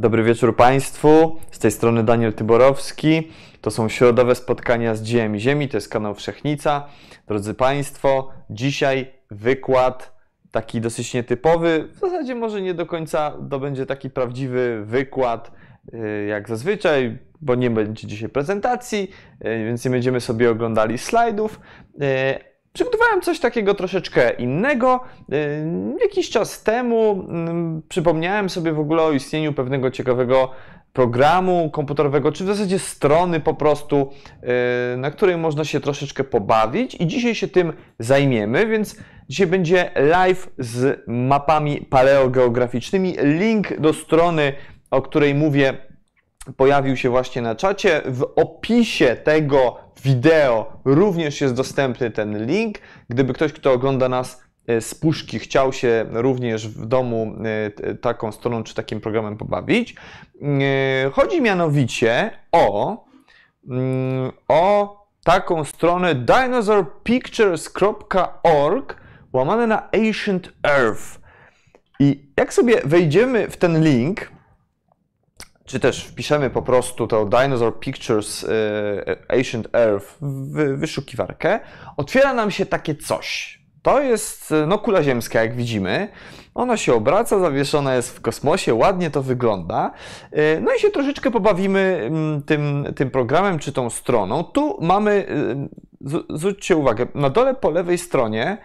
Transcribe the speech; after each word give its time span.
Dobry 0.00 0.22
wieczór 0.22 0.56
Państwu. 0.56 1.36
Z 1.50 1.58
tej 1.58 1.70
strony 1.70 2.04
Daniel 2.04 2.32
Tyborowski. 2.32 3.28
To 3.60 3.70
są 3.70 3.88
środowe 3.88 4.34
spotkania 4.34 4.94
z 4.94 5.02
Dziełem 5.02 5.38
Ziemi. 5.38 5.68
To 5.68 5.76
jest 5.76 5.88
kanał 5.88 6.14
Wszechnica. 6.14 6.86
Drodzy 7.28 7.54
Państwo, 7.54 8.30
dzisiaj 8.50 9.10
wykład 9.30 10.12
taki 10.50 10.80
dosyć 10.80 11.14
nietypowy. 11.14 11.88
W 11.92 11.98
zasadzie 11.98 12.34
może 12.34 12.62
nie 12.62 12.74
do 12.74 12.86
końca 12.86 13.32
to 13.50 13.58
będzie 13.58 13.86
taki 13.86 14.10
prawdziwy 14.10 14.82
wykład 14.84 15.52
y, 15.94 16.26
jak 16.26 16.48
zazwyczaj, 16.48 17.18
bo 17.40 17.54
nie 17.54 17.70
będzie 17.70 18.06
dzisiaj 18.06 18.28
prezentacji, 18.28 19.10
y, 19.44 19.64
więc 19.64 19.84
nie 19.84 19.90
będziemy 19.90 20.20
sobie 20.20 20.50
oglądali 20.50 20.98
slajdów. 20.98 21.60
Y, 22.70 22.72
Przygotowałem 22.72 23.20
coś 23.20 23.40
takiego 23.40 23.74
troszeczkę 23.74 24.30
innego. 24.30 25.00
Jakiś 26.00 26.30
czas 26.30 26.62
temu 26.62 27.26
mm, 27.28 27.82
przypomniałem 27.88 28.50
sobie 28.50 28.72
w 28.72 28.80
ogóle 28.80 29.02
o 29.02 29.12
istnieniu 29.12 29.52
pewnego 29.52 29.90
ciekawego 29.90 30.50
programu 30.92 31.70
komputerowego, 31.70 32.32
czy 32.32 32.44
w 32.44 32.46
zasadzie 32.46 32.78
strony 32.78 33.40
po 33.40 33.54
prostu, 33.54 34.10
na 34.96 35.10
której 35.10 35.36
można 35.36 35.64
się 35.64 35.80
troszeczkę 35.80 36.24
pobawić 36.24 36.94
i 36.94 37.06
dzisiaj 37.06 37.34
się 37.34 37.48
tym 37.48 37.72
zajmiemy, 37.98 38.66
więc 38.66 38.96
dzisiaj 39.28 39.46
będzie 39.46 39.90
live 39.96 40.50
z 40.58 41.04
mapami 41.06 41.86
paleogeograficznymi. 41.90 43.16
Link 43.22 43.80
do 43.80 43.92
strony, 43.92 44.52
o 44.90 45.02
której 45.02 45.34
mówię, 45.34 45.74
pojawił 46.56 46.96
się 46.96 47.10
właśnie 47.10 47.42
na 47.42 47.54
czacie. 47.54 48.02
W 48.04 48.32
opisie 48.36 49.16
tego 49.16 49.89
wideo 50.02 50.72
również 50.84 51.40
jest 51.40 51.54
dostępny 51.54 52.10
ten 52.10 52.46
link. 52.46 52.78
Gdyby 53.08 53.32
ktoś, 53.32 53.52
kto 53.52 53.72
ogląda 53.72 54.08
nas 54.08 54.42
e, 54.66 54.80
z 54.80 54.94
puszki, 54.94 55.38
chciał 55.38 55.72
się 55.72 56.06
również 56.10 56.68
w 56.68 56.86
domu 56.86 57.34
e, 57.44 57.70
taką 57.94 58.32
stroną 58.32 58.62
czy 58.62 58.74
takim 58.74 59.00
programem 59.00 59.36
pobawić. 59.36 59.94
E, 60.42 61.10
chodzi 61.10 61.42
mianowicie 61.42 62.30
o, 62.52 63.04
mm, 63.68 64.32
o 64.48 65.00
taką 65.24 65.64
stronę 65.64 66.14
dinosaurpictures.org 66.14 68.96
łamane 69.32 69.66
na 69.66 69.90
Ancient 69.92 70.52
Earth. 70.62 71.20
I 72.00 72.32
jak 72.36 72.54
sobie 72.54 72.80
wejdziemy 72.84 73.50
w 73.50 73.56
ten 73.56 73.84
link, 73.84 74.30
czy 75.70 75.80
też 75.80 76.04
wpiszemy 76.04 76.50
po 76.50 76.62
prostu 76.62 77.06
to 77.06 77.26
Dinosaur 77.26 77.80
Pictures 77.80 78.44
e, 78.44 79.36
Ancient 79.38 79.68
Earth 79.72 80.16
w 80.20 80.76
wyszukiwarkę, 80.76 81.60
otwiera 81.96 82.34
nam 82.34 82.50
się 82.50 82.66
takie 82.66 82.94
coś. 82.94 83.60
To 83.82 84.00
jest 84.00 84.54
no, 84.66 84.78
kula 84.78 85.02
ziemska, 85.02 85.42
jak 85.42 85.56
widzimy. 85.56 86.08
Ona 86.54 86.76
się 86.76 86.94
obraca, 86.94 87.38
zawieszona 87.38 87.94
jest 87.94 88.16
w 88.16 88.20
kosmosie, 88.20 88.74
ładnie 88.74 89.10
to 89.10 89.22
wygląda. 89.22 89.92
E, 90.32 90.60
no 90.60 90.74
i 90.74 90.80
się 90.80 90.90
troszeczkę 90.90 91.30
pobawimy 91.30 92.00
mm, 92.02 92.42
tym, 92.42 92.86
tym 92.96 93.10
programem 93.10 93.58
czy 93.58 93.72
tą 93.72 93.90
stroną. 93.90 94.44
Tu 94.44 94.78
mamy, 94.80 95.26
zwróćcie 96.30 96.76
uwagę, 96.76 97.06
na 97.14 97.30
dole 97.30 97.54
po 97.54 97.70
lewej 97.70 97.98
stronie 97.98 98.58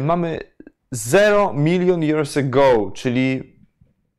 mamy 0.00 0.38
0 0.90 1.52
million 1.52 2.02
years 2.02 2.36
ago, 2.36 2.90
czyli 2.94 3.53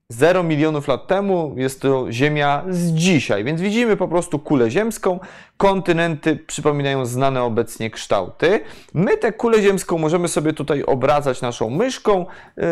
0 0.09 0.43
milionów 0.43 0.87
lat 0.87 1.07
temu 1.07 1.53
jest 1.57 1.81
to 1.81 2.11
Ziemia 2.11 2.63
z 2.69 2.91
dzisiaj, 2.91 3.43
więc 3.43 3.61
widzimy 3.61 3.97
po 3.97 4.07
prostu 4.07 4.39
kulę 4.39 4.71
ziemską. 4.71 5.19
Kontynenty 5.57 6.35
przypominają 6.35 7.05
znane 7.05 7.43
obecnie 7.43 7.89
kształty. 7.89 8.59
My 8.93 9.17
tę 9.17 9.33
kulę 9.33 9.61
ziemską 9.61 9.97
możemy 9.97 10.27
sobie 10.27 10.53
tutaj 10.53 10.83
obracać 10.83 11.41
naszą 11.41 11.69
myszką. 11.69 12.25
Yy, 12.57 12.63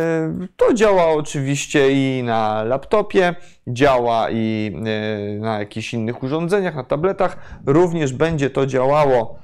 to 0.58 0.74
działa 0.74 1.08
oczywiście 1.08 1.92
i 1.92 2.24
na 2.24 2.64
laptopie, 2.64 3.36
działa 3.68 4.30
i 4.32 4.72
yy, 5.34 5.40
na 5.40 5.60
jakichś 5.60 5.94
innych 5.94 6.24
urządzeniach, 6.24 6.76
na 6.76 6.84
tabletach. 6.84 7.38
Również 7.66 8.14
będzie 8.14 8.50
to 8.50 8.66
działało 8.66 9.40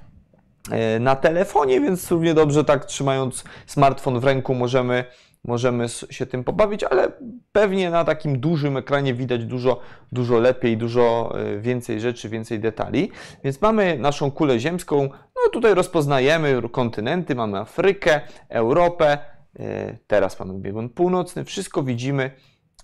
yy, 0.71 0.99
na 0.99 1.15
telefonie, 1.15 1.81
więc 1.81 2.11
równie 2.11 2.33
dobrze 2.33 2.63
tak 2.63 2.85
trzymając 2.85 3.43
smartfon 3.67 4.19
w 4.19 4.23
ręku 4.23 4.55
możemy 4.55 5.05
możemy 5.45 5.89
się 5.89 6.25
tym 6.25 6.43
pobawić, 6.43 6.83
ale 6.83 7.11
pewnie 7.51 7.89
na 7.89 8.05
takim 8.05 8.39
dużym 8.39 8.77
ekranie 8.77 9.13
widać 9.13 9.45
dużo, 9.45 9.79
dużo 10.11 10.39
lepiej, 10.39 10.77
dużo 10.77 11.35
e, 11.39 11.59
więcej 11.59 11.99
rzeczy, 11.99 12.29
więcej 12.29 12.59
detali. 12.59 13.11
Więc 13.43 13.61
mamy 13.61 13.97
naszą 13.99 14.31
kulę 14.31 14.59
ziemską, 14.59 15.09
no 15.11 15.51
tutaj 15.51 15.73
rozpoznajemy 15.73 16.61
kontynenty, 16.71 17.35
mamy 17.35 17.57
Afrykę, 17.57 18.21
Europę, 18.49 19.17
e, 19.59 19.97
teraz 20.07 20.39
mamy 20.39 20.53
biegun 20.53 20.89
północny, 20.89 21.45
wszystko 21.45 21.83
widzimy 21.83 22.31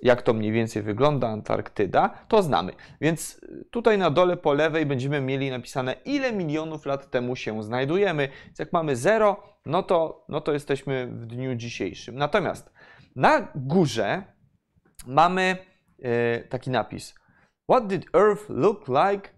jak 0.02 0.22
to 0.22 0.34
mniej 0.34 0.52
więcej 0.52 0.82
wygląda 0.82 1.30
Antarktyda, 1.30 2.10
to 2.28 2.44
znamy. 2.44 2.74
Więc 3.02 3.42
tutaj 3.72 3.98
na 3.98 4.12
dole 4.12 4.38
po 4.38 4.54
lewej 4.54 4.86
będziemy 4.86 5.22
mieli 5.22 5.50
napisane, 5.50 5.96
ile 6.06 6.34
milionów 6.34 6.86
lat 6.86 7.12
temu 7.12 7.36
się 7.36 7.64
znajdujemy. 7.64 8.30
Więc 8.46 8.60
jak 8.60 8.74
mamy 8.74 8.96
0, 8.96 9.58
no 9.66 9.84
to, 9.84 10.26
no 10.30 10.42
to 10.42 10.54
jesteśmy 10.54 11.08
w 11.08 11.26
dniu 11.26 11.56
dzisiejszym. 11.56 12.16
Natomiast 12.16 12.74
na 13.16 13.48
górze 13.56 14.24
mamy 15.08 15.58
e, 16.02 16.40
taki 16.40 16.70
napis. 16.70 17.16
What 17.72 17.88
did 17.88 18.06
Earth 18.16 18.50
look 18.50 18.88
like 18.88 19.36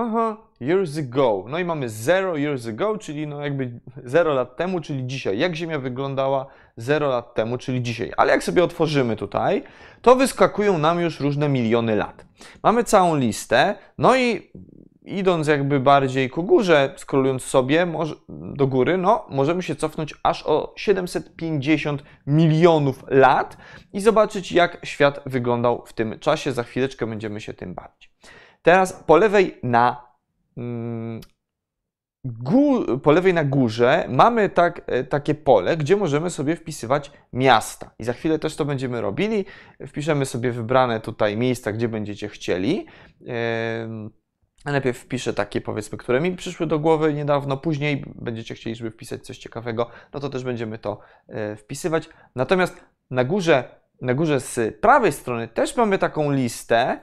Aha, 0.00 0.47
years 0.60 0.98
ago. 0.98 1.44
No 1.48 1.58
i 1.58 1.64
mamy 1.64 1.88
0 1.88 2.36
years 2.36 2.66
ago, 2.66 2.98
czyli 2.98 3.26
no 3.26 3.42
jakby 3.42 3.80
0 4.04 4.34
lat 4.34 4.56
temu, 4.56 4.80
czyli 4.80 5.06
dzisiaj. 5.06 5.38
Jak 5.38 5.54
Ziemia 5.54 5.78
wyglądała 5.78 6.46
0 6.76 7.08
lat 7.08 7.34
temu, 7.34 7.58
czyli 7.58 7.82
dzisiaj. 7.82 8.12
Ale 8.16 8.32
jak 8.32 8.44
sobie 8.44 8.64
otworzymy 8.64 9.16
tutaj, 9.16 9.62
to 10.02 10.16
wyskakują 10.16 10.78
nam 10.78 11.00
już 11.00 11.20
różne 11.20 11.48
miliony 11.48 11.96
lat. 11.96 12.26
Mamy 12.62 12.84
całą 12.84 13.16
listę, 13.16 13.74
no 13.98 14.16
i 14.16 14.50
idąc 15.04 15.46
jakby 15.46 15.80
bardziej 15.80 16.30
ku 16.30 16.44
górze, 16.44 16.94
skrolując 16.96 17.42
sobie 17.42 17.86
do 18.28 18.66
góry, 18.66 18.98
no 18.98 19.26
możemy 19.28 19.62
się 19.62 19.76
cofnąć 19.76 20.14
aż 20.22 20.46
o 20.46 20.72
750 20.76 22.02
milionów 22.26 23.04
lat 23.08 23.56
i 23.92 24.00
zobaczyć, 24.00 24.52
jak 24.52 24.80
świat 24.84 25.20
wyglądał 25.26 25.82
w 25.86 25.92
tym 25.92 26.18
czasie. 26.18 26.52
Za 26.52 26.62
chwileczkę 26.62 27.06
będziemy 27.06 27.40
się 27.40 27.54
tym 27.54 27.74
bawić. 27.74 28.12
Teraz 28.62 28.92
po 29.06 29.16
lewej 29.16 29.58
na 29.62 30.07
po 33.02 33.12
lewej 33.12 33.34
na 33.34 33.44
górze 33.44 34.04
mamy 34.08 34.48
tak, 34.48 34.82
e, 34.86 35.04
takie 35.04 35.34
pole, 35.34 35.76
gdzie 35.76 35.96
możemy 35.96 36.30
sobie 36.30 36.56
wpisywać 36.56 37.12
miasta. 37.32 37.90
I 37.98 38.04
za 38.04 38.12
chwilę 38.12 38.38
też 38.38 38.56
to 38.56 38.64
będziemy 38.64 39.00
robili. 39.00 39.44
Wpiszemy 39.86 40.26
sobie 40.26 40.52
wybrane 40.52 41.00
tutaj 41.00 41.36
miejsca, 41.36 41.72
gdzie 41.72 41.88
będziecie 41.88 42.28
chcieli. 42.28 42.86
Najpierw 44.64 44.98
wpiszę 44.98 45.34
takie, 45.34 45.60
powiedzmy, 45.60 45.98
które 45.98 46.20
mi 46.20 46.36
przyszły 46.36 46.66
do 46.66 46.78
głowy 46.78 47.14
niedawno, 47.14 47.56
później 47.56 48.04
będziecie 48.14 48.54
chcieli, 48.54 48.76
żeby 48.76 48.90
wpisać 48.90 49.26
coś 49.26 49.38
ciekawego, 49.38 49.90
no 50.14 50.20
to 50.20 50.28
też 50.28 50.44
będziemy 50.44 50.78
to 50.78 51.00
e, 51.28 51.56
wpisywać. 51.56 52.08
Natomiast 52.34 52.84
na 53.10 53.24
górze, 53.24 53.64
na 54.00 54.14
górze 54.14 54.40
z 54.40 54.80
prawej 54.80 55.12
strony 55.12 55.48
też 55.48 55.76
mamy 55.76 55.98
taką 55.98 56.32
listę, 56.32 57.00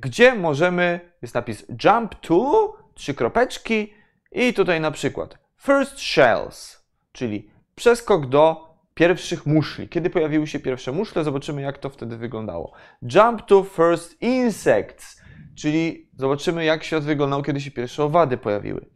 gdzie 0.00 0.34
możemy, 0.34 1.00
jest 1.22 1.34
napis 1.34 1.66
jump 1.84 2.14
to, 2.14 2.76
trzy 2.94 3.14
kropeczki 3.14 3.94
i 4.32 4.54
tutaj 4.54 4.80
na 4.80 4.90
przykład 4.90 5.38
first 5.60 5.98
shells, 6.00 6.86
czyli 7.12 7.50
przeskok 7.74 8.26
do 8.26 8.72
pierwszych 8.94 9.46
muszli. 9.46 9.88
Kiedy 9.88 10.10
pojawiły 10.10 10.46
się 10.46 10.60
pierwsze 10.60 10.92
muszle, 10.92 11.24
zobaczymy 11.24 11.62
jak 11.62 11.78
to 11.78 11.90
wtedy 11.90 12.16
wyglądało. 12.16 12.72
Jump 13.02 13.42
to 13.42 13.62
first 13.62 14.22
insects, 14.22 15.22
czyli 15.54 16.10
zobaczymy 16.16 16.64
jak 16.64 16.84
świat 16.84 17.04
wyglądał, 17.04 17.42
kiedy 17.42 17.60
się 17.60 17.70
pierwsze 17.70 18.04
owady 18.04 18.36
pojawiły. 18.36 18.86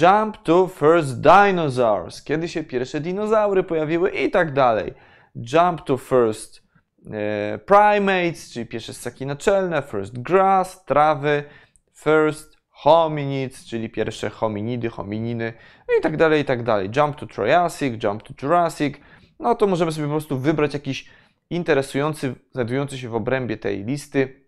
Jump 0.00 0.36
to 0.42 0.66
first 0.66 1.20
dinosaurs, 1.20 2.22
kiedy 2.22 2.48
się 2.48 2.64
pierwsze 2.64 3.00
dinozaury 3.00 3.62
pojawiły 3.62 4.10
i 4.10 4.30
tak 4.30 4.52
dalej. 4.52 4.94
Jump 5.34 5.80
to 5.80 5.96
first 5.96 6.61
E, 6.61 6.61
primates, 7.66 8.52
czyli 8.52 8.66
pierwsze 8.66 8.94
ssaki 8.94 9.26
naczelne, 9.26 9.82
first 9.82 10.18
grass, 10.18 10.84
trawy, 10.84 11.44
first 11.94 12.56
hominids, 12.70 13.64
czyli 13.64 13.90
pierwsze 13.90 14.30
hominidy, 14.30 14.88
homininy 14.88 15.52
i 15.98 16.02
tak 16.02 16.16
dalej, 16.16 16.42
i 16.42 16.44
tak 16.44 16.62
dalej. 16.62 16.90
Jump 16.96 17.16
to 17.16 17.26
Triassic, 17.26 18.04
jump 18.04 18.22
to 18.22 18.34
Jurassic. 18.42 18.96
No 19.40 19.54
to 19.54 19.66
możemy 19.66 19.92
sobie 19.92 20.06
po 20.06 20.12
prostu 20.12 20.38
wybrać 20.38 20.74
jakiś 20.74 21.10
interesujący, 21.50 22.34
znajdujący 22.52 22.98
się 22.98 23.08
w 23.08 23.14
obrębie 23.14 23.56
tej 23.56 23.84
listy 23.84 24.42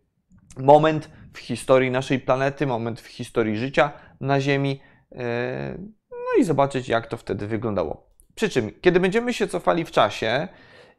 moment 0.56 1.10
w 1.32 1.38
historii 1.38 1.90
naszej 1.90 2.20
planety, 2.20 2.66
moment 2.66 3.00
w 3.00 3.06
historii 3.06 3.56
życia 3.56 3.92
na 4.20 4.40
Ziemi. 4.40 4.80
E, 5.12 5.78
no 6.10 6.40
i 6.40 6.44
zobaczyć, 6.44 6.88
jak 6.88 7.06
to 7.06 7.16
wtedy 7.16 7.46
wyglądało. 7.46 8.06
Przy 8.34 8.48
czym, 8.48 8.70
kiedy 8.80 9.00
będziemy 9.00 9.32
się 9.32 9.48
cofali 9.48 9.84
w 9.84 9.90
czasie 9.90 10.48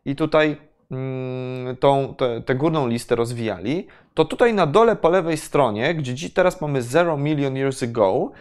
i 0.05 0.15
tutaj 0.15 0.57
Mm, 0.91 1.75
tą, 1.77 2.15
tę 2.45 2.55
górną 2.55 2.87
listę 2.87 3.15
rozwijali, 3.15 3.87
to 4.13 4.25
tutaj 4.25 4.53
na 4.53 4.67
dole 4.67 4.95
po 4.95 5.09
lewej 5.09 5.37
stronie, 5.37 5.95
gdzie 5.95 6.13
dziś 6.13 6.33
teraz 6.33 6.61
mamy 6.61 6.81
0 6.81 7.17
million 7.17 7.55
years 7.57 7.83
ago, 7.83 8.31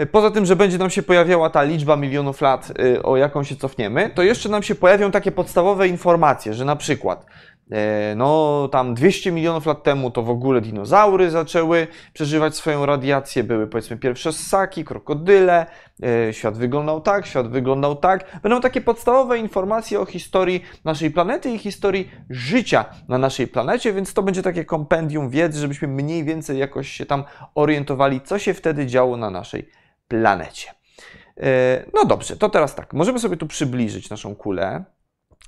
y, 0.00 0.06
poza 0.06 0.30
tym, 0.30 0.46
że 0.46 0.56
będzie 0.56 0.78
nam 0.78 0.90
się 0.90 1.02
pojawiała 1.02 1.50
ta 1.50 1.62
liczba 1.62 1.96
milionów 1.96 2.40
lat, 2.40 2.72
y, 2.80 3.02
o 3.02 3.16
jaką 3.16 3.44
się 3.44 3.56
cofniemy, 3.56 4.10
to 4.14 4.22
jeszcze 4.22 4.48
nam 4.48 4.62
się 4.62 4.74
pojawią 4.74 5.10
takie 5.10 5.32
podstawowe 5.32 5.88
informacje, 5.88 6.54
że 6.54 6.64
na 6.64 6.76
przykład 6.76 7.26
E, 7.26 7.57
No, 8.16 8.68
tam 8.72 8.94
200 8.94 9.32
milionów 9.32 9.66
lat 9.66 9.82
temu 9.82 10.10
to 10.10 10.22
w 10.22 10.30
ogóle 10.30 10.60
dinozaury 10.60 11.30
zaczęły 11.30 11.86
przeżywać 12.12 12.56
swoją 12.56 12.86
radiację. 12.86 13.44
Były 13.44 13.66
powiedzmy 13.66 13.96
pierwsze 13.96 14.32
ssaki, 14.32 14.84
krokodyle. 14.84 15.66
E, 16.02 16.32
Świat 16.32 16.58
wyglądał 16.58 17.00
tak, 17.00 17.26
świat 17.26 17.48
wyglądał 17.48 17.96
tak. 17.96 18.40
Będą 18.42 18.60
takie 18.60 18.80
podstawowe 18.80 19.38
informacje 19.38 20.00
o 20.00 20.06
historii 20.06 20.64
naszej 20.84 21.10
planety 21.10 21.50
i 21.50 21.58
historii 21.58 22.10
życia 22.30 22.84
na 23.08 23.18
naszej 23.18 23.48
planecie, 23.48 23.92
więc 23.92 24.14
to 24.14 24.22
będzie 24.22 24.42
takie 24.42 24.64
kompendium 24.64 25.30
wiedzy, 25.30 25.60
żebyśmy 25.60 25.88
mniej 25.88 26.24
więcej 26.24 26.58
jakoś 26.58 26.88
się 26.88 27.06
tam 27.06 27.24
orientowali, 27.54 28.20
co 28.20 28.38
się 28.38 28.54
wtedy 28.54 28.86
działo 28.86 29.16
na 29.16 29.30
naszej 29.30 29.68
planecie. 30.08 30.70
E, 31.36 31.84
No 31.94 32.04
dobrze, 32.04 32.36
to 32.36 32.48
teraz 32.48 32.74
tak. 32.74 32.92
Możemy 32.94 33.18
sobie 33.18 33.36
tu 33.36 33.46
przybliżyć 33.46 34.10
naszą 34.10 34.36
kulę. 34.36 34.84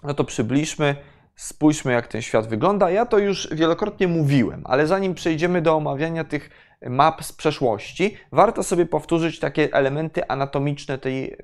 No 0.02 0.14
to 0.14 0.24
przybliżmy, 0.24 0.96
spójrzmy 1.40 1.92
jak 1.92 2.06
ten 2.06 2.22
świat 2.22 2.46
wygląda. 2.46 2.90
Ja 2.90 3.06
to 3.06 3.18
już 3.18 3.48
wielokrotnie 3.52 4.08
mówiłem, 4.08 4.62
ale 4.64 4.86
zanim 4.86 5.14
przejdziemy 5.14 5.62
do 5.62 5.74
omawiania 5.74 6.24
tych 6.24 6.50
map 6.88 7.24
z 7.24 7.32
przeszłości, 7.32 8.16
warto 8.32 8.62
sobie 8.62 8.86
powtórzyć 8.86 9.38
takie 9.38 9.68
elementy 9.72 10.28
anatomiczne 10.28 10.98
tej 10.98 11.36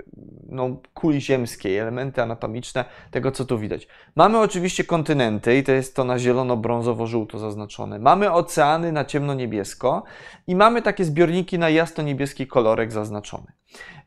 no, 0.48 0.76
kuli 0.94 1.20
ziemskiej, 1.20 1.78
elementy 1.78 2.22
anatomiczne 2.22 2.84
tego, 3.10 3.32
co 3.32 3.44
tu 3.44 3.58
widać. 3.58 3.88
Mamy 4.16 4.38
oczywiście 4.38 4.84
kontynenty 4.84 5.58
i 5.58 5.62
to 5.62 5.72
jest 5.72 5.96
to 5.96 6.04
na 6.04 6.18
zielono-brązowo-żółto 6.18 7.38
zaznaczone. 7.38 7.98
Mamy 7.98 8.32
oceany 8.32 8.92
na 8.92 9.04
ciemno-niebiesko 9.04 10.02
i 10.46 10.56
mamy 10.56 10.82
takie 10.82 11.04
zbiorniki 11.04 11.58
na 11.58 11.70
jasno-niebieski 11.70 12.46
kolorek 12.46 12.92
zaznaczony. 12.92 13.46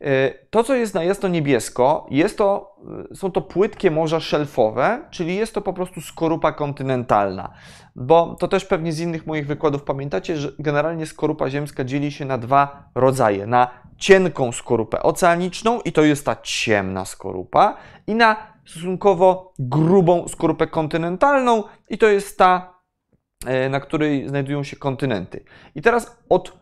E, 0.00 0.34
To, 0.50 0.64
co 0.64 0.74
jest 0.74 0.94
na 0.94 1.04
jasno-niebiesko, 1.04 2.06
jest 2.10 2.38
to, 2.38 2.76
e, 3.10 3.14
są 3.14 3.32
to 3.32 3.40
płytkie 3.40 3.90
morza 3.90 4.20
szelfowe, 4.20 5.04
czyli 5.10 5.36
jest 5.36 5.54
to 5.54 5.60
po 5.60 5.72
prostu 5.72 6.00
skorupa 6.00 6.52
kontynentalna. 6.52 7.52
Bo 7.96 8.36
to 8.40 8.48
też 8.48 8.64
pewnie 8.64 8.92
z 8.92 9.00
innych 9.00 9.26
moich 9.26 9.46
wykładów 9.46 9.82
pamiętacie, 9.82 10.36
że 10.36 10.52
generalnie 10.58 11.06
skorupa 11.06 11.50
ziemska 11.50 11.84
dzieli 11.84 12.12
się 12.12 12.24
na 12.24 12.38
dwa 12.38 12.90
rodzaje. 12.94 13.46
Na 13.46 13.70
cienką 13.96 14.52
skorupę 14.52 15.02
oceaniczną, 15.02 15.80
i 15.80 15.92
to 15.92 16.02
jest 16.02 16.26
ta 16.26 16.36
ciemna 16.42 17.04
skorupa, 17.04 17.76
i 18.06 18.14
na 18.14 18.36
stosunkowo 18.66 19.52
grubą 19.58 20.28
skorupę 20.28 20.66
kontynentalną, 20.66 21.64
i 21.88 21.98
to 21.98 22.06
jest 22.06 22.38
ta, 22.38 22.80
e, 23.46 23.68
na 23.68 23.80
której 23.80 24.28
znajdują 24.28 24.62
się 24.64 24.76
kontynenty. 24.76 25.44
I 25.74 25.82
teraz 25.82 26.18
od 26.28 26.60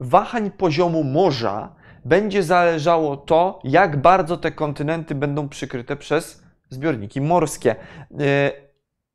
wahań 0.00 0.50
poziomu 0.50 1.04
morza 1.04 1.79
będzie 2.04 2.42
zależało 2.42 3.16
to, 3.16 3.60
jak 3.64 3.96
bardzo 3.96 4.36
te 4.36 4.52
kontynenty 4.52 5.14
będą 5.14 5.48
przykryte 5.48 5.96
przez 5.96 6.42
zbiorniki 6.70 7.20
morskie. 7.20 7.76
E, 8.20 8.52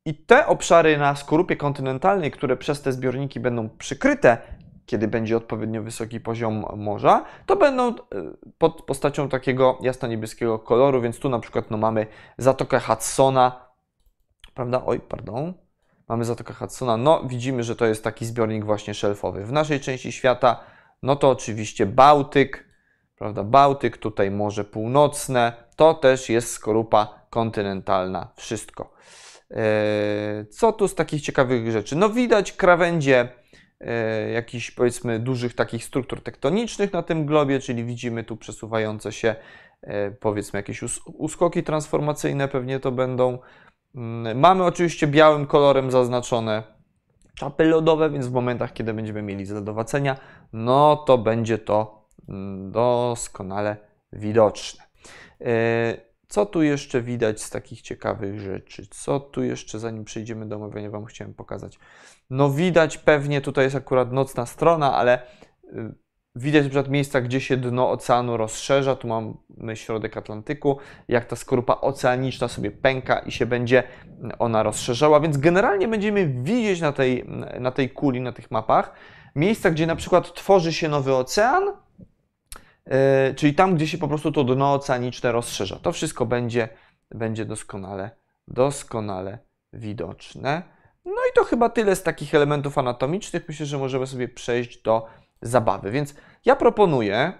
I 0.04 0.14
te 0.14 0.46
obszary 0.46 0.98
na 0.98 1.16
skorupie 1.16 1.56
kontynentalnej, 1.56 2.30
które 2.30 2.56
przez 2.56 2.82
te 2.82 2.92
zbiorniki 2.92 3.40
będą 3.40 3.68
przykryte, 3.68 4.38
kiedy 4.86 5.08
będzie 5.08 5.36
odpowiednio 5.36 5.82
wysoki 5.82 6.20
poziom 6.20 6.64
morza, 6.76 7.24
to 7.46 7.56
będą 7.56 7.88
e, 7.88 7.94
pod 8.58 8.82
postacią 8.82 9.28
takiego 9.28 9.78
jasno-niebieskiego 9.80 10.58
koloru, 10.58 11.00
więc 11.00 11.18
tu 11.18 11.28
na 11.28 11.38
przykład 11.38 11.70
no, 11.70 11.76
mamy 11.76 12.06
Zatokę 12.38 12.80
Hudsona, 12.80 13.66
prawda? 14.54 14.82
Oj, 14.86 15.00
pardon. 15.00 15.54
Mamy 16.08 16.24
Zatokę 16.24 16.54
Hudsona. 16.54 16.96
No, 16.96 17.22
widzimy, 17.24 17.62
że 17.62 17.76
to 17.76 17.86
jest 17.86 18.04
taki 18.04 18.26
zbiornik 18.26 18.64
właśnie 18.64 18.94
szelfowy. 18.94 19.44
W 19.44 19.52
naszej 19.52 19.80
części 19.80 20.12
świata, 20.12 20.60
no 21.02 21.16
to 21.16 21.30
oczywiście 21.30 21.86
Bałtyk, 21.86 22.65
prawda? 23.18 23.44
Bałtyk, 23.44 23.98
tutaj 23.98 24.30
Morze 24.30 24.64
Północne, 24.64 25.52
to 25.76 25.94
też 25.94 26.28
jest 26.28 26.50
skorupa 26.52 27.26
kontynentalna. 27.30 28.28
Wszystko. 28.36 28.92
Eee, 29.50 30.46
Co 30.50 30.72
tu 30.72 30.88
z 30.88 30.94
takich 30.94 31.22
ciekawych 31.22 31.72
rzeczy? 31.72 31.96
No 31.96 32.08
widać 32.10 32.52
krawędzie 32.52 33.28
e, 33.80 34.30
jakichś 34.30 34.70
powiedzmy 34.70 35.18
dużych 35.18 35.54
takich 35.54 35.84
struktur 35.84 36.22
tektonicznych 36.22 36.92
na 36.92 37.02
tym 37.02 37.26
globie, 37.26 37.60
czyli 37.60 37.84
widzimy 37.84 38.24
tu 38.24 38.36
przesuwające 38.36 39.12
się 39.12 39.34
e, 39.82 40.10
powiedzmy 40.10 40.58
jakieś 40.58 40.82
us- 40.82 41.00
uskoki 41.06 41.62
transformacyjne 41.62 42.48
pewnie 42.48 42.80
to 42.80 42.92
będą. 42.92 43.38
Mm, 43.94 44.38
Mamy 44.38 44.64
oczywiście 44.64 45.06
białym 45.06 45.46
kolorem 45.46 45.90
zaznaczone 45.90 46.62
czapy 47.34 47.64
lodowe, 47.64 48.10
więc 48.10 48.26
w 48.26 48.32
momentach, 48.32 48.72
kiedy 48.72 48.94
będziemy 48.94 49.22
mieli 49.22 49.46
zlodowacenia, 49.46 50.16
no 50.52 50.96
to 50.96 51.18
będzie 51.18 51.58
to 51.58 51.95
doskonale 52.70 53.76
widoczne. 54.12 54.84
E, 55.40 56.06
Co 56.28 56.46
tu 56.46 56.62
jeszcze 56.62 57.02
widać 57.02 57.42
z 57.42 57.50
takich 57.50 57.82
ciekawych 57.82 58.40
rzeczy? 58.40 58.86
Co 58.90 59.20
tu 59.20 59.42
jeszcze, 59.42 59.78
zanim 59.78 60.04
przejdziemy 60.04 60.46
do 60.46 60.56
omawiania, 60.56 60.90
Wam 60.90 61.04
chciałem 61.04 61.34
pokazać? 61.34 61.78
No 62.30 62.50
widać 62.50 62.98
pewnie, 62.98 63.40
tutaj 63.40 63.64
jest 63.64 63.76
akurat 63.76 64.12
nocna 64.12 64.46
strona, 64.46 64.94
ale 64.94 65.22
y, 65.64 65.94
widać 66.34 66.62
na 66.62 66.68
przykład 66.68 66.88
miejsca, 66.88 67.20
gdzie 67.20 67.40
się 67.40 67.56
dno 67.56 67.90
oceanu 67.90 68.36
rozszerza. 68.36 68.96
Tu 68.96 69.08
mamy 69.08 69.76
środek 69.76 70.16
Atlantyku, 70.16 70.78
jak 71.08 71.24
ta 71.24 71.36
skorupa 71.36 71.74
oceaniczna 71.80 72.48
sobie 72.48 72.70
pęka 72.70 73.18
i 73.18 73.32
się 73.32 73.46
będzie 73.46 73.82
ona 74.38 74.62
rozszerzała, 74.62 75.20
więc 75.20 75.36
generalnie 75.36 75.88
będziemy 75.88 76.28
widzieć 76.28 76.80
na 76.80 76.92
tej, 76.92 77.24
na 77.60 77.70
tej 77.70 77.90
kuli, 77.90 78.20
na 78.20 78.32
tych 78.32 78.50
mapach, 78.50 78.92
miejsca, 79.36 79.70
gdzie 79.70 79.86
na 79.86 79.96
przykład 79.96 80.34
tworzy 80.34 80.72
się 80.72 80.88
nowy 80.88 81.14
ocean, 81.14 81.72
Yy, 82.86 83.34
czyli 83.34 83.54
tam, 83.54 83.74
gdzie 83.74 83.88
się 83.88 83.98
po 83.98 84.08
prostu 84.08 84.32
to 84.32 84.44
dno 84.44 84.72
oceaniczne 84.72 85.32
rozszerza. 85.32 85.76
To 85.76 85.92
wszystko 85.92 86.26
będzie, 86.26 86.68
będzie 87.10 87.44
doskonale, 87.44 88.10
doskonale 88.48 89.38
widoczne. 89.72 90.62
No 91.04 91.12
i 91.12 91.34
to 91.34 91.44
chyba 91.44 91.68
tyle 91.68 91.96
z 91.96 92.02
takich 92.02 92.34
elementów 92.34 92.78
anatomicznych. 92.78 93.48
Myślę, 93.48 93.66
że 93.66 93.78
możemy 93.78 94.06
sobie 94.06 94.28
przejść 94.28 94.82
do 94.82 95.06
zabawy. 95.42 95.90
Więc 95.90 96.14
ja 96.44 96.56
proponuję 96.56 97.32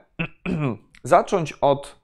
zacząć 1.05 1.53
od 1.53 1.97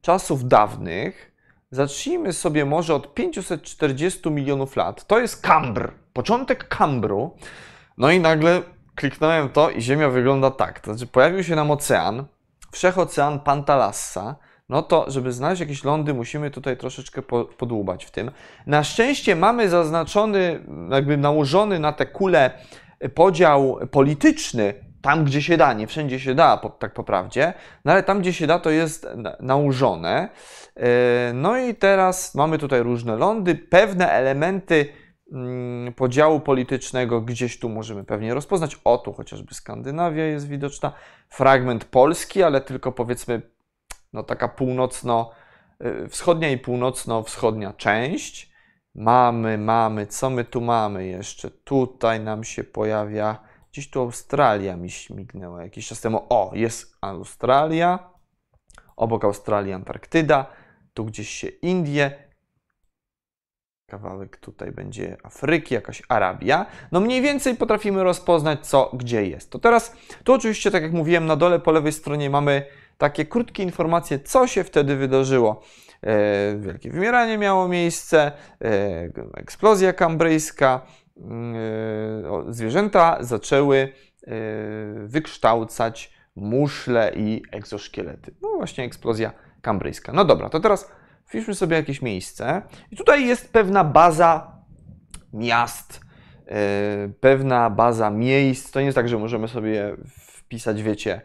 czasów 0.00 0.48
dawnych. 0.48 1.32
Zacznijmy 1.70 2.32
sobie 2.32 2.64
może 2.64 2.94
od 2.94 3.14
540 3.14 4.30
milionów 4.30 4.76
lat. 4.76 5.06
To 5.06 5.20
jest 5.20 5.42
Kambr, 5.42 5.92
początek 6.12 6.68
Kambru. 6.68 7.36
No 8.00 8.10
i 8.10 8.20
nagle 8.20 8.62
kliknąłem 8.94 9.48
to 9.48 9.70
i 9.70 9.82
Ziemia 9.82 10.08
wygląda 10.08 10.50
tak. 10.50 10.80
To 10.80 10.94
znaczy 10.94 11.12
pojawił 11.12 11.44
się 11.44 11.56
nam 11.56 11.70
ocean, 11.70 12.24
wszechocean 12.72 13.40
Pantalassa. 13.40 14.36
No 14.68 14.82
to, 14.82 15.10
żeby 15.10 15.32
znaleźć 15.32 15.60
jakieś 15.60 15.84
lądy, 15.84 16.14
musimy 16.14 16.50
tutaj 16.50 16.76
troszeczkę 16.76 17.22
po, 17.22 17.44
podłubać 17.44 18.04
w 18.04 18.10
tym. 18.10 18.30
Na 18.66 18.84
szczęście 18.84 19.36
mamy 19.36 19.68
zaznaczony, 19.68 20.64
jakby 20.90 21.16
nałożony 21.16 21.78
na 21.78 21.92
tę 21.92 22.06
kulę 22.06 22.50
podział 23.14 23.78
polityczny, 23.90 24.74
tam 25.02 25.24
gdzie 25.24 25.42
się 25.42 25.56
da, 25.56 25.72
nie 25.72 25.86
wszędzie 25.86 26.20
się 26.20 26.34
da, 26.34 26.56
po, 26.56 26.70
tak 26.70 26.94
po 26.94 27.04
prawdzie, 27.04 27.52
no 27.84 27.92
ale 27.92 28.02
tam 28.02 28.20
gdzie 28.20 28.32
się 28.32 28.46
da, 28.46 28.58
to 28.58 28.70
jest 28.70 29.06
na- 29.16 29.36
nałożone. 29.40 30.28
Yy, 30.76 30.82
No 31.34 31.58
i 31.58 31.74
teraz 31.74 32.34
mamy 32.34 32.58
tutaj 32.58 32.82
różne 32.82 33.16
lądy, 33.16 33.54
pewne 33.54 34.10
elementy 34.10 34.86
podziału 35.96 36.40
politycznego 36.40 37.20
gdzieś 37.20 37.58
tu 37.58 37.68
możemy 37.68 38.04
pewnie 38.04 38.34
rozpoznać. 38.34 38.80
O, 38.84 38.98
tu 38.98 39.12
chociażby 39.12 39.54
Skandynawia 39.54 40.24
jest 40.24 40.48
widoczna, 40.48 40.92
fragment 41.28 41.84
Polski, 41.84 42.42
ale 42.42 42.60
tylko 42.60 42.92
powiedzmy, 42.92 43.42
no 44.12 44.22
taka 44.22 44.48
północno, 44.48 45.30
y, 45.84 46.08
wschodnia 46.08 46.50
i 46.50 46.58
północno-wschodnia 46.58 47.72
część. 47.72 48.50
Mamy, 48.94 49.58
mamy, 49.58 50.06
co 50.06 50.30
my 50.30 50.44
tu 50.44 50.60
mamy 50.60 51.06
jeszcze? 51.06 51.50
Tutaj 51.50 52.20
nam 52.20 52.44
się 52.44 52.64
pojawia, 52.64 53.38
gdzieś 53.72 53.90
tu 53.90 54.00
Australia 54.00 54.76
mi 54.76 54.90
śmignęła 54.90 55.62
jakiś 55.62 55.88
czas 55.88 56.00
temu. 56.00 56.26
O, 56.28 56.50
jest 56.54 56.96
Australia, 57.00 58.10
obok 58.96 59.24
Australii 59.24 59.72
Antarktyda, 59.72 60.46
tu 60.94 61.04
gdzieś 61.04 61.28
się 61.28 61.48
Indie, 61.48 62.29
kawałek 63.90 64.36
tutaj 64.36 64.72
będzie 64.72 65.16
Afryki, 65.22 65.74
jakaś 65.74 66.02
Arabia. 66.08 66.66
No 66.92 67.00
mniej 67.00 67.22
więcej 67.22 67.56
potrafimy 67.56 68.04
rozpoznać, 68.04 68.66
co 68.66 68.90
gdzie 68.94 69.26
jest. 69.26 69.50
To 69.50 69.58
teraz, 69.58 69.96
tu 70.24 70.32
oczywiście, 70.32 70.70
tak 70.70 70.82
jak 70.82 70.92
mówiłem, 70.92 71.26
na 71.26 71.36
dole 71.36 71.60
po 71.60 71.72
lewej 71.72 71.92
stronie 71.92 72.30
mamy 72.30 72.62
takie 72.98 73.26
krótkie 73.26 73.62
informacje, 73.62 74.18
co 74.18 74.46
się 74.46 74.64
wtedy 74.64 74.96
wydarzyło. 74.96 75.62
E, 76.02 76.56
wielkie 76.58 76.90
wymieranie 76.90 77.38
miało 77.38 77.68
miejsce, 77.68 78.32
e, 78.64 79.10
eksplozja 79.34 79.92
kambryjska, 79.92 80.80
e, 82.24 82.30
o, 82.30 82.52
zwierzęta 82.52 83.18
zaczęły 83.20 83.78
e, 83.78 84.32
wykształcać 85.06 86.12
muszle 86.36 87.12
i 87.16 87.42
egzoszkielety. 87.52 88.34
No 88.42 88.48
właśnie 88.56 88.84
eksplozja 88.84 89.32
kambryjska. 89.62 90.12
No 90.12 90.24
dobra, 90.24 90.48
to 90.48 90.60
teraz 90.60 90.92
Wpiszmy 91.30 91.54
sobie 91.54 91.76
jakieś 91.76 92.02
miejsce. 92.02 92.62
I 92.90 92.96
tutaj 92.96 93.26
jest 93.26 93.52
pewna 93.52 93.84
baza 93.84 94.58
miast, 95.32 96.00
yy, 96.46 96.54
pewna 97.20 97.70
baza 97.70 98.10
miejsc. 98.10 98.70
To 98.70 98.80
nie 98.80 98.86
jest 98.86 98.96
tak, 98.96 99.08
że 99.08 99.18
możemy 99.18 99.48
sobie 99.48 99.96
wpisać, 100.08 100.82
wiecie, 100.82 101.20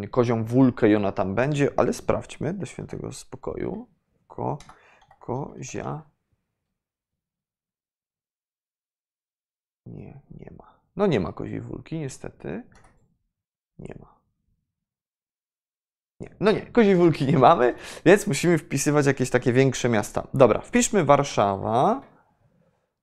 yy, 0.00 0.08
kozią 0.08 0.44
wulkę 0.44 0.88
i 0.88 0.96
ona 0.96 1.12
tam 1.12 1.34
będzie, 1.34 1.68
ale 1.76 1.92
sprawdźmy 1.92 2.54
do 2.54 2.66
świętego 2.66 3.12
spokoju. 3.12 3.88
Ko, 4.26 4.58
kozia. 5.20 6.02
Nie, 9.86 10.20
nie 10.30 10.50
ma. 10.58 10.78
No 10.96 11.06
nie 11.06 11.20
ma 11.20 11.32
koziej 11.32 11.60
wulki, 11.60 11.98
niestety. 11.98 12.62
Nie 13.78 13.94
ma. 14.00 14.13
Nie. 16.20 16.34
No 16.40 16.52
nie, 16.52 16.60
koziej 16.60 16.96
wólki 16.96 17.26
nie 17.26 17.38
mamy, 17.38 17.74
więc 18.04 18.26
musimy 18.26 18.58
wpisywać 18.58 19.06
jakieś 19.06 19.30
takie 19.30 19.52
większe 19.52 19.88
miasta. 19.88 20.26
Dobra, 20.34 20.60
wpiszmy 20.60 21.04
Warszawa. 21.04 22.00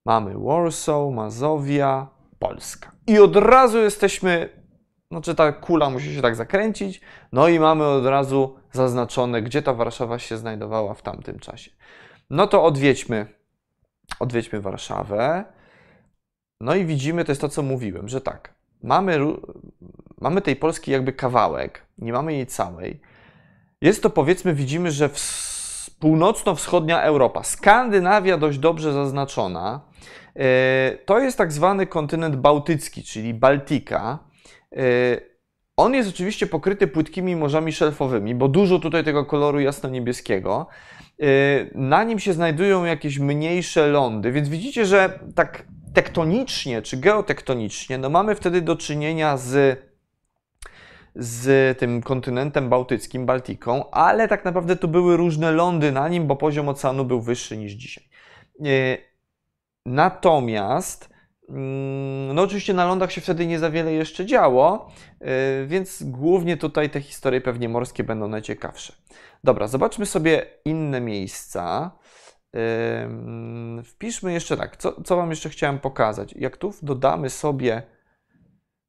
Mamy 0.04 0.34
Warsaw, 0.38 1.12
Mazowia, 1.12 2.08
Polska. 2.38 2.92
I 3.06 3.18
od 3.18 3.36
razu 3.36 3.78
jesteśmy, 3.78 4.48
znaczy 5.10 5.34
ta 5.34 5.52
kula 5.52 5.90
musi 5.90 6.14
się 6.14 6.22
tak 6.22 6.36
zakręcić, 6.36 7.00
no 7.32 7.48
i 7.48 7.60
mamy 7.60 7.84
od 7.84 8.06
razu 8.06 8.56
zaznaczone, 8.72 9.42
gdzie 9.42 9.62
ta 9.62 9.74
Warszawa 9.74 10.18
się 10.18 10.36
znajdowała 10.36 10.94
w 10.94 11.02
tamtym 11.02 11.38
czasie. 11.38 11.70
No 12.30 12.46
to 12.46 12.64
odwiedźmy, 12.64 13.26
odwiedźmy 14.20 14.60
Warszawę. 14.60 15.44
No 16.60 16.74
i 16.74 16.84
widzimy, 16.84 17.24
to 17.24 17.32
jest 17.32 17.40
to, 17.40 17.48
co 17.48 17.62
mówiłem, 17.62 18.08
że 18.08 18.20
tak, 18.20 18.54
mamy, 18.82 19.18
mamy 20.22 20.42
tej 20.42 20.56
Polski 20.56 20.90
jakby 20.90 21.12
kawałek, 21.12 21.86
nie 21.98 22.12
mamy 22.12 22.32
jej 22.32 22.46
całej. 22.46 23.00
Jest 23.80 24.02
to 24.02 24.10
powiedzmy, 24.10 24.54
widzimy, 24.54 24.90
że 24.90 25.10
północno-wschodnia 25.98 27.02
Europa, 27.02 27.42
Skandynawia 27.42 28.38
dość 28.38 28.58
dobrze 28.58 28.92
zaznaczona. 28.92 29.80
E, 30.36 30.98
to 31.04 31.18
jest 31.18 31.38
tak 31.38 31.52
zwany 31.52 31.86
kontynent 31.86 32.36
bałtycki, 32.36 33.02
czyli 33.02 33.34
Baltika. 33.34 34.18
E, 34.76 34.82
on 35.76 35.94
jest 35.94 36.08
oczywiście 36.08 36.46
pokryty 36.46 36.86
płytkimi 36.86 37.36
morzami 37.36 37.72
szelfowymi, 37.72 38.34
bo 38.34 38.48
dużo 38.48 38.78
tutaj 38.78 39.04
tego 39.04 39.24
koloru 39.24 39.60
jasno-niebieskiego. 39.60 40.66
E, 41.20 41.26
na 41.74 42.04
nim 42.04 42.18
się 42.18 42.32
znajdują 42.32 42.84
jakieś 42.84 43.18
mniejsze 43.18 43.86
lądy, 43.86 44.32
więc 44.32 44.48
widzicie, 44.48 44.86
że 44.86 45.18
tak 45.34 45.64
tektonicznie 45.94 46.82
czy 46.82 46.96
geotektonicznie, 46.96 47.98
no 47.98 48.10
mamy 48.10 48.34
wtedy 48.34 48.62
do 48.62 48.76
czynienia 48.76 49.36
z, 49.36 49.78
z 51.14 51.78
tym 51.78 52.02
kontynentem 52.02 52.68
bałtyckim, 52.68 53.26
Baltiką, 53.26 53.90
ale 53.90 54.28
tak 54.28 54.44
naprawdę 54.44 54.76
to 54.76 54.88
były 54.88 55.16
różne 55.16 55.52
lądy 55.52 55.92
na 55.92 56.08
nim, 56.08 56.26
bo 56.26 56.36
poziom 56.36 56.68
oceanu 56.68 57.04
był 57.04 57.20
wyższy 57.20 57.56
niż 57.56 57.72
dzisiaj. 57.72 58.04
E, 58.60 58.98
natomiast, 59.86 61.10
mm, 61.48 62.34
no 62.34 62.42
oczywiście 62.42 62.74
na 62.74 62.86
lądach 62.86 63.12
się 63.12 63.20
wtedy 63.20 63.46
nie 63.46 63.58
za 63.58 63.70
wiele 63.70 63.92
jeszcze 63.92 64.26
działo, 64.26 64.90
e, 65.20 65.66
więc 65.66 66.02
głównie 66.02 66.56
tutaj 66.56 66.90
te 66.90 67.00
historie 67.00 67.40
pewnie 67.40 67.68
morskie 67.68 68.04
będą 68.04 68.28
najciekawsze. 68.28 68.92
Dobra, 69.44 69.68
zobaczmy 69.68 70.06
sobie 70.06 70.46
inne 70.64 71.00
miejsca. 71.00 71.90
Wpiszmy 73.84 74.32
jeszcze 74.32 74.56
tak, 74.56 74.76
co, 74.76 75.02
co 75.02 75.16
Wam 75.16 75.30
jeszcze 75.30 75.48
chciałem 75.48 75.78
pokazać. 75.78 76.34
Jak 76.36 76.56
tu 76.56 76.74
dodamy 76.82 77.30
sobie, 77.30 77.82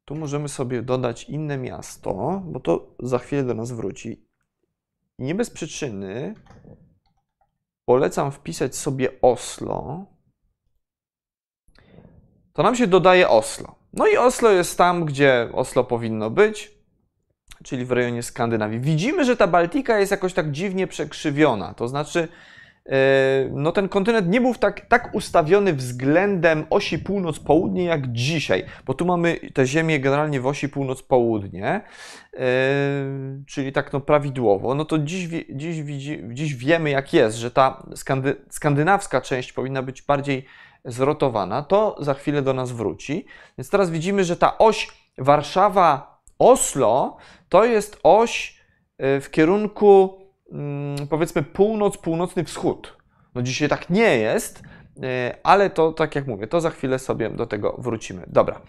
tu 0.05 0.15
możemy 0.15 0.49
sobie 0.49 0.81
dodać 0.81 1.23
inne 1.23 1.57
miasto, 1.57 2.41
bo 2.45 2.59
to 2.59 2.95
za 2.99 3.19
chwilę 3.19 3.43
do 3.43 3.53
nas 3.53 3.71
wróci. 3.71 4.25
I 5.19 5.23
nie 5.23 5.35
bez 5.35 5.49
przyczyny 5.49 6.35
polecam 7.85 8.31
wpisać 8.31 8.75
sobie 8.75 9.09
Oslo. 9.21 10.05
To 12.53 12.63
nam 12.63 12.75
się 12.75 12.87
dodaje 12.87 13.29
Oslo. 13.29 13.75
No 13.93 14.07
i 14.07 14.17
Oslo 14.17 14.51
jest 14.51 14.77
tam, 14.77 15.05
gdzie 15.05 15.49
Oslo 15.53 15.83
powinno 15.83 16.29
być, 16.29 16.71
czyli 17.63 17.85
w 17.85 17.91
rejonie 17.91 18.23
Skandynawii. 18.23 18.79
Widzimy, 18.79 19.25
że 19.25 19.37
ta 19.37 19.47
Baltika 19.47 19.99
jest 19.99 20.11
jakoś 20.11 20.33
tak 20.33 20.51
dziwnie 20.51 20.87
przekrzywiona. 20.87 21.73
To 21.73 21.87
znaczy, 21.87 22.27
no 23.51 23.71
ten 23.71 23.89
kontynent 23.89 24.27
nie 24.27 24.41
był 24.41 24.55
tak, 24.55 24.81
tak 24.87 25.15
ustawiony 25.15 25.73
względem 25.73 26.65
osi 26.69 26.99
północ-południe 26.99 27.83
jak 27.83 28.11
dzisiaj, 28.11 28.65
bo 28.85 28.93
tu 28.93 29.05
mamy 29.05 29.39
te 29.53 29.65
ziemię 29.65 29.99
generalnie 29.99 30.41
w 30.41 30.47
osi 30.47 30.69
północ-południe, 30.69 31.81
e, 32.33 32.41
czyli 33.47 33.71
tak 33.71 33.93
no 33.93 33.99
prawidłowo. 33.99 34.75
No 34.75 34.85
to 34.85 34.99
dziś, 34.99 35.27
dziś, 35.49 35.77
dziś 36.33 36.55
wiemy 36.55 36.89
jak 36.89 37.13
jest, 37.13 37.37
że 37.37 37.51
ta 37.51 37.87
skandy, 37.95 38.35
skandynawska 38.49 39.21
część 39.21 39.53
powinna 39.53 39.81
być 39.81 40.01
bardziej 40.01 40.45
zrotowana. 40.85 41.61
To 41.61 41.95
za 41.99 42.13
chwilę 42.13 42.41
do 42.41 42.53
nas 42.53 42.71
wróci. 42.71 43.25
Więc 43.57 43.69
teraz 43.69 43.89
widzimy, 43.89 44.23
że 44.23 44.37
ta 44.37 44.57
oś 44.57 44.87
Warszawa-Oslo 45.17 47.15
to 47.49 47.65
jest 47.65 47.99
oś 48.03 48.59
e, 48.97 49.21
w 49.21 49.31
kierunku 49.31 50.22
powiedzmy 51.09 51.43
północ, 51.43 51.97
północny 51.97 52.43
wschód. 52.43 52.97
No 53.35 53.41
dzisiaj 53.41 53.69
tak 53.69 53.89
nie 53.89 54.17
jest, 54.17 54.63
e, 55.03 55.35
ale 55.43 55.69
to 55.69 55.91
tak 55.91 56.15
jak 56.15 56.27
mówię, 56.27 56.47
to 56.47 56.61
za 56.61 56.69
chwilę 56.69 56.99
sobie 56.99 57.29
do 57.29 57.45
tego 57.45 57.75
wrócimy. 57.77 58.23
Dobra. 58.27 58.61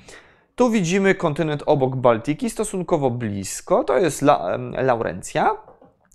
Tu 0.55 0.71
widzimy 0.71 1.15
kontynent 1.15 1.63
obok 1.67 1.97
Baltiki, 1.97 2.51
stosunkowo 2.51 3.11
blisko. 3.11 3.85
To 3.85 3.99
jest 3.99 4.23
La 4.23 4.59
Laurencja, 4.73 5.57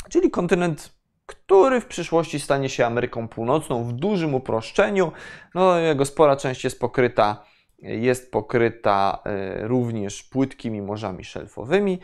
czyli 0.10 0.32
kontynent, 0.32 0.92
który 1.26 1.82
w 1.82 1.86
przyszłości 1.86 2.40
stanie 2.40 2.70
się 2.70 2.86
Ameryką 2.86 3.28
Północną 3.28 3.84
w 3.84 3.94
dużym 3.94 4.36
uproszczeniu. 4.36 5.12
No, 5.56 5.80
jego 5.80 6.06
spora 6.06 6.36
część 6.36 6.64
jest 6.64 6.80
pokryta, 6.80 7.44
jest 7.80 8.32
pokryta 8.32 9.20
e, 9.26 9.68
również 9.68 10.24
płytkimi 10.24 10.82
morzami 10.82 11.24
szelfowymi. 11.24 12.00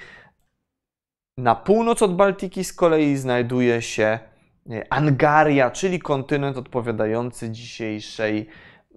Na 1.38 1.56
północ 1.56 2.02
od 2.02 2.16
Baltiki 2.16 2.64
z 2.64 2.74
kolei 2.74 3.18
znajduje 3.18 3.82
się 3.82 4.20
e, 4.70 4.94
Angaria, 4.94 5.72
czyli 5.72 6.00
kontynent 6.00 6.58
odpowiadający 6.58 7.50
dzisiejszej, 7.50 8.48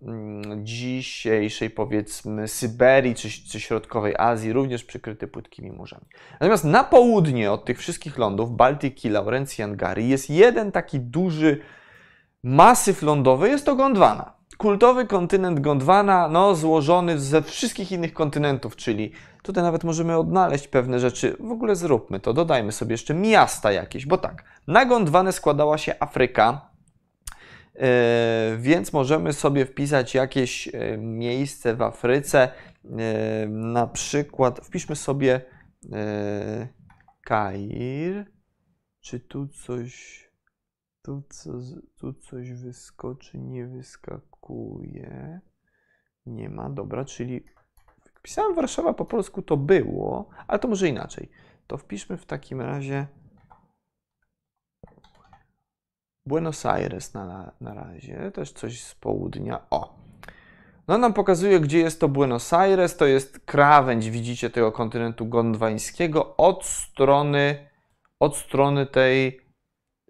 mm, 0.02 0.66
dzisiejszej 0.66 1.70
powiedzmy 1.70 2.48
Syberii 2.48 3.14
czy, 3.14 3.28
czy 3.30 3.60
środkowej 3.60 4.14
Azji, 4.18 4.52
również 4.52 4.84
przykryty 4.84 5.28
płytkimi 5.28 5.70
morzami. 5.70 6.04
Natomiast 6.32 6.64
na 6.64 6.84
południe 6.84 7.52
od 7.52 7.64
tych 7.64 7.78
wszystkich 7.78 8.18
lądów, 8.18 8.56
Baltiki, 8.56 9.08
Laurencji, 9.08 9.64
Angarii, 9.64 10.08
jest 10.08 10.30
jeden 10.30 10.72
taki 10.72 11.00
duży 11.00 11.60
masyw 12.42 13.02
lądowy, 13.02 13.48
jest 13.48 13.66
to 13.66 13.76
Gondwana 13.76 14.38
kultowy 14.58 15.06
kontynent 15.06 15.60
Gondwana, 15.60 16.28
no, 16.28 16.54
złożony 16.54 17.18
ze 17.18 17.42
wszystkich 17.42 17.92
innych 17.92 18.12
kontynentów, 18.12 18.76
czyli 18.76 19.12
tutaj 19.42 19.64
nawet 19.64 19.84
możemy 19.84 20.16
odnaleźć 20.16 20.68
pewne 20.68 21.00
rzeczy. 21.00 21.36
W 21.40 21.50
ogóle 21.50 21.76
zróbmy 21.76 22.20
to, 22.20 22.32
dodajmy 22.32 22.72
sobie 22.72 22.92
jeszcze 22.92 23.14
miasta 23.14 23.72
jakieś, 23.72 24.06
bo 24.06 24.18
tak, 24.18 24.44
na 24.66 24.84
Gondwanę 24.86 25.32
składała 25.32 25.78
się 25.78 25.94
Afryka, 26.00 26.70
yy, 27.74 27.82
więc 28.58 28.92
możemy 28.92 29.32
sobie 29.32 29.66
wpisać 29.66 30.14
jakieś 30.14 30.66
yy, 30.66 30.98
miejsce 30.98 31.74
w 31.74 31.82
Afryce, 31.82 32.52
yy, 32.84 32.90
na 33.48 33.86
przykład 33.86 34.60
wpiszmy 34.66 34.96
sobie 34.96 35.40
Kair, 37.24 38.24
czy 39.00 39.20
tu 39.20 39.48
coś 39.48 40.28
tu, 41.02 41.22
co, 41.28 41.52
tu 41.96 42.12
coś 42.12 42.52
wyskoczy, 42.52 43.38
nie 43.38 43.66
wyskakuje. 43.66 45.40
Nie 46.26 46.50
ma, 46.50 46.70
dobra, 46.70 47.04
czyli 47.04 47.44
wpisałem 48.18 48.54
Warszawa 48.54 48.94
po 48.94 49.04
polsku, 49.04 49.42
to 49.42 49.56
było, 49.56 50.28
ale 50.48 50.58
to 50.58 50.68
może 50.68 50.88
inaczej. 50.88 51.28
To 51.66 51.78
wpiszmy 51.78 52.16
w 52.16 52.26
takim 52.26 52.60
razie 52.60 53.06
Buenos 56.26 56.66
Aires 56.66 57.14
na, 57.14 57.52
na 57.60 57.74
razie, 57.74 58.30
też 58.30 58.52
coś 58.52 58.80
z 58.84 58.94
południa. 58.94 59.60
O! 59.70 59.98
No 60.88 60.98
nam 60.98 61.12
pokazuje, 61.12 61.60
gdzie 61.60 61.78
jest 61.78 62.00
to 62.00 62.08
Buenos 62.08 62.52
Aires. 62.52 62.96
To 62.96 63.06
jest 63.06 63.38
krawędź, 63.38 64.10
widzicie, 64.10 64.50
tego 64.50 64.72
kontynentu 64.72 65.26
gondwańskiego 65.26 66.36
od 66.36 66.64
strony, 66.64 67.68
od 68.20 68.36
strony 68.36 68.86
tej 68.86 69.40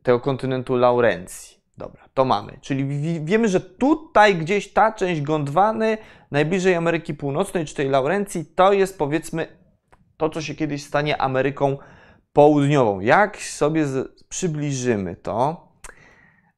tego 0.03 0.21
kontynentu 0.21 0.77
Laurencji. 0.77 1.58
To 2.19 2.25
mamy. 2.25 2.59
Czyli 2.61 2.87
wiemy, 3.25 3.49
że 3.49 3.61
tutaj 3.61 4.37
gdzieś 4.37 4.73
ta 4.73 4.93
część 4.93 5.21
Gondwany, 5.21 5.99
najbliżej 6.31 6.75
Ameryki 6.75 7.15
Północnej, 7.15 7.65
czy 7.65 7.75
tej 7.75 7.89
Laurencji, 7.89 8.47
to 8.47 8.73
jest 8.73 8.99
powiedzmy 8.99 9.47
to, 10.17 10.31
co 10.31 10.43
się 10.43 10.55
kiedyś 10.55 10.85
stanie 10.85 11.23
Ameryką 11.23 11.79
Południową. 12.33 13.01
Jak 13.01 13.37
sobie 13.37 13.87
przybliżymy 14.29 15.17
to, 15.17 15.69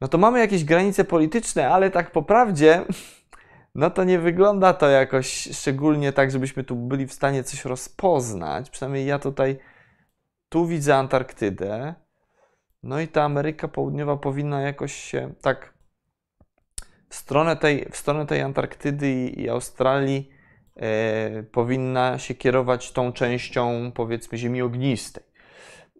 no 0.00 0.08
to 0.08 0.18
mamy 0.18 0.38
jakieś 0.38 0.64
granice 0.64 1.04
polityczne, 1.04 1.68
ale 1.68 1.90
tak 1.90 2.12
po 2.12 2.22
prawdzie, 2.22 2.84
no 3.74 3.90
to 3.90 4.04
nie 4.04 4.18
wygląda 4.18 4.72
to 4.72 4.88
jakoś 4.88 5.48
szczególnie 5.52 6.12
tak, 6.12 6.30
żebyśmy 6.30 6.64
tu 6.64 6.76
byli 6.76 7.06
w 7.06 7.12
stanie 7.12 7.44
coś 7.44 7.64
rozpoznać. 7.64 8.70
Przynajmniej 8.70 9.06
ja 9.06 9.18
tutaj, 9.18 9.58
tu 10.48 10.66
widzę 10.66 10.96
Antarktydę, 10.96 11.94
no 12.82 13.00
i 13.00 13.08
ta 13.08 13.24
Ameryka 13.24 13.68
Południowa 13.68 14.16
powinna 14.16 14.60
jakoś 14.60 14.92
się 14.92 15.34
tak 15.40 15.74
w 17.08 17.14
stronę 17.14 17.56
tej, 17.56 17.88
w 17.90 17.96
stronę 17.96 18.26
tej 18.26 18.40
Antarktydy 18.40 19.10
i, 19.10 19.40
i 19.40 19.48
Australii 19.48 20.30
e, 20.76 21.42
powinna 21.42 22.18
się 22.18 22.34
kierować 22.34 22.92
tą 22.92 23.12
częścią, 23.12 23.92
powiedzmy, 23.94 24.38
ziemi 24.38 24.62
ognistej. 24.62 25.24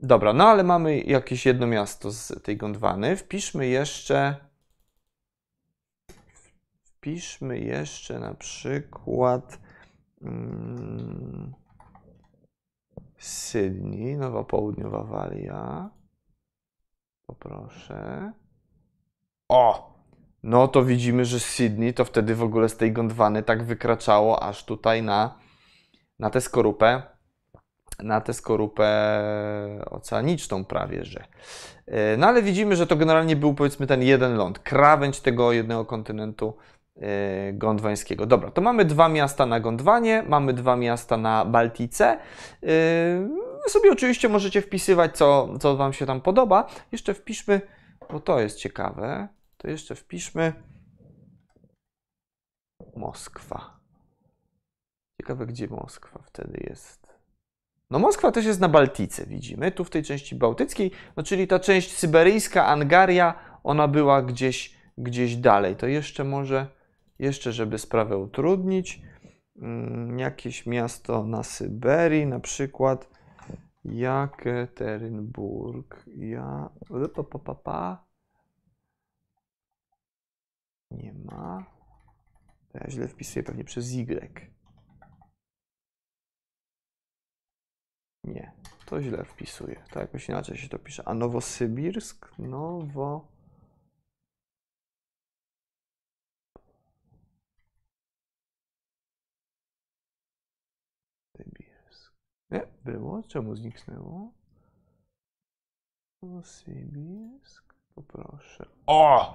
Dobra, 0.03 0.33
no 0.33 0.49
ale 0.49 0.63
mamy 0.65 1.01
jakieś 1.01 1.47
jedno 1.47 1.67
miasto 1.67 2.11
z 2.11 2.43
tej 2.43 2.57
Gondwany. 2.57 3.17
Wpiszmy 3.17 3.67
jeszcze. 3.67 4.37
wpiszmy 6.85 7.59
jeszcze 7.59 8.19
na 8.19 8.35
przykład 8.35 9.61
mm, 10.23 11.55
Sydney, 13.19 14.17
Nowa 14.17 14.45
Południowa 14.45 15.05
Walia. 15.05 15.91
Poproszę. 17.31 18.33
O! 19.49 19.95
No 20.43 20.69
to 20.69 20.85
widzimy, 20.85 21.25
że 21.25 21.41
Sydney 21.41 21.95
to 21.95 22.05
wtedy 22.05 22.35
w 22.35 22.43
ogóle 22.43 22.69
z 22.69 22.77
tej 22.77 22.93
Gondwany 22.93 23.43
tak 23.43 23.63
wykraczało 23.63 24.43
aż 24.43 24.65
tutaj 24.65 25.03
na, 25.03 25.39
na 26.19 26.31
tę 26.31 26.41
skorupę 26.41 27.03
na 28.03 28.21
tę 28.21 28.35
skorupę 28.35 28.89
oceaniczną 29.91 30.65
prawie, 30.65 31.05
że. 31.05 31.25
E, 31.87 32.17
no 32.17 32.27
ale 32.27 32.43
widzimy, 32.43 32.77
że 32.77 32.87
to 32.87 32.97
generalnie 32.97 33.37
był 33.37 33.55
powiedzmy 33.55 33.87
ten 33.87 34.03
jeden 34.03 34.37
ląd, 34.37 34.59
krawędź 34.59 35.21
tego 35.21 35.53
jednego 35.53 35.85
kontynentu 35.85 36.57
e, 36.97 37.53
gondwańskiego. 37.53 38.27
Dobra, 38.27 38.51
to 38.51 38.61
mamy 38.61 38.85
dwa 38.85 39.09
miasta 39.09 39.47
na 39.47 39.61
Gondwanie, 39.61 40.25
mamy 40.29 40.53
dwa 40.53 40.77
miasta 40.77 41.17
na 41.17 41.45
Baltice. 41.45 42.19
Wy 43.65 43.71
sobie 43.71 43.93
oczywiście 43.93 44.29
możecie 44.29 44.63
wpisywać, 44.63 45.17
co, 45.17 45.59
co 45.59 45.77
Wam 45.77 45.93
się 45.93 46.07
tam 46.07 46.21
podoba. 46.21 46.67
Jeszcze 46.93 47.15
wpiszmy, 47.15 47.61
bo 48.11 48.21
to 48.21 48.41
jest 48.41 48.59
ciekawe, 48.59 49.29
to 49.57 49.69
jeszcze 49.69 49.95
wpiszmy 49.95 50.53
Moskwa. 52.97 53.81
Ciekawe, 55.21 55.47
gdzie 55.47 55.69
Moskwa 55.69 56.23
wtedy 56.23 56.67
jest. 56.71 57.01
No 57.91 57.99
Moskwa 57.99 58.33
też 58.33 58.45
jest 58.45 58.61
na 58.61 58.69
Baltice, 58.69 59.27
widzimy, 59.27 59.73
tu 59.73 59.85
w 59.85 59.91
tej 59.91 60.03
części 60.03 60.37
bałtyckiej, 60.37 60.91
no 61.17 61.23
czyli 61.23 61.47
ta 61.47 61.59
część 61.59 61.97
syberyjska, 61.97 62.67
Angaria, 62.67 63.35
ona 63.65 63.89
była 63.89 64.23
gdzieś, 64.23 64.77
gdzieś 64.99 65.37
dalej. 65.37 65.77
To 65.77 65.87
jeszcze 65.87 66.25
może, 66.25 66.67
jeszcze 67.19 67.53
żeby 67.53 67.79
sprawę 67.79 68.19
utrudnić, 68.19 69.03
mm, 69.57 70.19
jakieś 70.19 70.67
miasto 70.67 71.25
na 71.25 71.43
Syberii, 71.43 72.27
na 72.27 72.41
przykład 72.41 73.20
Jekaterynburg. 73.85 76.05
Ja... 76.17 76.71
Pa, 77.15 77.25
pa, 77.25 77.39
pa, 77.39 77.55
pa. 77.55 78.05
Nie 80.91 81.13
ma. 81.13 81.65
Ja 82.75 82.91
źle 82.91 83.09
wpisuję 83.09 83.43
pewnie 83.43 83.65
przez 83.65 83.93
Y. 83.93 84.51
Nie, 88.25 88.53
to 88.87 89.03
źle 89.03 89.25
wpisuję. 89.25 89.85
To 89.91 90.01
jakoś 90.01 90.29
inaczej 90.29 90.57
się 90.57 90.69
to 90.69 90.79
pisze. 90.79 91.09
A 91.09 91.15
Nowosybirsk? 91.15 92.39
Nowo... 92.39 93.29
Nie, 102.51 102.63
było? 102.85 103.23
Czemu 103.29 103.55
zniknęło? 103.55 104.33
Nowosybirsk? 106.23 107.75
Poproszę. 107.95 108.67
O! 108.87 109.35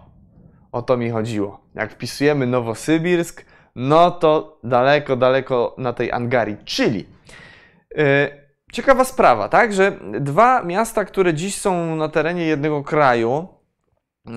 O 0.72 0.82
to 0.82 0.98
mi 0.98 1.10
chodziło. 1.10 1.60
Jak 1.76 1.92
wpisujemy 1.92 2.48
Nowosybirsk, 2.48 3.46
no 3.76 4.12
to 4.12 4.60
daleko, 4.64 5.16
daleko 5.16 5.76
na 5.78 5.94
tej 5.94 6.12
Angarii. 6.12 6.58
Czyli... 6.66 7.06
Yy, 7.96 8.46
Ciekawa 8.72 9.04
sprawa, 9.04 9.50
tak, 9.50 9.74
że 9.74 10.00
dwa 10.20 10.64
miasta, 10.64 11.06
które 11.06 11.34
dziś 11.34 11.62
są 11.62 11.96
na 11.96 12.10
terenie 12.10 12.46
jednego 12.46 12.84
kraju, 12.84 13.48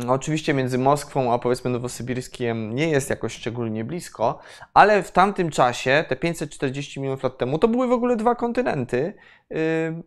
Oczywiście 0.09 0.55
między 0.55 0.79
Moskwą 0.79 1.33
a 1.33 1.39
powiedzmy 1.39 1.71
Nowosybirskiem 1.71 2.75
nie 2.75 2.89
jest 2.89 3.11
jakoś 3.11 3.33
szczególnie 3.33 3.85
blisko, 3.85 4.39
ale 4.75 5.03
w 5.03 5.13
tamtym 5.13 5.51
czasie, 5.51 6.05
te 6.09 6.17
540 6.17 7.01
milionów 7.01 7.23
lat 7.23 7.39
temu, 7.39 7.59
to 7.59 7.69
były 7.69 7.87
w 7.87 7.93
ogóle 7.93 8.17
dwa 8.17 8.35
kontynenty 8.35 9.15
yy, 9.51 9.59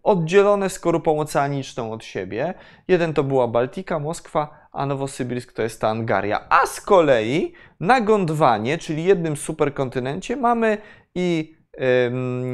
oddzielone 0.03 0.69
skorupą 0.69 1.19
oceaniczną 1.19 1.91
od 1.91 2.03
siebie. 2.03 2.53
Jeden 2.87 3.13
to 3.13 3.23
była 3.23 3.47
Baltika, 3.47 3.99
Moskwa, 3.99 4.67
a 4.71 4.85
Nowosybirsk 4.85 5.53
to 5.53 5.61
jest 5.61 5.81
ta 5.81 5.87
Angaria. 5.87 6.45
A 6.49 6.65
z 6.65 6.81
kolei 6.81 7.53
na 7.79 8.01
Gondwanie, 8.01 8.77
czyli 8.77 9.03
jednym 9.03 9.37
superkontynencie, 9.37 10.35
mamy 10.35 10.77
i 11.15 11.55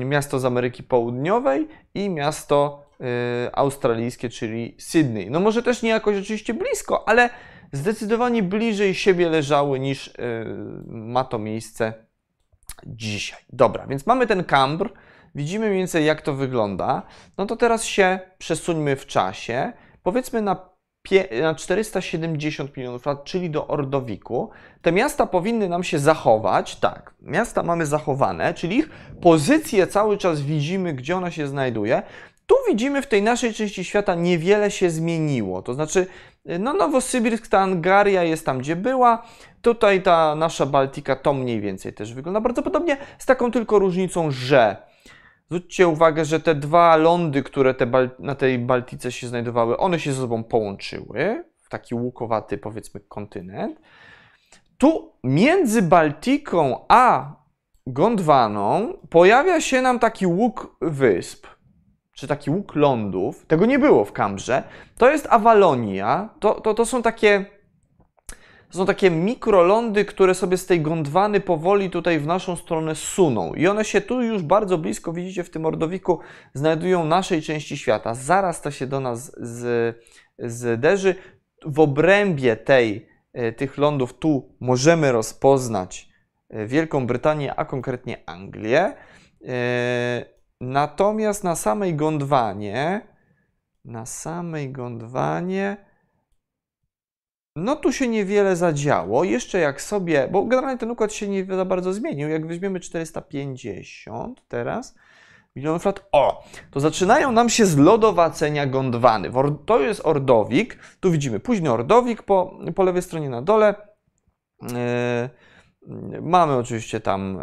miasto 0.06 0.40
z 0.40 0.46
Ameryki 0.46 0.84
Południowej 0.84 1.68
i 1.94 2.10
miasto 2.10 2.87
australijskie, 3.54 4.30
czyli 4.30 4.76
Sydney. 4.80 5.32
No 5.32 5.40
może 5.40 5.64
też 5.64 5.82
nie 5.82 5.90
jakoś 5.90 6.18
oczywiście 6.18 6.54
blisko, 6.54 7.10
ale 7.10 7.30
zdecydowanie 7.72 8.44
bliżej 8.44 8.96
siebie 8.96 9.30
leżały 9.30 9.80
niż 9.80 10.08
y, 10.08 10.14
ma 10.88 11.24
to 11.24 11.40
miejsce 11.40 11.94
dzisiaj. 12.86 13.40
Dobra, 13.50 13.88
więc 13.88 14.06
mamy 14.06 14.28
ten 14.28 14.44
kambr, 14.44 14.94
widzimy 15.36 15.66
mniej 15.66 15.78
więcej 15.78 16.06
jak 16.06 16.22
to 16.22 16.34
wygląda. 16.34 17.02
No 17.38 17.46
to 17.46 17.56
teraz 17.56 17.86
się 17.86 18.20
przesuńmy 18.38 18.96
w 18.96 19.06
czasie. 19.06 19.74
Powiedzmy 20.04 20.42
na 20.42 20.78
na 21.42 21.56
470 21.56 22.78
milionów 22.78 23.06
lat, 23.06 23.24
czyli 23.24 23.50
do 23.50 23.68
Ordowiku. 23.68 24.50
Te 24.82 24.92
miasta 24.92 25.26
powinny 25.26 25.70
nam 25.70 25.84
się 25.84 26.00
zachować. 26.00 26.76
Tak, 26.76 27.14
miasta 27.22 27.64
mamy 27.64 27.86
zachowane, 27.86 28.54
czyli 28.54 28.78
ich 28.78 28.90
pozycję 29.22 29.88
cały 29.88 30.18
czas 30.18 30.42
widzimy, 30.42 30.94
gdzie 30.94 31.18
ona 31.18 31.32
się 31.32 31.48
znajduje. 31.48 32.02
Tu 32.48 32.56
widzimy 32.70 33.02
w 33.02 33.08
tej 33.08 33.22
naszej 33.22 33.54
części 33.54 33.84
świata 33.84 34.16
niewiele 34.16 34.72
się 34.72 34.90
zmieniło. 34.90 35.62
To 35.62 35.74
znaczy, 35.74 36.08
no 36.60 36.74
Nowosybirsk, 36.74 37.48
ta 37.48 37.60
Angaria 37.60 38.24
jest 38.24 38.46
tam, 38.46 38.60
gdzie 38.60 38.76
była. 38.76 39.24
Tutaj 39.62 40.02
ta 40.02 40.36
nasza 40.36 40.66
Baltika 40.66 41.16
to 41.16 41.34
mniej 41.34 41.62
więcej 41.62 41.94
też 41.94 42.14
wygląda 42.14 42.42
bardzo 42.42 42.64
podobnie, 42.64 42.98
z 43.18 43.26
taką 43.26 43.52
tylko 43.52 43.80
różnicą, 43.80 44.32
że 44.32 44.88
Zwróćcie 45.50 45.88
uwagę, 45.88 46.26
że 46.26 46.40
te 46.40 46.56
dwa 46.56 46.96
lądy, 46.96 47.44
które 47.44 47.74
te 47.74 48.10
na 48.20 48.36
tej 48.36 48.60
Baltice 48.60 49.12
się 49.12 49.28
znajdowały, 49.28 49.78
one 49.78 50.00
się 50.00 50.14
ze 50.14 50.22
sobą 50.22 50.44
połączyły 50.44 51.44
w 51.58 51.70
taki 51.70 51.96
łukowaty, 51.96 52.58
powiedzmy, 52.58 53.00
kontynent. 53.00 53.80
Tu 54.78 55.14
między 55.24 55.82
Baltiką 55.82 56.86
a 56.88 57.36
Gondwaną 57.88 58.94
pojawia 59.10 59.62
się 59.62 59.82
nam 59.82 60.00
taki 60.00 60.28
łuk 60.28 60.78
wysp, 60.82 61.48
czy 62.18 62.28
taki 62.28 62.50
łuk 62.50 62.76
lądów. 62.76 63.46
Tego 63.46 63.66
nie 63.66 63.80
było 63.80 64.06
w 64.06 64.12
Kambrze. 64.12 64.64
To 64.98 65.10
jest 65.10 65.28
Awalonia. 65.30 66.30
To, 66.40 66.62
to, 66.62 66.74
to 66.74 66.86
są 66.86 67.02
takie 67.02 67.46
to 68.72 68.78
są 68.78 68.86
takie 68.86 69.12
mikrolądy, 69.12 70.06
które 70.06 70.36
sobie 70.36 70.58
z 70.58 70.66
tej 70.66 70.82
Gondwany 70.82 71.40
powoli 71.40 71.90
tutaj 71.90 72.20
w 72.20 72.28
naszą 72.28 72.56
stronę 72.56 72.96
suną. 72.96 73.54
I 73.54 73.68
one 73.68 73.86
się 73.86 74.02
tu 74.02 74.22
już 74.22 74.42
bardzo 74.42 74.78
blisko, 74.78 75.14
widzicie, 75.14 75.44
w 75.44 75.50
tym 75.50 75.66
ordowiku 75.66 76.20
znajdują 76.54 77.06
naszej 77.06 77.42
części 77.42 77.78
świata. 77.78 78.14
Zaraz 78.14 78.62
to 78.62 78.72
się 78.72 78.88
do 78.88 79.00
nas 79.00 79.32
z, 79.38 79.96
zderzy. 80.40 81.16
W 81.66 81.80
obrębie 81.80 82.56
tej, 82.56 83.10
e, 83.34 83.52
tych 83.52 83.78
lądów 83.78 84.14
tu 84.14 84.56
możemy 84.60 85.12
rozpoznać 85.12 86.10
e, 86.50 86.66
Wielką 86.66 87.08
Brytanię, 87.08 87.56
a 87.56 87.66
konkretnie 87.66 88.18
Anglię. 88.26 88.94
Natomiast 90.62 91.44
na 91.44 91.56
samej 91.56 91.96
Gondwanie, 91.96 93.08
na 93.86 94.06
samej 94.06 94.72
Gondwanie 94.72 95.88
no 97.58 97.76
tu 97.76 97.94
się 97.94 98.08
niewiele 98.08 98.56
zadziało. 98.56 99.24
Jeszcze 99.24 99.60
jak 99.60 99.82
sobie, 99.82 100.28
bo 100.32 100.46
generalnie 100.46 100.78
ten 100.78 100.92
układ 100.92 101.14
się 101.14 101.28
nie 101.28 101.46
za 101.46 101.66
bardzo 101.66 101.94
zmienił. 101.94 102.30
Jak 102.30 102.48
weźmiemy 102.48 102.80
450 102.80 104.48
teraz 104.48 104.96
milionów 105.56 105.86
lat, 105.86 106.08
o, 106.12 106.44
to 106.72 106.80
zaczynają 106.80 107.32
nam 107.32 107.50
się 107.50 107.66
zlodowacenia 107.66 108.66
Gondwany. 108.66 109.32
To 109.66 109.80
jest 109.80 110.06
Ordowik. 110.06 110.80
Tu 111.00 111.12
widzimy 111.12 111.40
późny 111.40 111.72
Ordowik 111.72 112.24
po, 112.24 112.60
po 112.76 112.84
lewej 112.84 113.02
stronie 113.02 113.30
na 113.30 113.42
dole. 113.42 113.76
Yy, 114.62 116.22
mamy 116.22 116.54
oczywiście 116.54 117.00
tam 117.00 117.40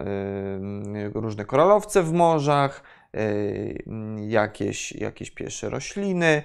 yy, 0.95 1.11
różne 1.21 1.45
koralowce 1.45 2.03
w 2.03 2.13
morzach, 2.13 2.83
jakieś, 4.29 4.93
jakieś 4.93 5.31
pierwsze 5.31 5.71
rośliny, 5.71 6.43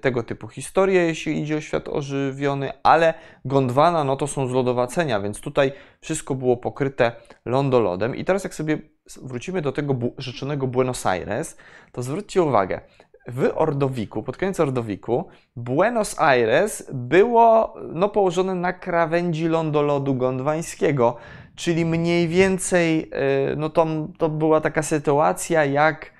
tego 0.00 0.22
typu 0.22 0.48
historie, 0.48 1.02
jeśli 1.02 1.42
idzie 1.42 1.56
o 1.56 1.60
świat 1.60 1.88
ożywiony, 1.88 2.72
ale 2.82 3.14
Gondwana 3.44 4.04
no 4.04 4.16
to 4.16 4.26
są 4.26 4.46
zlodowacenia, 4.46 5.20
więc 5.20 5.40
tutaj 5.40 5.72
wszystko 6.00 6.34
było 6.34 6.56
pokryte 6.56 7.12
lądolodem. 7.44 8.16
I 8.16 8.24
teraz 8.24 8.44
jak 8.44 8.54
sobie 8.54 8.78
wrócimy 9.22 9.62
do 9.62 9.72
tego 9.72 9.96
rzeczonego 10.18 10.66
Buenos 10.66 11.06
Aires, 11.06 11.56
to 11.92 12.02
zwróćcie 12.02 12.42
uwagę, 12.42 12.80
w 13.28 13.50
Ordowiku, 13.54 14.22
pod 14.22 14.36
koniec 14.36 14.60
Ordowiku, 14.60 15.28
Buenos 15.56 16.20
Aires 16.20 16.90
było 16.92 17.74
no, 17.92 18.08
położone 18.08 18.54
na 18.54 18.72
krawędzi 18.72 19.48
lądolodu 19.48 20.14
gondwańskiego, 20.14 21.16
czyli 21.54 21.84
mniej 21.84 22.28
więcej 22.28 23.10
y, 23.52 23.56
no, 23.56 23.70
to, 23.70 23.86
to 24.18 24.28
była 24.28 24.60
taka 24.60 24.82
sytuacja 24.82 25.64
jak 25.64 26.14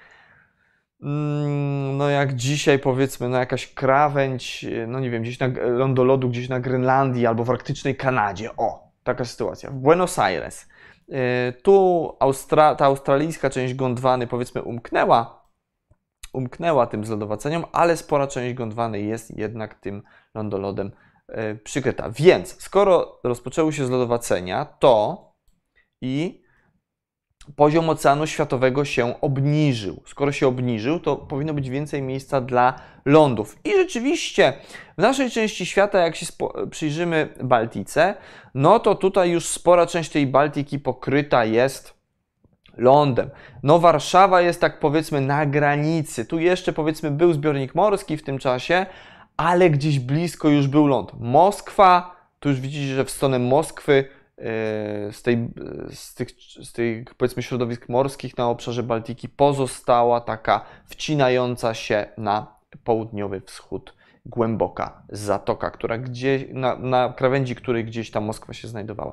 Mm, 1.05 1.97
no 1.97 2.11
jak 2.11 2.35
dzisiaj 2.35 2.79
powiedzmy, 2.79 3.29
no 3.29 3.38
jakaś 3.38 3.75
krawędź, 3.75 4.66
no 4.87 5.01
nie 5.01 5.11
wiem, 5.11 5.23
gdzieś 5.23 5.38
na 5.38 5.47
lądolodu, 5.57 6.29
gdzieś 6.29 6.49
na 6.49 6.61
Grenlandii 6.61 7.27
albo 7.27 7.44
w 7.44 7.51
arktycznej 7.51 7.97
Kanadzie, 7.97 8.57
o, 8.57 8.92
taka 9.03 9.25
sytuacja. 9.25 9.70
W 9.70 9.75
Buenos 9.75 10.18
Aires. 10.18 10.68
E, 11.12 11.53
tu 11.53 12.16
Austra 12.20 12.75
ta 12.75 12.85
australijska 12.85 13.51
część 13.51 13.75
Gondwany 13.75 14.27
powiedzmy 14.27 14.62
umknęła, 14.62 15.49
umknęła 16.33 16.87
tym 16.87 17.05
zlodowaceniom, 17.05 17.64
ale 17.73 17.97
spora 17.97 18.27
część 18.27 18.55
Gondwany 18.55 19.01
jest 19.01 19.38
jednak 19.38 19.75
tym 19.75 20.03
lądolodem 20.35 20.90
przykryta. 21.64 22.10
Więc 22.10 22.62
skoro 22.62 23.20
rozpoczęły 23.24 23.72
się 23.72 23.87
zlodowacenia, 23.87 24.64
to 24.64 25.24
i 26.02 26.44
poziom 27.56 27.88
oceanu 27.88 28.26
światowego 28.26 28.84
się 28.84 29.20
obniżył. 29.20 30.02
Skoro 30.06 30.32
się 30.32 30.46
obniżył, 30.46 31.00
to 31.00 31.16
powinno 31.16 31.54
być 31.54 31.70
więcej 31.70 32.02
miejsca 32.02 32.40
dla 32.40 32.80
lądów. 33.04 33.58
I 33.64 33.72
rzeczywiście 33.72 34.52
w 34.98 35.02
naszej 35.02 35.30
części 35.30 35.66
świata, 35.66 35.98
jak 35.98 36.16
się 36.16 36.26
przyjrzymy 36.70 37.28
Baltice, 37.42 38.14
no 38.54 38.80
to 38.80 38.94
tutaj 38.94 39.30
już 39.30 39.48
spora 39.48 39.87
część 39.87 40.10
tej 40.10 40.26
Baltiki 40.26 40.78
pokryta 40.78 41.44
jest 41.44 41.94
lądem. 42.76 43.30
No 43.62 43.78
Warszawa 43.78 44.40
jest 44.40 44.60
tak 44.60 44.80
powiedzmy 44.80 45.20
na 45.20 45.46
granicy. 45.46 46.24
Tu 46.24 46.38
jeszcze 46.38 46.72
powiedzmy 46.72 47.10
był 47.10 47.32
zbiornik 47.32 47.74
morski 47.74 48.16
w 48.16 48.22
tym 48.22 48.38
czasie, 48.38 48.87
ale 49.37 49.70
gdzieś 49.70 49.99
blisko 49.99 50.49
już 50.49 50.68
był 50.68 50.87
ląd. 50.87 51.12
Moskwa, 51.20 52.16
tu 52.40 52.49
już 52.49 52.61
widzicie, 52.61 52.94
że 52.94 53.05
w 53.05 53.11
stronę 53.11 53.38
Moskwy 53.38 54.09
E, 54.38 55.12
z, 55.12 55.23
tej, 55.23 55.49
z, 55.92 56.14
tych, 56.14 56.29
z 56.62 56.73
tych 56.73 57.14
powiedzmy 57.14 57.42
środowisk 57.42 57.88
morskich 57.88 58.38
na 58.38 58.49
obszarze 58.49 58.83
Baltiki 58.83 59.29
pozostała 59.29 60.20
taka 60.20 60.64
wcinająca 60.87 61.75
się 61.75 62.07
na 62.18 62.57
południowy 62.85 63.40
wschód 63.40 63.94
głęboka 64.27 65.03
zatoka, 65.09 65.70
która 65.70 65.99
gdzieś, 65.99 66.44
na, 66.53 66.77
na 66.77 67.12
krawędzi 67.16 67.55
której 67.55 67.85
gdzieś 67.85 68.11
tam 68.11 68.25
Moskwa 68.25 68.53
się 68.53 68.68
znajdowała. 68.68 69.12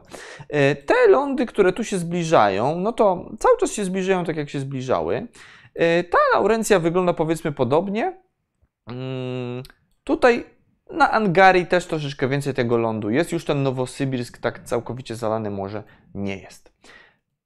E, 0.50 0.76
te 0.76 1.08
lądy, 1.08 1.46
które 1.46 1.74
tu 1.74 1.84
się 1.84 1.98
zbliżają, 1.98 2.80
no 2.80 2.94
to 2.94 3.30
cały 3.40 3.58
czas 3.58 3.72
się 3.72 3.86
zbliżają 3.86 4.26
tak, 4.26 4.38
jak 4.38 4.50
się 4.50 4.60
zbliżały. 4.60 5.28
E, 5.76 6.04
ta 6.04 6.18
Laurencja 6.34 6.80
wygląda 6.80 7.14
powiedzmy 7.14 7.52
podobnie. 7.52 8.22
Tutaj 10.04 10.46
na 10.92 11.12
Angarii 11.12 11.66
też 11.66 11.86
troszeczkę 11.86 12.28
więcej 12.28 12.54
tego 12.54 12.78
lądu 12.78 13.10
jest. 13.10 13.32
Już 13.32 13.46
ten 13.46 13.64
Nowosybirsk 13.64 14.38
tak 14.38 14.64
całkowicie 14.64 15.16
zalany 15.16 15.52
może 15.52 15.84
nie 16.16 16.38
jest. 16.38 16.72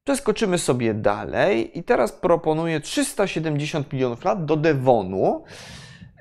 Przeskoczymy 0.03 0.57
sobie 0.57 0.93
dalej 0.93 1.79
i 1.79 1.83
teraz 1.83 2.11
proponuję 2.11 2.79
370 2.79 3.93
milionów 3.93 4.25
lat 4.25 4.45
do 4.45 4.55
Devonu. 4.55 5.43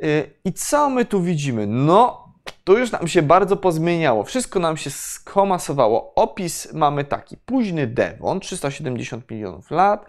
Y, 0.02 0.30
I 0.44 0.52
co 0.52 0.90
my 0.90 1.04
tu 1.04 1.22
widzimy? 1.22 1.66
No, 1.66 2.28
to 2.64 2.78
już 2.78 2.92
nam 2.92 3.08
się 3.08 3.22
bardzo 3.22 3.56
pozmieniało. 3.56 4.24
Wszystko 4.24 4.60
nam 4.60 4.76
się 4.76 4.90
skomasowało. 4.90 6.14
Opis 6.14 6.72
mamy 6.72 7.04
taki. 7.04 7.36
Późny 7.36 7.86
Devon, 7.86 8.40
370 8.40 9.30
milionów 9.30 9.70
lat. 9.70 10.06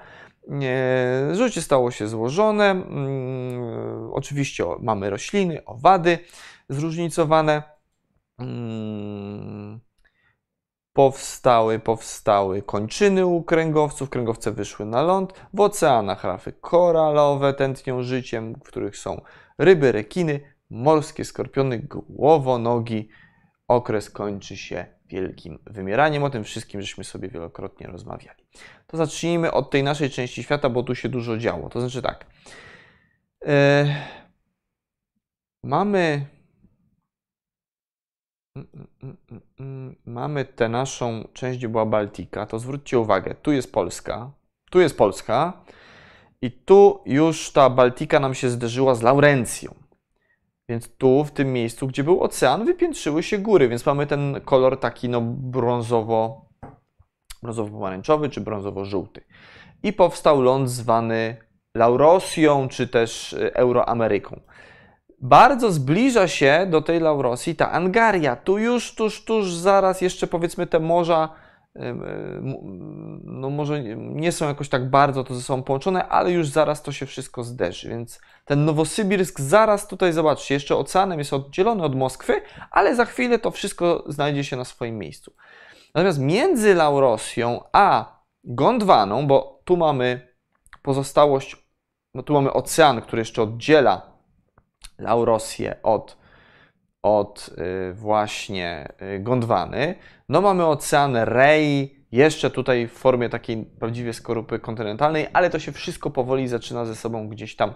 Życie 1.32 1.62
stało 1.62 1.92
się 1.92 2.08
złożone. 2.08 2.72
Mm, 2.72 4.10
oczywiście 4.14 4.66
mamy 4.80 5.10
rośliny, 5.10 5.66
owady 5.66 6.20
zróżnicowane. 6.70 7.64
Hmm. 8.38 9.80
Powstały, 10.94 11.80
powstały 11.80 12.62
kończyny 12.62 13.26
u 13.26 13.44
kręgowców, 13.44 14.10
kręgowce 14.10 14.52
wyszły 14.52 14.86
na 14.86 15.02
ląd. 15.02 15.34
W 15.54 15.60
oceanach 15.60 16.24
rafy 16.24 16.54
koralowe 16.54 17.54
tętnią 17.54 18.04
życiem, 18.04 18.54
w 18.54 18.64
których 18.64 18.98
są 18.98 19.22
ryby, 19.58 19.92
rekiny, 19.92 20.40
morskie 20.70 21.26
skorpiony, 21.26 21.80
głowonogi. 22.10 23.10
Okres 23.68 24.10
kończy 24.10 24.58
się 24.58 24.95
wielkim 25.08 25.60
wymieraniem. 25.66 26.24
O 26.24 26.30
tym 26.30 26.44
wszystkim 26.44 26.82
żeśmy 26.82 27.04
sobie 27.04 27.30
wielokrotnie 27.30 27.88
rozmawiali. 27.88 28.44
To 28.88 28.98
zacznijmy 28.98 29.52
od 29.52 29.72
tej 29.72 29.84
naszej 29.84 30.10
części 30.10 30.44
świata, 30.44 30.70
bo 30.70 30.84
tu 30.84 30.96
się 30.96 31.10
dużo 31.10 31.38
działo. 31.38 31.70
To 31.70 31.80
znaczy 31.80 32.02
tak. 32.02 32.26
Yy, 33.42 33.50
mamy 35.64 36.26
Mamy 40.06 40.46
tę 40.46 40.70
naszą 40.70 41.28
część, 41.34 41.60
gdzie 41.60 41.70
była 41.70 41.86
Baltika, 41.86 42.46
to 42.46 42.60
zwróćcie 42.60 43.00
uwagę, 43.00 43.36
tu 43.42 43.52
jest 43.52 43.74
Polska, 43.74 44.32
tu 44.70 44.80
jest 44.80 44.98
Polska 44.98 45.54
i 46.42 46.52
tu 46.52 47.04
już 47.06 47.52
ta 47.52 47.70
Baltika 47.70 48.20
nam 48.20 48.34
się 48.34 48.50
zderzyła 48.50 48.96
z 48.96 49.02
Laurencją. 49.02 49.85
Więc 50.70 50.98
tu, 50.98 51.24
w 51.24 51.32
tym 51.32 51.54
miejscu, 51.54 51.88
gdzie 51.88 52.04
był 52.04 52.24
ocean, 52.24 52.66
wypiętrzyły 52.66 53.24
się 53.24 53.38
góry, 53.38 53.70
więc 53.70 53.86
mamy 53.86 54.08
ten 54.08 54.42
kolor 54.46 54.80
taki 54.80 55.10
no 55.10 55.22
brązowo, 55.22 56.46
brązowo-pomarańczowy 57.44 58.30
czy 58.30 58.42
brązowo-żółty. 58.42 59.22
I 59.84 59.94
powstał 59.94 60.42
ląd 60.42 60.70
zwany 60.70 61.38
Laurosją, 61.76 62.68
czy 62.68 62.88
też 62.88 63.34
e, 63.34 63.56
Euroameryką 63.56 64.40
bardzo 65.26 65.72
zbliża 65.72 66.28
się 66.28 66.68
do 66.70 66.82
tej 66.82 67.00
Laurosji 67.00 67.56
ta 67.56 67.72
Angaria. 67.72 68.36
Tu 68.36 68.58
już, 68.58 68.96
tuż, 68.96 69.26
tuż 69.26 69.54
zaraz 69.54 70.02
jeszcze 70.02 70.28
powiedzmy 70.28 70.68
te 70.68 70.80
morza, 70.80 71.30
no 73.24 73.50
może 73.50 73.84
nie 73.98 74.32
są 74.32 74.48
jakoś 74.48 74.70
tak 74.70 74.90
bardzo 74.90 75.24
to 75.24 75.36
ze 75.36 75.42
sobą 75.42 75.64
połączone, 75.64 76.08
ale 76.08 76.32
już 76.32 76.48
zaraz 76.48 76.84
to 76.84 76.92
się 76.92 77.06
wszystko 77.06 77.44
zderzy. 77.44 77.90
Więc 77.90 78.22
ten 78.46 78.66
Nowosybirsk 78.66 79.40
zaraz 79.40 79.88
tutaj, 79.88 80.14
zobaczcie, 80.14 80.54
jeszcze 80.54 80.76
oceanem 80.76 81.20
jest 81.20 81.34
oddzielony 81.34 81.84
od 81.84 81.96
Moskwy, 81.96 82.42
ale 82.72 82.96
za 82.96 83.06
chwilę 83.06 83.40
to 83.40 83.52
wszystko 83.52 84.04
znajdzie 84.08 84.44
się 84.44 84.56
na 84.56 84.66
swoim 84.66 84.98
miejscu. 84.98 85.34
Natomiast 85.96 86.20
między 86.20 86.76
Laurosją 86.76 87.62
a 87.74 88.16
Gondwaną, 88.44 89.28
bo 89.28 89.62
tu 89.66 89.78
mamy 89.78 90.36
pozostałość, 90.82 91.68
no 92.14 92.24
tu 92.24 92.34
mamy 92.34 92.54
ocean, 92.54 93.02
który 93.02 93.20
jeszcze 93.20 93.42
oddziela 93.42 94.16
Laurosję 95.00 95.76
od, 95.84 96.18
od 97.04 97.50
y, 97.90 97.94
właśnie 97.94 98.94
y, 99.16 99.20
Gondwany. 99.20 99.96
No 100.30 100.42
mamy 100.42 100.66
ocean 100.66 101.16
Rei, 101.16 101.96
jeszcze 102.12 102.50
tutaj 102.50 102.88
w 102.88 102.92
formie 102.92 103.30
takiej 103.30 103.66
prawdziwie 103.66 104.14
skorupy 104.14 104.60
kontynentalnej, 104.60 105.28
ale 105.34 105.50
to 105.50 105.60
się 105.60 105.72
wszystko 105.72 106.10
powoli 106.10 106.48
zaczyna 106.48 106.86
ze 106.86 106.96
sobą 106.96 107.30
gdzieś 107.30 107.56
tam, 107.56 107.74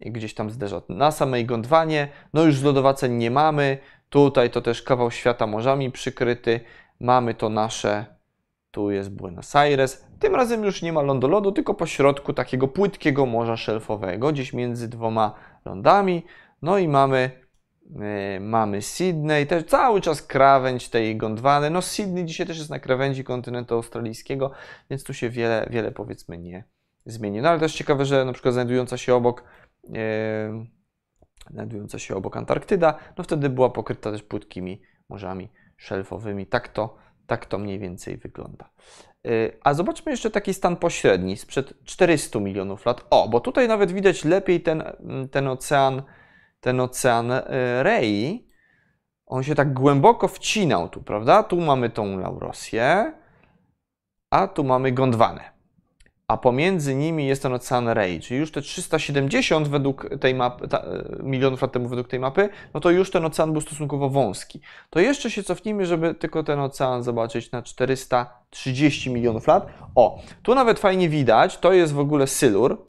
gdzieś 0.00 0.34
tam 0.34 0.50
zderzać. 0.50 0.84
Na 0.88 1.10
samej 1.10 1.46
Gondwanie, 1.46 2.08
no 2.34 2.44
już 2.44 2.62
lodowaceń 2.62 3.12
nie 3.12 3.30
mamy, 3.30 3.78
tutaj 4.08 4.50
to 4.50 4.60
też 4.60 4.82
kawał 4.82 5.10
świata 5.10 5.46
morzami 5.46 5.92
przykryty, 5.92 6.60
mamy 7.00 7.34
to 7.34 7.48
nasze, 7.48 8.06
tu 8.70 8.90
jest 8.90 9.10
Buenos 9.10 9.56
Aires, 9.56 10.04
tym 10.18 10.34
razem 10.34 10.64
już 10.64 10.82
nie 10.82 10.92
ma 10.92 11.02
lądolodu, 11.02 11.52
tylko 11.52 11.74
po 11.74 11.86
środku 11.86 12.32
takiego 12.32 12.68
płytkiego 12.68 13.26
morza 13.26 13.56
szelfowego, 13.56 14.32
gdzieś 14.32 14.52
między 14.52 14.88
dwoma 14.88 15.34
lądami, 15.64 16.22
no 16.62 16.78
i 16.78 16.88
mamy, 16.88 17.30
yy, 17.90 18.40
mamy 18.40 18.82
Sydney, 18.82 19.46
też 19.46 19.64
cały 19.64 20.00
czas 20.00 20.22
krawędź 20.22 20.88
tej 20.88 21.16
Gondwany. 21.16 21.70
No 21.70 21.82
Sydney 21.82 22.24
dzisiaj 22.24 22.46
też 22.46 22.58
jest 22.58 22.70
na 22.70 22.78
krawędzi 22.78 23.24
kontynentu 23.24 23.74
australijskiego, 23.74 24.50
więc 24.90 25.04
tu 25.04 25.14
się 25.14 25.30
wiele, 25.30 25.66
wiele 25.70 25.92
powiedzmy 25.92 26.38
nie 26.38 26.64
zmieni. 27.06 27.40
No 27.40 27.48
ale 27.48 27.60
też 27.60 27.74
ciekawe, 27.74 28.04
że 28.04 28.24
na 28.24 28.32
przykład 28.32 28.54
znajdująca 28.54 28.96
się 28.96 29.14
obok 29.14 29.44
znajdująca 31.50 31.98
się 31.98 32.16
obok 32.16 32.36
Antarktyda, 32.36 32.98
no 33.18 33.24
wtedy 33.24 33.48
była 33.48 33.70
pokryta 33.70 34.12
też 34.12 34.22
płytkimi 34.22 34.82
morzami 35.08 35.48
szelfowymi. 35.76 36.46
Tak 36.46 36.68
to, 36.68 36.96
tak 37.26 37.46
to 37.46 37.58
mniej 37.58 37.78
więcej 37.78 38.16
wygląda. 38.16 38.70
A 39.64 39.74
zobaczmy 39.74 40.12
jeszcze 40.12 40.30
taki 40.30 40.54
stan 40.54 40.76
pośredni 40.76 41.36
sprzed 41.36 41.84
400 41.84 42.40
milionów 42.40 42.86
lat. 42.86 43.06
O, 43.10 43.28
bo 43.28 43.40
tutaj 43.40 43.68
nawet 43.68 43.92
widać 43.92 44.24
lepiej 44.24 44.60
ten, 44.60 44.82
ten 45.30 45.48
ocean 45.48 46.02
ten 46.60 46.80
ocean 46.80 47.32
e, 47.32 47.42
Rei, 47.82 48.48
on 49.26 49.42
się 49.42 49.54
tak 49.54 49.74
głęboko 49.74 50.28
wcinał 50.28 50.88
tu, 50.88 51.02
prawda? 51.02 51.42
Tu 51.42 51.60
mamy 51.60 51.90
tą 51.90 52.18
Laurosję, 52.18 53.12
a 54.30 54.48
tu 54.48 54.64
mamy 54.64 54.92
Gondwanę. 54.92 55.57
A 56.28 56.36
pomiędzy 56.36 56.94
nimi 56.94 57.26
jest 57.26 57.42
ten 57.42 57.52
ocean 57.52 57.88
Rei, 57.88 58.20
czyli 58.20 58.40
już 58.40 58.52
te 58.52 58.62
370 58.62 59.68
według 59.68 60.10
tej 60.20 60.34
mapy, 60.34 60.68
ta, 60.68 60.78
e, 60.78 61.04
milionów 61.22 61.62
lat 61.62 61.72
temu 61.72 61.88
według 61.88 62.08
tej 62.08 62.20
mapy, 62.20 62.48
no 62.74 62.80
to 62.80 62.90
już 62.90 63.10
ten 63.10 63.24
ocean 63.24 63.52
był 63.52 63.60
stosunkowo 63.60 64.10
wąski. 64.10 64.60
To 64.90 65.00
jeszcze 65.00 65.30
się 65.30 65.42
cofnijmy, 65.42 65.86
żeby 65.86 66.14
tylko 66.14 66.42
ten 66.42 66.60
ocean 66.60 67.02
zobaczyć 67.02 67.50
na 67.50 67.62
430 67.62 69.10
milionów 69.10 69.46
lat. 69.46 69.66
O, 69.94 70.20
tu 70.42 70.54
nawet 70.54 70.78
fajnie 70.78 71.08
widać, 71.08 71.58
to 71.58 71.72
jest 71.72 71.92
w 71.92 71.98
ogóle 71.98 72.26
Sylur, 72.26 72.86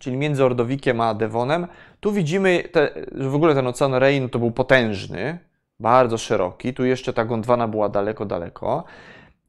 czyli 0.00 0.16
między 0.16 0.44
Ordowikiem 0.44 1.00
a 1.00 1.14
Devonem. 1.14 1.66
Tu 2.00 2.12
widzimy, 2.12 2.62
te, 2.72 2.90
że 3.14 3.28
w 3.28 3.34
ogóle 3.34 3.54
ten 3.54 3.66
ocean 3.66 3.94
Rein 3.94 4.28
to 4.28 4.38
był 4.38 4.50
potężny, 4.50 5.38
bardzo 5.80 6.18
szeroki. 6.18 6.74
Tu 6.74 6.84
jeszcze 6.84 7.12
ta 7.12 7.24
Gondwana 7.24 7.68
była 7.68 7.88
daleko, 7.88 8.24
daleko. 8.24 8.84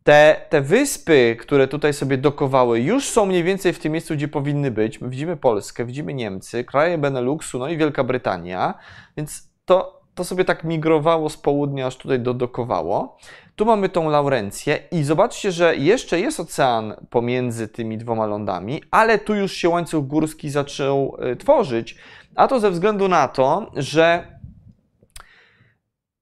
Te, 0.03 0.45
te 0.49 0.61
wyspy, 0.61 1.37
które 1.39 1.67
tutaj 1.67 1.93
sobie 1.93 2.17
dokowały, 2.17 2.79
już 2.79 3.09
są 3.09 3.25
mniej 3.25 3.43
więcej 3.43 3.73
w 3.73 3.79
tym 3.79 3.91
miejscu, 3.91 4.13
gdzie 4.13 4.27
powinny 4.27 4.71
być. 4.71 5.01
My 5.01 5.09
widzimy 5.09 5.37
Polskę, 5.37 5.85
widzimy 5.85 6.13
Niemcy, 6.13 6.63
kraje 6.63 6.97
Beneluxu, 6.97 7.59
no 7.59 7.69
i 7.69 7.77
Wielka 7.77 8.03
Brytania, 8.03 8.73
więc 9.17 9.49
to, 9.65 10.01
to 10.15 10.23
sobie 10.23 10.45
tak 10.45 10.63
migrowało 10.63 11.29
z 11.29 11.37
południa, 11.37 11.87
aż 11.87 11.97
tutaj 11.97 12.19
dodokowało. 12.19 13.17
Tu 13.55 13.65
mamy 13.65 13.89
tą 13.89 14.09
Laurencję 14.09 14.79
i 14.91 15.03
zobaczcie, 15.03 15.51
że 15.51 15.75
jeszcze 15.75 16.19
jest 16.19 16.39
ocean 16.39 16.93
pomiędzy 17.09 17.67
tymi 17.67 17.97
dwoma 17.97 18.25
lądami, 18.25 18.83
ale 18.91 19.19
tu 19.19 19.35
już 19.35 19.53
się 19.53 19.69
łańcuch 19.69 20.07
górski 20.07 20.49
zaczął 20.49 21.17
y, 21.31 21.35
tworzyć, 21.35 21.97
a 22.35 22.47
to 22.47 22.59
ze 22.59 22.71
względu 22.71 23.07
na 23.07 23.27
to, 23.27 23.71
że 23.75 24.32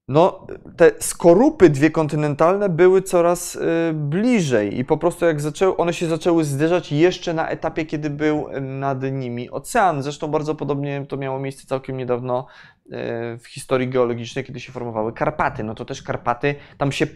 no, 0.08 0.48
te 0.78 0.92
skorupy 1.00 1.70
dwie 1.70 1.92
kontynentalne 1.92 2.70
były 2.70 3.02
coraz 3.02 3.56
y, 3.56 3.60
bliżej 3.94 4.80
i 4.80 4.86
po 4.86 4.98
prostu 4.98 5.26
jak 5.26 5.42
zaczęły, 5.42 5.78
one 5.78 5.94
się 5.94 6.08
zaczęły 6.08 6.44
zderzać 6.44 6.92
jeszcze 6.92 7.34
na 7.34 7.50
etapie, 7.50 7.86
kiedy 7.86 8.10
był 8.10 8.48
nad 8.62 9.04
nimi 9.12 9.50
ocean. 9.50 10.04
Zresztą 10.04 10.28
bardzo 10.28 10.56
podobnie 10.56 11.06
to 11.10 11.18
miało 11.18 11.40
miejsce 11.40 11.68
całkiem 11.68 11.98
niedawno 11.98 12.48
y, 12.86 12.90
w 13.38 13.48
historii 13.48 13.90
geologicznej, 13.90 14.46
kiedy 14.46 14.60
się 14.60 14.72
formowały 14.72 15.14
Karpaty. 15.14 15.64
No 15.64 15.76
to 15.76 15.86
też 15.86 16.04
Karpaty, 16.04 16.56
tam 16.78 16.92
się, 16.92 17.08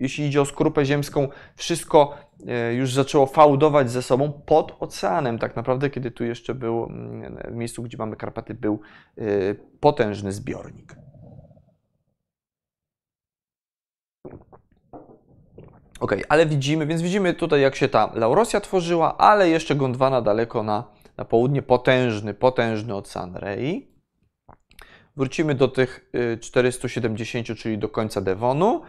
jeśli 0.00 0.26
idzie 0.26 0.40
o 0.40 0.44
skorupę 0.44 0.84
ziemską, 0.84 1.28
wszystko 1.56 2.16
y, 2.70 2.74
już 2.74 2.94
zaczęło 2.94 3.26
fałdować 3.26 3.90
ze 3.90 4.02
sobą 4.02 4.32
pod 4.46 4.76
oceanem. 4.80 5.38
Tak 5.38 5.56
naprawdę, 5.56 5.90
kiedy 5.90 6.10
tu 6.10 6.24
jeszcze 6.24 6.54
był, 6.54 6.84
mm, 6.84 7.38
w 7.50 7.54
miejscu, 7.54 7.82
gdzie 7.82 7.98
mamy 7.98 8.16
Karpaty, 8.16 8.54
był 8.54 8.80
potężny 9.80 10.32
zbiornik. 10.32 11.07
Ok, 16.00 16.14
ale 16.28 16.46
widzimy, 16.46 16.86
więc 16.86 17.02
widzimy 17.02 17.34
tutaj, 17.34 17.60
jak 17.60 17.76
się 17.76 17.88
ta 17.88 18.12
Laurosja 18.14 18.60
tworzyła, 18.60 19.18
ale 19.18 19.48
jeszcze 19.48 19.74
Gondwana 19.76 20.22
daleko 20.22 20.62
na, 20.62 20.84
na 21.16 21.24
południe, 21.24 21.62
potężny, 21.62 22.34
potężny 22.34 22.94
ocean 22.94 23.36
Rei. 23.36 23.88
Wrócimy 25.16 25.54
do 25.54 25.68
tych 25.68 26.10
470, 26.40 27.50
y, 27.50 27.54
czyli 27.54 27.78
do 27.78 27.88
końca 27.88 28.20
Devonu 28.20 28.82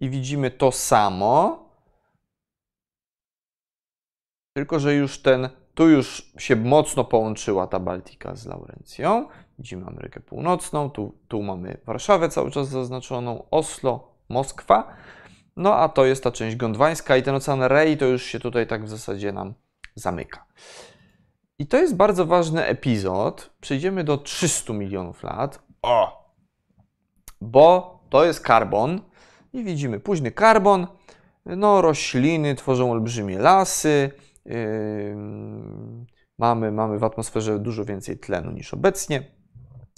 i 0.00 0.10
widzimy 0.10 0.50
to 0.50 0.72
samo, 0.72 1.64
tylko 4.56 4.80
że 4.80 4.94
już 4.94 5.22
ten, 5.22 5.48
tu 5.74 5.88
już 5.88 6.32
się 6.38 6.56
mocno 6.56 7.04
połączyła 7.04 7.66
ta 7.66 7.80
Baltika 7.80 8.36
z 8.36 8.46
Laurencją. 8.46 9.28
Widzimy 9.58 9.86
Amerykę 9.86 10.20
Północną, 10.20 10.90
tu, 10.90 11.14
tu 11.28 11.42
mamy 11.42 11.78
Warszawę 11.86 12.28
cały 12.28 12.50
czas 12.50 12.68
zaznaczoną, 12.68 13.44
Oslo, 13.50 14.08
Moskwa. 14.28 14.96
No 15.56 15.74
a 15.74 15.88
to 15.88 16.04
jest 16.04 16.24
ta 16.24 16.30
część 16.30 16.56
gondwańska 16.56 17.16
i 17.16 17.22
ten 17.22 17.34
ocean 17.34 17.62
Rei 17.62 17.96
to 17.96 18.04
już 18.04 18.22
się 18.22 18.40
tutaj 18.40 18.66
tak 18.66 18.84
w 18.84 18.88
zasadzie 18.88 19.32
nam 19.32 19.54
zamyka. 19.94 20.46
I 21.58 21.66
to 21.66 21.76
jest 21.76 21.96
bardzo 21.96 22.26
ważny 22.26 22.64
epizod. 22.64 23.50
Przejdziemy 23.60 24.04
do 24.04 24.18
300 24.18 24.72
milionów 24.72 25.22
lat. 25.22 25.62
O! 25.82 26.26
Bo 27.40 27.98
to 28.10 28.24
jest 28.24 28.40
karbon 28.40 29.00
i 29.52 29.64
widzimy 29.64 30.00
późny 30.00 30.30
karbon. 30.30 30.86
No, 31.46 31.80
rośliny 31.80 32.54
tworzą 32.54 32.92
olbrzymie 32.92 33.38
lasy. 33.38 34.10
Mamy, 36.38 36.72
mamy 36.72 36.98
w 36.98 37.04
atmosferze 37.04 37.58
dużo 37.58 37.84
więcej 37.84 38.18
tlenu 38.18 38.50
niż 38.50 38.74
obecnie. 38.74 39.22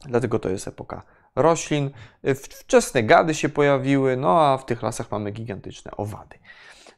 Dlatego 0.07 0.39
to 0.39 0.49
jest 0.49 0.69
epoka 0.69 1.03
roślin. 1.37 1.91
Wczesne 2.35 3.03
gady 3.03 3.35
się 3.35 3.49
pojawiły, 3.49 4.17
no 4.17 4.41
a 4.41 4.59
w 4.59 4.67
tych 4.67 4.83
lasach 4.83 5.11
mamy 5.11 5.31
gigantyczne 5.31 5.91
owady. 5.91 6.39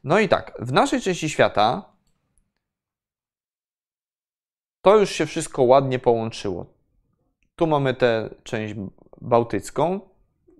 No 0.04 0.18
i 0.18 0.28
tak, 0.28 0.56
w 0.58 0.72
naszej 0.72 1.00
części 1.00 1.28
świata 1.28 1.84
to 4.82 4.96
już 4.96 5.10
się 5.10 5.26
wszystko 5.26 5.62
ładnie 5.62 5.98
połączyło. 5.98 6.66
Tu 7.56 7.66
mamy 7.66 7.94
tę 7.94 8.34
część 8.42 8.74
bałtycką, 9.20 10.00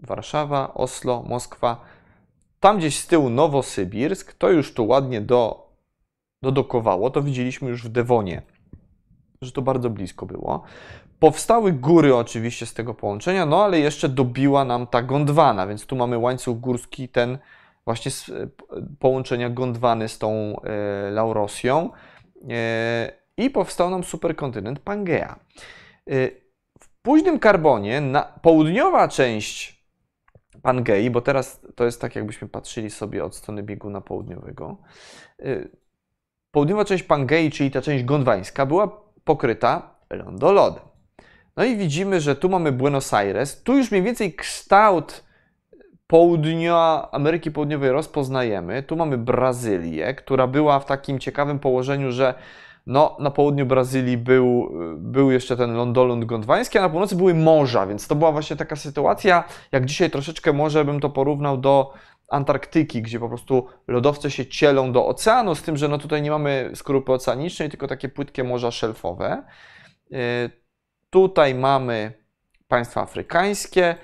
Warszawa, 0.02 0.74
Oslo, 0.74 1.22
Moskwa. 1.22 1.80
Tam 2.60 2.78
gdzieś 2.78 2.98
z 2.98 3.06
tyłu 3.06 3.30
Nowosybirsk, 3.30 4.32
to 4.32 4.50
już 4.50 4.74
tu 4.74 4.86
ładnie 4.86 5.20
do, 5.20 5.70
dodokowało. 6.42 7.10
To 7.10 7.22
widzieliśmy 7.22 7.68
już 7.68 7.84
w 7.84 7.88
Dewonie, 7.88 8.42
że 9.42 9.52
to 9.52 9.62
bardzo 9.62 9.90
blisko 9.90 10.26
było. 10.26 10.62
Powstały 11.18 11.72
góry 11.72 12.16
oczywiście 12.16 12.66
z 12.66 12.74
tego 12.74 12.94
połączenia, 12.94 13.46
no 13.46 13.64
ale 13.64 13.79
jeszcze 13.79 14.09
dobiła 14.09 14.64
nam 14.64 14.87
ta 14.87 15.02
Gondwana, 15.02 15.66
więc 15.66 15.87
tu 15.87 15.96
mamy 15.96 16.18
łańcuch 16.18 16.61
górski, 16.61 17.09
ten 17.09 17.38
właśnie 17.85 18.11
z 18.11 18.29
e, 18.29 18.48
połączenia 18.98 19.50
Gondwany 19.50 20.09
z 20.09 20.18
tą 20.18 20.57
e, 20.61 21.11
Laurosją 21.11 21.90
e, 22.50 23.12
i 23.37 23.50
powstał 23.50 23.90
nam 23.90 24.05
superkontynent 24.05 24.79
Pangea. 24.79 25.38
E, 26.11 26.29
w 26.81 26.88
późnym 27.02 27.38
karbonie 27.38 28.02
południowa 28.42 29.09
część 29.09 29.76
Pangei, 30.62 31.11
bo 31.11 31.20
teraz 31.20 31.61
to 31.74 31.85
jest 31.85 32.00
tak 32.00 32.16
jakbyśmy 32.16 32.48
patrzyli 32.48 32.90
sobie 32.90 33.24
od 33.24 33.37
strony 33.37 33.62
bieguna 33.62 34.00
południowego, 34.00 34.76
e, 35.42 35.68
południowa 36.50 36.85
część 36.85 37.02
Pangei, 37.02 37.50
czyli 37.50 37.70
ta 37.70 37.83
część 37.83 38.05
gondwańska, 38.05 38.66
była 38.66 39.02
pokryta 39.24 39.94
lądolodem. 40.11 40.95
No 41.57 41.64
i 41.64 41.77
widzimy, 41.77 42.21
że 42.21 42.37
tu 42.37 42.49
mamy 42.49 42.73
Buenos 42.73 43.14
Aires. 43.14 43.62
Tu 43.62 43.77
już 43.77 43.90
mniej 43.90 44.03
więcej 44.03 44.35
kształt 44.35 45.25
południa 46.07 47.09
Ameryki 47.12 47.51
Południowej 47.51 47.90
rozpoznajemy. 47.90 48.83
Tu 48.83 48.97
mamy 48.97 49.19
Brazylię, 49.19 50.14
która 50.14 50.47
była 50.47 50.81
w 50.81 50.87
takim 50.87 51.19
ciekawym 51.19 51.59
położeniu, 51.59 52.12
że 52.12 52.35
no, 52.87 53.16
na 53.21 53.31
południu 53.31 53.66
Brazylii 53.66 54.16
był, 54.16 54.73
był 54.97 55.31
jeszcze 55.31 55.57
ten 55.57 55.75
lądoląd 55.75 56.25
gondwański, 56.25 56.79
a 56.79 56.81
na 56.81 56.88
północy 56.88 57.16
były 57.16 57.35
morza, 57.35 57.87
więc 57.87 58.09
to 58.09 58.14
była 58.14 58.33
właśnie 58.33 58.57
taka 58.57 58.77
sytuacja, 58.77 59.45
jak 59.73 59.87
dzisiaj 59.87 60.11
troszeczkę 60.11 60.53
może 60.53 60.85
bym 60.85 61.01
to 61.01 61.11
porównał 61.11 61.59
do 61.59 61.92
Antarktyki, 62.29 63.03
gdzie 63.03 63.21
po 63.21 63.29
prostu 63.29 63.66
lodowce 63.88 64.31
się 64.31 64.47
cielą 64.47 64.92
do 64.92 65.07
oceanu, 65.07 65.55
z 65.55 65.62
tym, 65.62 65.77
że 65.77 65.88
no 65.88 65.99
tutaj 65.99 66.23
nie 66.23 66.31
mamy 66.31 66.71
skorupy 66.75 67.12
oceanicznej, 67.12 67.71
tylko 67.71 67.87
takie 67.87 68.09
płytkie 68.09 68.45
morza 68.45 68.71
szelfowe. 68.71 69.42
Tutaj 71.16 71.55
mamy 71.55 72.12
państwa 72.68 73.02
afrykańskie, 73.02 73.96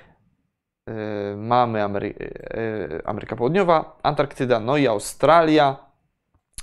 yy, 0.86 0.94
mamy 1.36 1.82
Amery 1.82 2.14
yy, 2.90 3.02
Ameryka 3.04 3.36
Południowa, 3.36 3.98
Antarktyda, 4.02 4.60
no 4.60 4.76
i 4.76 4.86
Australia 4.86 5.76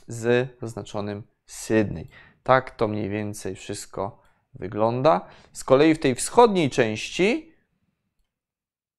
z 0.07 0.49
zaznaczonym 0.61 1.23
Sydney. 1.45 2.09
Tak 2.43 2.71
to 2.71 2.87
mniej 2.87 3.09
więcej 3.09 3.55
wszystko 3.55 4.21
wygląda. 4.53 5.25
Z 5.53 5.63
kolei 5.63 5.93
w 5.93 5.99
tej 5.99 6.15
wschodniej 6.15 6.69
części 6.69 7.53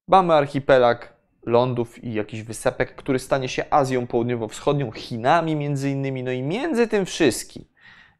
mamy 0.08 0.34
archipelag 0.34 1.16
lądów 1.46 2.04
i 2.04 2.14
jakiś 2.14 2.42
wysepek, 2.42 2.94
który 2.96 3.18
stanie 3.18 3.48
się 3.48 3.64
Azją 3.70 4.06
Południowo-Wschodnią, 4.06 4.92
Chinami 4.92 5.56
między 5.56 5.90
innymi, 5.90 6.22
no 6.22 6.30
i 6.30 6.42
między 6.42 6.88
tym 6.88 7.06
wszystkim 7.06 7.64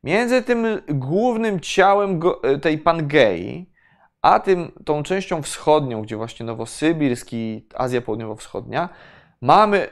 Między 0.03 0.43
tym 0.43 0.67
głównym 0.89 1.61
ciałem 1.61 2.21
e, 2.43 2.59
tej 2.59 2.79
Pangei, 2.79 3.71
a 4.23 4.41
tym, 4.41 4.73
tą 4.85 5.03
częścią 5.03 5.43
wschodnią, 5.43 6.03
gdzie 6.03 6.17
właśnie 6.17 6.47
Nowosybirsk 6.47 7.33
i 7.33 7.67
Azja 7.75 8.01
Południowo-Wschodnia, 8.01 8.89
mamy 9.41 9.89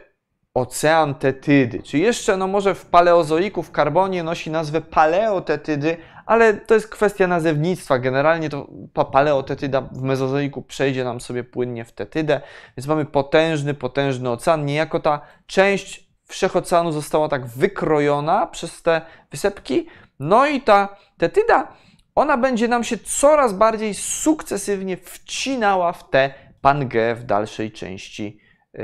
ocean 0.54 1.14
Tetydy. 1.14 1.82
Czy 1.82 1.98
jeszcze, 1.98 2.36
no 2.36 2.46
może 2.46 2.74
w 2.74 2.86
paleozoiku, 2.86 3.62
w 3.62 3.70
karbonie 3.70 4.22
nosi 4.22 4.50
nazwę 4.50 4.80
paleotetydy, 4.80 5.96
ale 6.26 6.54
to 6.54 6.74
jest 6.74 6.88
kwestia 6.88 7.26
nazewnictwa. 7.26 7.98
Generalnie 7.98 8.50
to 8.50 9.04
paleotetyda 9.04 9.80
w 9.80 10.02
mezozoiku 10.02 10.62
przejdzie 10.62 11.04
nam 11.04 11.20
sobie 11.20 11.44
płynnie 11.44 11.84
w 11.84 11.92
tetydę, 11.92 12.40
więc 12.76 12.86
mamy 12.86 13.04
potężny, 13.04 13.74
potężny 13.74 14.30
ocean. 14.30 14.64
Niejako 14.64 15.00
ta 15.00 15.20
część 15.46 16.07
wszechoceanu 16.28 16.92
została 16.92 17.28
tak 17.28 17.46
wykrojona 17.46 18.46
przez 18.46 18.82
te 18.82 19.00
wysepki. 19.30 19.86
No 20.20 20.46
i 20.46 20.60
ta 20.60 20.96
tetyda, 21.18 21.72
ona 22.14 22.36
będzie 22.36 22.68
nam 22.68 22.84
się 22.84 22.98
coraz 22.98 23.52
bardziej 23.52 23.94
sukcesywnie 23.94 24.96
wcinała 24.96 25.92
w 25.92 26.10
tę 26.10 26.34
Pangę 26.60 27.14
w 27.14 27.24
dalszej 27.24 27.72
części 27.72 28.40
yy, 28.74 28.82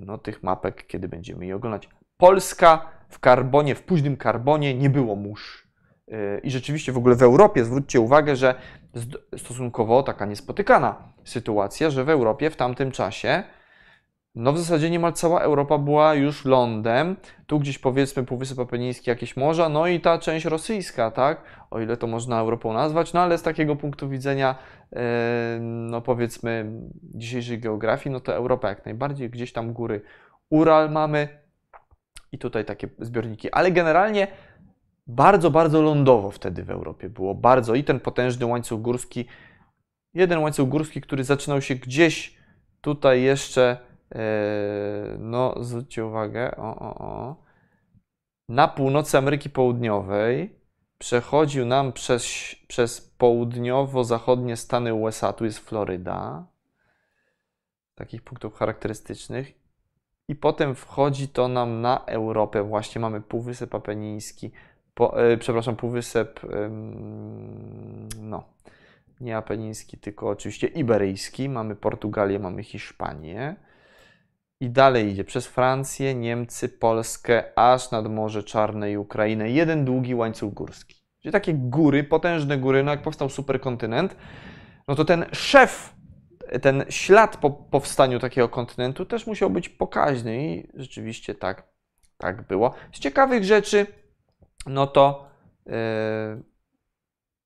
no, 0.00 0.18
tych 0.18 0.42
mapek, 0.42 0.86
kiedy 0.86 1.08
będziemy 1.08 1.46
je 1.46 1.56
oglądać. 1.56 1.88
Polska 2.16 2.90
w 3.08 3.18
karbonie, 3.18 3.74
w 3.74 3.82
późnym 3.82 4.16
karbonie 4.16 4.74
nie 4.74 4.90
było 4.90 5.16
mórz. 5.16 5.68
Yy, 6.08 6.40
I 6.42 6.50
rzeczywiście 6.50 6.92
w 6.92 6.98
ogóle 6.98 7.14
w 7.14 7.22
Europie, 7.22 7.64
zwróćcie 7.64 8.00
uwagę, 8.00 8.36
że 8.36 8.54
stosunkowo 9.36 10.02
taka 10.02 10.26
niespotykana 10.26 11.12
sytuacja, 11.24 11.90
że 11.90 12.04
w 12.04 12.08
Europie 12.08 12.50
w 12.50 12.56
tamtym 12.56 12.90
czasie 12.90 13.42
no 14.34 14.52
w 14.52 14.58
zasadzie 14.58 14.90
niemal 14.90 15.12
cała 15.12 15.40
Europa 15.40 15.78
była 15.78 16.14
już 16.14 16.44
lądem. 16.44 17.16
Tu 17.46 17.58
gdzieś 17.58 17.78
powiedzmy 17.78 18.24
Półwysep 18.24 18.58
Apeniński, 18.58 19.10
jakieś 19.10 19.36
morza, 19.36 19.68
no 19.68 19.86
i 19.86 20.00
ta 20.00 20.18
część 20.18 20.46
rosyjska, 20.46 21.10
tak? 21.10 21.42
O 21.70 21.80
ile 21.80 21.96
to 21.96 22.06
można 22.06 22.40
Europą 22.40 22.72
nazwać, 22.72 23.12
no 23.12 23.20
ale 23.20 23.38
z 23.38 23.42
takiego 23.42 23.76
punktu 23.76 24.08
widzenia, 24.08 24.54
no 25.60 26.00
powiedzmy 26.00 26.72
dzisiejszej 27.02 27.58
geografii, 27.58 28.12
no 28.12 28.20
to 28.20 28.34
Europa 28.34 28.68
jak 28.68 28.84
najbardziej, 28.84 29.30
gdzieś 29.30 29.52
tam 29.52 29.72
góry 29.72 30.02
Ural 30.50 30.90
mamy 30.90 31.28
i 32.32 32.38
tutaj 32.38 32.64
takie 32.64 32.88
zbiorniki, 32.98 33.52
ale 33.52 33.72
generalnie 33.72 34.26
bardzo, 35.06 35.50
bardzo 35.50 35.82
lądowo 35.82 36.30
wtedy 36.30 36.64
w 36.64 36.70
Europie 36.70 37.08
było, 37.08 37.34
bardzo 37.34 37.74
i 37.74 37.84
ten 37.84 38.00
potężny 38.00 38.46
łańcuch 38.46 38.80
górski, 38.80 39.24
jeden 40.14 40.38
łańcuch 40.38 40.68
górski, 40.68 41.00
który 41.00 41.24
zaczynał 41.24 41.62
się 41.62 41.74
gdzieś 41.74 42.38
tutaj 42.80 43.22
jeszcze 43.22 43.89
no, 45.18 45.54
zwróćcie 45.60 46.06
uwagę, 46.06 46.56
o, 46.56 46.76
o, 46.76 46.98
o. 46.98 47.36
Na 48.48 48.68
północy 48.68 49.18
Ameryki 49.18 49.50
Południowej 49.50 50.60
przechodził 50.98 51.66
nam 51.66 51.92
przez, 51.92 52.24
przez 52.68 53.00
południowo-zachodnie 53.18 54.56
Stany 54.56 54.94
USA, 54.94 55.32
tu 55.32 55.44
jest 55.44 55.58
Floryda, 55.58 56.46
takich 57.94 58.22
punktów 58.22 58.54
charakterystycznych. 58.54 59.52
I 60.28 60.36
potem 60.36 60.74
wchodzi 60.74 61.28
to 61.28 61.48
nam 61.48 61.80
na 61.80 62.04
Europę. 62.06 62.62
Właśnie 62.62 63.00
mamy 63.00 63.20
Półwysep 63.20 63.74
Apeniński, 63.74 64.50
po, 64.94 65.22
e, 65.22 65.36
przepraszam, 65.36 65.76
Półwysep, 65.76 66.40
no, 68.20 68.44
nie 69.20 69.36
Apeniński, 69.36 69.98
tylko 69.98 70.28
oczywiście 70.28 70.66
Iberyjski. 70.66 71.48
Mamy 71.48 71.76
Portugalię, 71.76 72.38
mamy 72.38 72.62
Hiszpanię. 72.62 73.56
I 74.60 74.70
dalej 74.70 75.08
idzie 75.08 75.24
przez 75.24 75.46
Francję, 75.46 76.14
Niemcy, 76.14 76.68
Polskę, 76.68 77.58
aż 77.58 77.90
nad 77.90 78.10
Morze 78.10 78.42
Czarne 78.42 78.92
i 78.92 78.96
Ukrainę. 78.96 79.50
Jeden 79.50 79.84
długi 79.84 80.14
łańcuch 80.14 80.54
górski. 80.54 80.94
Czyli 81.22 81.32
takie 81.32 81.54
góry, 81.54 82.04
potężne 82.04 82.58
góry, 82.58 82.82
no 82.82 82.90
jak 82.90 83.02
powstał 83.02 83.28
superkontynent, 83.28 84.16
no 84.88 84.94
to 84.94 85.04
ten 85.04 85.24
szef, 85.32 85.94
ten 86.62 86.84
ślad 86.88 87.36
po 87.36 87.50
powstaniu 87.50 88.18
takiego 88.18 88.48
kontynentu 88.48 89.04
też 89.06 89.26
musiał 89.26 89.50
być 89.50 89.68
pokaźny 89.68 90.54
i 90.54 90.68
rzeczywiście 90.74 91.34
tak, 91.34 91.68
tak 92.16 92.46
było. 92.46 92.74
Z 92.92 92.98
ciekawych 92.98 93.44
rzeczy, 93.44 93.86
no 94.66 94.86
to 94.86 95.28
yy, 95.66 95.72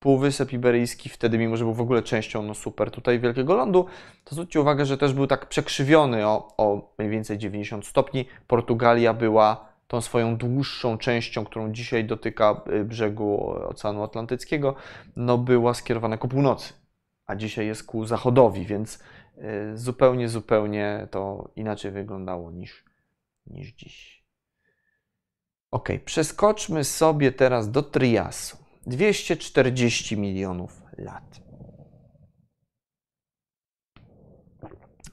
Półwysep 0.04 0.52
Iberyjski 0.52 1.08
wtedy, 1.08 1.38
mimo 1.38 1.56
że 1.56 1.64
był 1.64 1.74
w 1.74 1.80
ogóle 1.80 2.02
częścią 2.02 2.42
no 2.42 2.54
super 2.54 2.90
tutaj 2.90 3.20
Wielkiego 3.20 3.54
Lądu, 3.54 3.86
to 4.24 4.34
zwróćcie 4.34 4.60
uwagę, 4.60 4.86
że 4.86 4.98
też 4.98 5.12
był 5.12 5.26
tak 5.26 5.48
przekrzywiony 5.48 6.26
o, 6.26 6.54
o 6.56 6.94
mniej 6.98 7.10
więcej 7.10 7.38
90 7.38 7.86
stopni. 7.86 8.26
Portugalia 8.46 9.14
była 9.14 9.68
tą 9.88 10.00
swoją 10.00 10.36
dłuższą 10.36 10.98
częścią, 10.98 11.44
którą 11.44 11.72
dzisiaj 11.72 12.04
dotyka 12.04 12.60
y, 12.72 12.84
brzegu 12.84 13.50
Oceanu 13.50 14.02
Atlantyckiego, 14.02 14.74
no 15.16 15.38
była 15.38 15.74
skierowana 15.74 16.16
ku 16.16 16.28
północy, 16.28 16.72
a 17.26 17.36
dzisiaj 17.36 17.66
jest 17.66 17.84
ku 17.84 18.06
zachodowi, 18.06 18.66
więc 18.66 18.98
y, 19.38 19.78
zupełnie, 19.78 20.28
zupełnie 20.28 21.08
to 21.10 21.50
inaczej 21.56 21.90
wyglądało 21.90 22.50
niż, 22.50 22.84
niż 23.46 23.72
dziś. 23.72 24.24
Ok, 25.70 25.88
przeskoczmy 26.04 26.84
sobie 26.84 27.32
teraz 27.32 27.70
do 27.70 27.82
Triasu. 27.82 28.63
240 28.86 30.16
milionów 30.16 30.82
lat. 30.98 31.40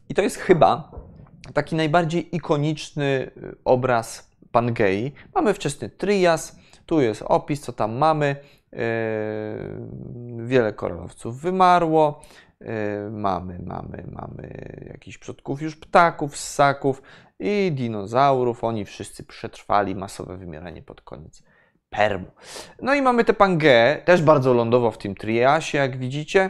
I 0.09 0.13
to 0.13 0.21
jest 0.21 0.37
chyba 0.37 0.91
taki 1.53 1.75
najbardziej 1.75 2.35
ikoniczny 2.35 3.31
y, 3.37 3.55
obraz 3.65 4.31
Pangei. 4.51 5.11
Mamy 5.35 5.53
wczesny 5.53 5.89
Trias, 5.89 6.59
tu 6.85 7.01
jest 7.01 7.23
opis, 7.25 7.61
co 7.61 7.73
tam 7.73 7.97
mamy. 7.97 8.35
Yy, 8.71 10.47
wiele 10.47 10.73
koralowców 10.73 11.41
wymarło. 11.41 12.21
Yy, 12.61 12.67
mamy, 13.11 13.59
mamy, 13.65 14.03
mamy 14.11 14.75
jakichś 14.87 15.17
przodków 15.17 15.61
już 15.61 15.75
ptaków, 15.75 16.37
ssaków 16.37 17.01
i 17.39 17.71
dinozaurów. 17.75 18.63
Oni 18.63 18.85
wszyscy 18.85 19.23
przetrwali 19.23 19.95
masowe 19.95 20.37
wymieranie 20.37 20.81
pod 20.81 21.01
koniec 21.01 21.43
Permu. 21.91 22.25
No 22.81 22.93
i 22.93 23.01
mamy 23.01 23.23
tę 23.23 23.33
Pangeę, 23.33 24.01
też 24.05 24.21
bardzo 24.21 24.53
lądowo 24.53 24.91
w 24.91 24.97
tym 24.97 25.15
Triasie, 25.15 25.77
jak 25.77 25.97
widzicie. 25.97 26.49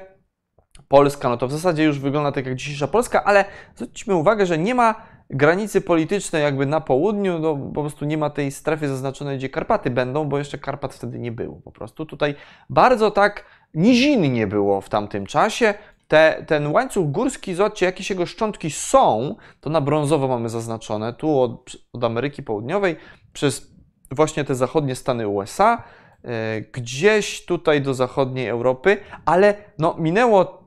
Polska, 0.88 1.30
no 1.30 1.38
to 1.38 1.47
w 1.47 1.51
zasadzie 1.51 1.84
już 1.84 1.99
wygląda 1.99 2.32
tak 2.32 2.45
jak 2.45 2.56
dzisiejsza 2.56 2.88
Polska, 2.88 3.23
ale 3.23 3.45
zwróćmy 3.75 4.15
uwagę, 4.15 4.45
że 4.45 4.58
nie 4.58 4.75
ma 4.75 4.95
granicy 5.30 5.82
politycznej 5.82 6.43
jakby 6.43 6.65
na 6.65 6.82
południu, 6.82 7.39
no, 7.39 7.58
po 7.73 7.82
prostu 7.82 8.06
nie 8.06 8.17
ma 8.17 8.30
tej 8.30 8.51
strefy 8.51 8.88
zaznaczonej, 8.88 9.38
gdzie 9.38 9.49
Karpaty 9.49 9.89
będą, 9.89 10.30
bo 10.30 10.38
jeszcze 10.38 10.58
Karpat 10.58 10.93
wtedy 10.93 11.19
nie 11.19 11.32
było. 11.32 11.62
Po 11.63 11.71
prostu 11.71 12.06
tutaj 12.06 12.36
bardzo 12.69 13.12
tak 13.12 13.45
nizinnie 13.73 14.47
było 14.47 14.82
w 14.82 14.89
tamtym 14.89 15.25
czasie. 15.25 15.73
Te, 16.08 16.43
ten 16.47 16.67
łańcuch 16.67 17.12
górski, 17.12 17.56
zobaczcie, 17.56 17.86
jakieś 17.86 18.10
jego 18.10 18.25
szczątki 18.25 18.71
są, 18.71 19.36
to 19.62 19.69
na 19.69 19.82
brązowo 19.82 20.27
mamy 20.27 20.49
zaznaczone, 20.49 21.13
tu 21.13 21.39
od, 21.39 21.77
od 21.93 22.04
Ameryki 22.04 22.43
Południowej, 22.43 22.95
przez 23.34 23.70
właśnie 24.12 24.43
te 24.43 24.56
zachodnie 24.56 24.95
Stany 24.95 25.28
USA, 25.28 25.84
yy, 26.24 26.30
gdzieś 26.74 27.45
tutaj 27.45 27.82
do 27.82 27.93
zachodniej 27.93 28.47
Europy, 28.47 28.97
ale 29.26 29.56
no 29.78 29.95
minęło 30.00 30.62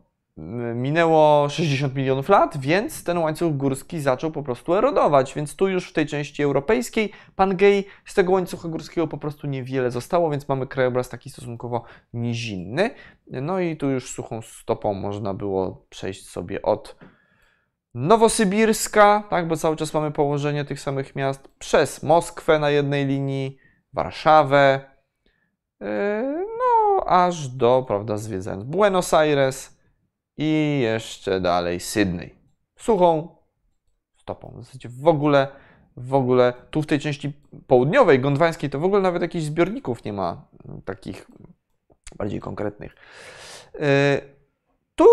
minęło 0.74 1.48
60 1.48 1.94
milionów 1.94 2.28
lat, 2.28 2.56
więc 2.58 3.04
ten 3.04 3.18
łańcuch 3.18 3.56
górski 3.56 4.00
zaczął 4.00 4.30
po 4.30 4.42
prostu 4.42 4.74
erodować. 4.74 5.34
Więc 5.34 5.56
tu 5.56 5.68
już 5.68 5.90
w 5.90 5.92
tej 5.92 6.06
części 6.06 6.42
europejskiej 6.42 7.10
Pangei 7.36 7.84
z 8.04 8.14
tego 8.14 8.32
łańcucha 8.32 8.68
górskiego 8.68 9.08
po 9.08 9.18
prostu 9.18 9.46
niewiele 9.46 9.90
zostało, 9.90 10.30
więc 10.30 10.48
mamy 10.48 10.66
krajobraz 10.66 11.08
taki 11.08 11.30
stosunkowo 11.30 11.82
nizinny. 12.12 12.90
No 13.26 13.60
i 13.60 13.76
tu 13.76 13.90
już 13.90 14.10
suchą 14.10 14.42
stopą 14.42 14.94
można 14.94 15.34
było 15.34 15.86
przejść 15.90 16.28
sobie 16.28 16.62
od 16.62 16.96
Nowosybirska, 17.94 19.24
tak, 19.30 19.48
bo 19.48 19.56
cały 19.56 19.76
czas 19.76 19.94
mamy 19.94 20.10
położenie 20.10 20.64
tych 20.64 20.80
samych 20.80 21.16
miast, 21.16 21.48
przez 21.58 22.02
Moskwę 22.02 22.58
na 22.58 22.70
jednej 22.70 23.06
linii, 23.06 23.58
Warszawę, 23.92 24.80
yy, 25.80 25.86
no 26.58 27.04
aż 27.06 27.48
do, 27.48 27.84
prawda, 27.88 28.16
zwiedzając 28.16 28.64
Buenos 28.64 29.14
Aires, 29.14 29.74
i 30.36 30.80
jeszcze 30.82 31.40
dalej 31.40 31.80
Sydney. 31.80 32.34
Suchą 32.76 33.36
stopą. 34.16 34.52
W 34.56 34.64
zasadzie 34.64 34.88
w 34.88 35.08
ogóle, 35.08 35.48
w 35.96 36.14
ogóle 36.14 36.52
tu 36.70 36.82
w 36.82 36.86
tej 36.86 37.00
części 37.00 37.32
południowej, 37.66 38.20
gondwańskiej, 38.20 38.70
to 38.70 38.78
w 38.78 38.84
ogóle 38.84 39.02
nawet 39.02 39.22
jakichś 39.22 39.44
zbiorników 39.44 40.04
nie 40.04 40.12
ma 40.12 40.48
takich 40.84 41.26
bardziej 42.16 42.40
konkretnych. 42.40 42.94
E, 43.80 44.20
tu 44.94 45.04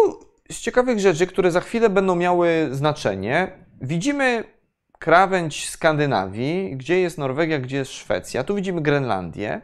z 0.52 0.60
ciekawych 0.60 1.00
rzeczy, 1.00 1.28
które 1.28 1.52
za 1.52 1.62
chwilę 1.62 1.90
będą 1.90 2.16
miały 2.16 2.68
znaczenie, 2.72 3.52
widzimy 3.82 4.44
krawędź 5.00 5.70
Skandynawii, 5.70 6.78
gdzie 6.78 7.00
jest 7.00 7.18
Norwegia, 7.18 7.60
gdzie 7.60 7.78
jest 7.78 7.92
Szwecja. 7.92 8.44
Tu 8.44 8.56
widzimy 8.56 8.82
Grenlandię. 8.82 9.62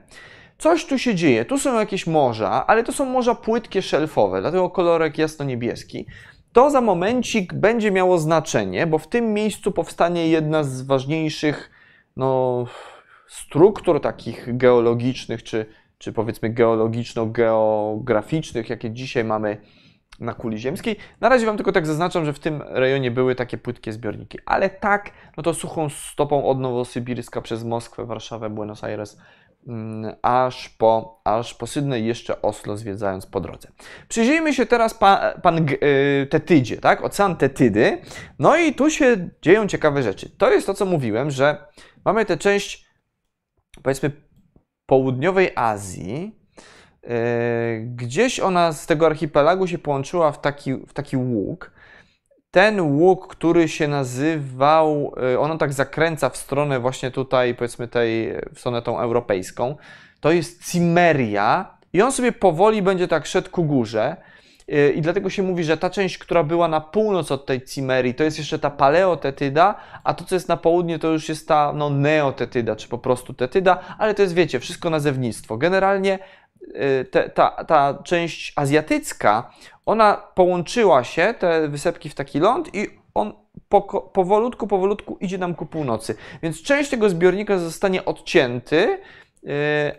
Coś 0.57 0.85
tu 0.85 0.99
się 0.99 1.15
dzieje, 1.15 1.45
tu 1.45 1.57
są 1.57 1.79
jakieś 1.79 2.07
morza, 2.07 2.67
ale 2.67 2.83
to 2.83 2.91
są 2.91 3.05
morza 3.05 3.35
płytkie, 3.35 3.81
szelfowe, 3.81 4.41
dlatego 4.41 4.69
kolorek 4.69 5.17
jasno-niebieski. 5.17 6.05
To 6.53 6.69
za 6.69 6.81
momencik 6.81 7.53
będzie 7.53 7.91
miało 7.91 8.17
znaczenie, 8.17 8.87
bo 8.87 8.97
w 8.97 9.07
tym 9.07 9.33
miejscu 9.33 9.71
powstanie 9.71 10.27
jedna 10.27 10.63
z 10.63 10.81
ważniejszych 10.81 11.71
no, 12.15 12.65
struktur 13.27 14.01
takich 14.01 14.57
geologicznych, 14.57 15.43
czy, 15.43 15.65
czy 15.97 16.13
powiedzmy 16.13 16.49
geologiczno-geograficznych, 16.49 18.69
jakie 18.69 18.91
dzisiaj 18.91 19.23
mamy 19.23 19.57
na 20.19 20.33
kuli 20.33 20.57
ziemskiej. 20.57 20.95
Na 21.21 21.29
razie 21.29 21.45
Wam 21.45 21.57
tylko 21.57 21.71
tak 21.71 21.87
zaznaczam, 21.87 22.25
że 22.25 22.33
w 22.33 22.39
tym 22.39 22.63
rejonie 22.67 23.11
były 23.11 23.35
takie 23.35 23.57
płytkie 23.57 23.93
zbiorniki, 23.93 24.39
ale 24.45 24.69
tak, 24.69 25.11
no 25.37 25.43
to 25.43 25.53
suchą 25.53 25.89
stopą 25.89 26.45
od 26.45 26.59
Nowosybirska 26.59 27.41
przez 27.41 27.63
Moskwę, 27.63 28.05
Warszawę, 28.05 28.49
Buenos 28.49 28.83
Aires 28.83 29.17
Mm, 29.67 30.15
aż 30.21 30.69
po, 30.69 31.21
aż 31.23 31.53
po 31.53 31.67
Sydney 31.67 32.05
jeszcze 32.05 32.41
Oslo 32.41 32.77
zwiedzając 32.77 33.25
po 33.25 33.39
drodze. 33.39 33.69
Przyjrzyjmy 34.07 34.53
się 34.53 34.65
teraz 34.65 34.93
pan, 34.93 35.41
pan 35.41 35.65
y, 35.69 36.27
Tetydzie, 36.29 36.77
tak? 36.77 37.03
Ocean 37.03 37.35
Tetydy. 37.35 38.01
No 38.39 38.57
i 38.57 38.73
tu 38.73 38.89
się 38.89 39.29
dzieją 39.41 39.67
ciekawe 39.67 40.03
rzeczy. 40.03 40.29
To 40.37 40.51
jest 40.51 40.67
to, 40.67 40.73
co 40.73 40.85
mówiłem, 40.85 41.31
że 41.31 41.65
mamy 42.05 42.25
tę 42.25 42.37
część, 42.37 42.85
powiedzmy, 43.83 44.11
południowej 44.85 45.51
Azji, 45.55 46.39
gdzieś 47.85 48.39
ona 48.39 48.73
z 48.73 48.85
tego 48.85 49.05
archipelagu 49.05 49.67
się 49.67 49.77
połączyła 49.77 50.31
w 50.31 50.41
taki, 50.41 50.73
w 50.73 50.93
taki 50.93 51.17
łuk 51.17 51.71
ten 52.51 52.81
łuk, 52.81 53.27
który 53.27 53.67
się 53.67 53.87
nazywał, 53.87 55.13
y, 55.33 55.39
ono 55.39 55.57
tak 55.57 55.73
zakręca 55.73 56.29
w 56.29 56.37
stronę 56.37 56.79
właśnie 56.79 57.11
tutaj, 57.11 57.55
powiedzmy 57.55 57.87
tej, 57.87 58.33
w 58.53 58.59
stronę 58.59 58.81
tą 58.81 58.99
europejską, 58.99 59.75
to 60.19 60.31
jest 60.31 60.71
Cimeria 60.71 61.77
i 61.93 62.01
on 62.01 62.11
sobie 62.11 62.31
powoli 62.31 62.81
będzie 62.81 63.07
tak 63.07 63.25
szedł 63.25 63.49
ku 63.49 63.63
górze. 63.63 64.15
Y, 64.73 64.91
I 64.91 65.01
dlatego 65.01 65.29
się 65.29 65.43
mówi, 65.43 65.63
że 65.63 65.77
ta 65.77 65.89
część, 65.89 66.17
która 66.17 66.43
była 66.43 66.67
na 66.67 66.81
północ 66.81 67.31
od 67.31 67.45
tej 67.45 67.61
Cimerii, 67.65 68.13
to 68.13 68.23
jest 68.23 68.37
jeszcze 68.37 68.59
ta 68.59 68.69
paleotetyda, 68.69 69.75
a 70.03 70.13
to, 70.13 70.25
co 70.25 70.35
jest 70.35 70.47
na 70.47 70.57
południe, 70.57 70.99
to 70.99 71.07
już 71.07 71.29
jest 71.29 71.47
ta 71.47 71.73
no, 71.75 71.89
neotetyda, 71.89 72.75
czy 72.75 72.87
po 72.87 72.97
prostu 72.97 73.33
tetyda, 73.33 73.79
ale 73.97 74.13
to 74.13 74.21
jest, 74.21 74.33
wiecie, 74.33 74.59
wszystko 74.59 74.89
nazewnictwo. 74.89 75.57
Generalnie 75.57 76.19
te, 77.11 77.29
ta, 77.29 77.49
ta 77.49 77.97
część 78.03 78.53
azjatycka, 78.55 79.51
ona 79.85 80.13
połączyła 80.13 81.03
się, 81.03 81.33
te 81.39 81.67
wysepki 81.67 82.09
w 82.09 82.15
taki 82.15 82.39
ląd 82.39 82.75
i 82.75 82.87
on 83.13 83.33
po, 83.69 83.81
powolutku, 84.13 84.67
powolutku 84.67 85.17
idzie 85.21 85.37
nam 85.37 85.55
ku 85.55 85.65
północy. 85.65 86.15
Więc 86.43 86.61
część 86.61 86.89
tego 86.89 87.09
zbiornika 87.09 87.57
zostanie 87.57 88.05
odcięty, 88.05 88.99
yy, 89.43 89.51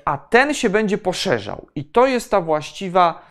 a 0.04 0.18
ten 0.18 0.54
się 0.54 0.70
będzie 0.70 0.98
poszerzał. 0.98 1.66
I 1.74 1.84
to 1.84 2.06
jest 2.06 2.30
ta 2.30 2.40
właściwa 2.40 3.28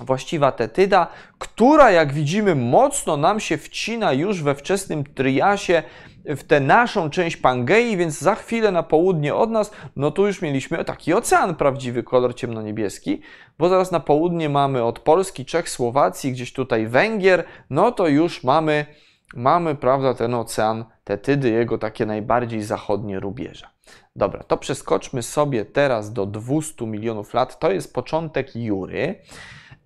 właściwa 0.00 0.52
tetyda, 0.52 1.06
która 1.38 1.90
jak 1.90 2.12
widzimy 2.12 2.54
mocno 2.54 3.16
nam 3.16 3.40
się 3.40 3.58
wcina 3.58 4.12
już 4.12 4.42
we 4.42 4.54
wczesnym 4.54 5.04
Triasie 5.04 5.82
w 6.24 6.44
tę 6.44 6.60
naszą 6.60 7.10
część 7.10 7.36
Pangei, 7.36 7.96
więc 7.96 8.18
za 8.18 8.34
chwilę 8.34 8.72
na 8.72 8.82
południe 8.82 9.34
od 9.34 9.50
nas, 9.50 9.70
no 9.96 10.10
tu 10.10 10.26
już 10.26 10.42
mieliśmy 10.42 10.84
taki 10.84 11.14
ocean 11.14 11.54
prawdziwy, 11.54 12.02
kolor 12.02 12.34
ciemnoniebieski, 12.34 13.20
bo 13.58 13.68
zaraz 13.68 13.90
na 13.90 14.00
południe 14.00 14.48
mamy 14.48 14.82
od 14.82 14.98
Polski, 14.98 15.44
Czech, 15.44 15.68
Słowacji, 15.68 16.32
gdzieś 16.32 16.52
tutaj 16.52 16.86
Węgier, 16.86 17.44
no 17.70 17.92
to 17.92 18.08
już 18.08 18.44
mamy, 18.44 18.86
mamy 19.34 19.74
prawda, 19.74 20.14
ten 20.14 20.34
ocean 20.34 20.84
Tetydy, 21.04 21.50
jego 21.50 21.78
takie 21.78 22.06
najbardziej 22.06 22.62
zachodnie 22.62 23.20
rubieża. 23.20 23.70
Dobra, 24.16 24.42
to 24.42 24.56
przeskoczmy 24.56 25.22
sobie 25.22 25.64
teraz 25.64 26.12
do 26.12 26.26
200 26.26 26.86
milionów 26.86 27.34
lat, 27.34 27.58
to 27.58 27.70
jest 27.72 27.94
początek 27.94 28.56
Jury 28.56 29.22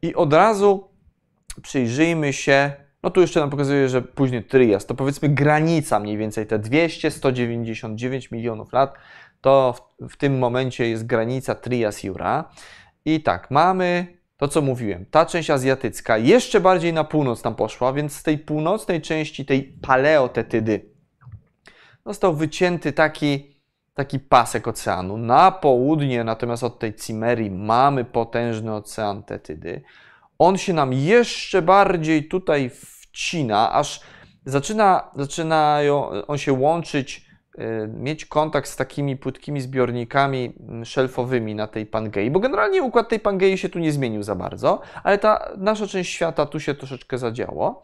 i 0.02 0.14
od 0.14 0.32
razu 0.32 0.88
przyjrzyjmy 1.62 2.32
się 2.32 2.83
no 3.04 3.10
tu 3.10 3.20
jeszcze 3.20 3.40
nam 3.40 3.50
pokazuje, 3.50 3.88
że 3.88 4.02
później 4.02 4.44
Trias, 4.44 4.86
to 4.86 4.94
powiedzmy 4.94 5.28
granica 5.28 6.00
mniej 6.00 6.16
więcej, 6.16 6.46
te 6.46 6.58
200-199 6.58 8.32
milionów 8.32 8.72
lat, 8.72 8.94
to 9.40 9.74
w, 10.00 10.08
w, 10.08 10.16
tym 10.16 10.38
momencie 10.38 10.88
jest 10.88 11.06
granica 11.06 11.54
Trias-Jura. 11.54 12.44
I 13.04 13.22
tak, 13.22 13.50
mamy 13.50 14.06
to, 14.36 14.48
co 14.48 14.62
mówiłem, 14.62 15.06
ta 15.10 15.26
część 15.26 15.50
azjatycka 15.50 16.18
jeszcze 16.18 16.60
bardziej 16.60 16.92
na 16.92 17.04
północ 17.04 17.42
tam 17.42 17.54
poszła, 17.54 17.92
więc 17.92 18.12
z 18.12 18.22
tej 18.22 18.38
północnej 18.38 19.00
części, 19.00 19.44
tej 19.44 19.62
paleotetydy, 19.62 20.84
został 22.06 22.34
wycięty 22.34 22.92
taki, 22.92 23.56
taki 23.94 24.20
pasek 24.20 24.68
oceanu. 24.68 25.16
Na 25.16 25.50
południe, 25.50 26.24
natomiast 26.24 26.62
od 26.62 26.78
tej 26.78 26.94
Cimerii, 26.94 27.50
mamy 27.50 28.04
potężny 28.04 28.74
ocean 28.74 29.22
tetydy. 29.22 29.82
On 30.38 30.58
się 30.58 30.72
nam 30.72 30.92
jeszcze 30.92 31.62
bardziej 31.62 32.28
tutaj 32.28 32.70
wcina, 33.14 33.72
aż 33.72 34.00
zaczyna, 34.44 35.10
zaczynają 35.16 36.08
on 36.26 36.38
się 36.38 36.52
łączyć, 36.52 37.26
y, 37.58 37.88
mieć 37.88 38.26
kontakt 38.26 38.68
z 38.68 38.76
takimi 38.76 39.16
płytkimi 39.16 39.60
zbiornikami 39.60 40.52
mm, 40.60 40.84
szelfowymi 40.84 41.54
na 41.54 41.66
tej 41.66 41.86
Pangei, 41.86 42.30
bo 42.30 42.40
generalnie 42.40 42.82
układ 42.82 43.08
tej 43.08 43.20
Pangei 43.20 43.58
się 43.58 43.68
tu 43.68 43.78
nie 43.78 43.92
zmienił 43.92 44.22
za 44.22 44.34
bardzo, 44.34 44.80
ale 45.02 45.18
ta 45.18 45.52
nasza 45.56 45.86
część 45.86 46.12
świata 46.12 46.46
tu 46.46 46.60
się 46.60 46.74
troszeczkę 46.74 47.18
zadziało. 47.18 47.82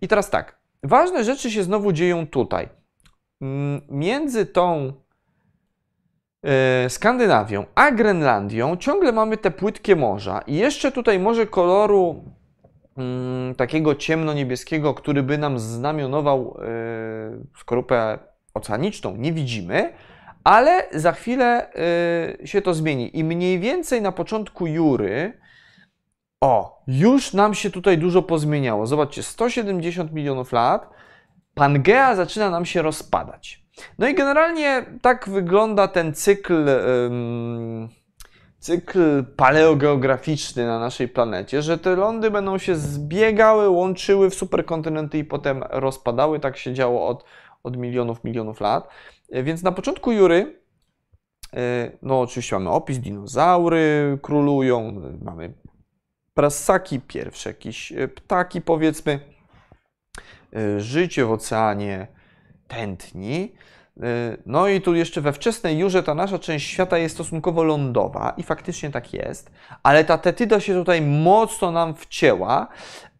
I 0.00 0.08
teraz 0.08 0.30
tak, 0.30 0.60
ważne 0.82 1.24
rzeczy 1.24 1.50
się 1.50 1.62
znowu 1.62 1.92
dzieją 1.92 2.26
tutaj. 2.26 2.68
Mm, 3.40 3.80
między 3.88 4.46
tą 4.46 4.92
y, 6.86 6.90
Skandynawią 6.90 7.64
a 7.74 7.90
Grenlandią 7.92 8.76
ciągle 8.76 9.12
mamy 9.12 9.36
te 9.36 9.50
płytkie 9.50 9.96
morza 9.96 10.40
i 10.46 10.54
jeszcze 10.54 10.92
tutaj 10.92 11.18
morze 11.18 11.46
koloru 11.46 12.24
takiego 13.56 13.94
ciemno-niebieskiego, 13.94 14.94
który 14.94 15.22
by 15.22 15.38
nam 15.38 15.58
znamionował 15.58 16.60
yy, 16.60 17.60
skorupę 17.60 18.18
oceaniczną, 18.54 19.16
nie 19.16 19.32
widzimy, 19.32 19.92
ale 20.44 20.86
za 20.92 21.12
chwilę 21.12 21.70
yy, 22.40 22.46
się 22.46 22.62
to 22.62 22.74
zmieni. 22.74 23.18
I 23.18 23.24
mniej 23.24 23.58
więcej 23.58 24.02
na 24.02 24.12
początku 24.12 24.66
Jury, 24.66 25.40
o, 26.40 26.82
już 26.86 27.32
nam 27.32 27.54
się 27.54 27.70
tutaj 27.70 27.98
dużo 27.98 28.22
pozmieniało. 28.22 28.86
Zobaczcie, 28.86 29.22
170 29.22 30.12
milionów 30.12 30.52
lat, 30.52 30.90
Pangea 31.54 32.14
zaczyna 32.14 32.50
nam 32.50 32.66
się 32.66 32.82
rozpadać. 32.82 33.62
No 33.98 34.08
i 34.08 34.14
generalnie 34.14 34.86
tak 35.02 35.28
wygląda 35.28 35.88
ten 35.88 36.14
cykl. 36.14 36.66
Yy, 36.66 37.97
cykl 38.58 39.24
paleogeograficzny 39.36 40.66
na 40.66 40.78
naszej 40.78 41.08
planecie, 41.08 41.62
że 41.62 41.78
te 41.78 41.96
lądy 41.96 42.30
będą 42.30 42.58
się 42.58 42.76
zbiegały, 42.76 43.68
łączyły 43.68 44.30
w 44.30 44.34
superkontynenty 44.34 45.18
i 45.18 45.24
potem 45.24 45.64
rozpadały. 45.70 46.40
Tak 46.40 46.56
się 46.56 46.74
działo 46.74 47.08
od, 47.08 47.24
od 47.62 47.76
milionów, 47.76 48.24
milionów 48.24 48.60
lat. 48.60 48.88
E, 49.30 49.42
więc 49.42 49.62
na 49.62 49.72
początku 49.72 50.12
Jury, 50.12 50.60
e, 51.56 51.90
no 52.02 52.20
oczywiście 52.20 52.56
mamy 52.56 52.70
opis, 52.70 52.98
dinozaury 52.98 54.18
królują, 54.22 55.02
mamy 55.22 55.54
prasaki, 56.34 57.00
pierwsze 57.00 57.50
jakieś 57.50 57.92
e, 57.92 58.08
ptaki 58.08 58.60
powiedzmy, 58.60 59.20
życie 60.78 61.24
w 61.24 61.32
oceanie 61.32 62.06
tętni. 62.68 63.52
Y, 64.04 64.42
no 64.46 64.68
i 64.68 64.80
tu 64.80 64.94
jeszcze 64.94 65.20
we 65.20 65.32
wczesnej 65.32 65.78
Jurze 65.78 66.02
ta 66.02 66.14
nasza 66.14 66.38
część 66.38 66.70
świata 66.70 66.98
jest 66.98 67.14
stosunkowo 67.14 67.64
lądowa 67.64 68.34
i 68.36 68.42
faktycznie 68.42 68.90
tak 68.90 69.12
jest, 69.12 69.50
ale 69.82 70.04
ta 70.04 70.18
tetyda 70.18 70.60
się 70.60 70.74
tutaj 70.74 71.02
mocno 71.02 71.70
nam 71.70 71.94
wcięła, 71.94 72.68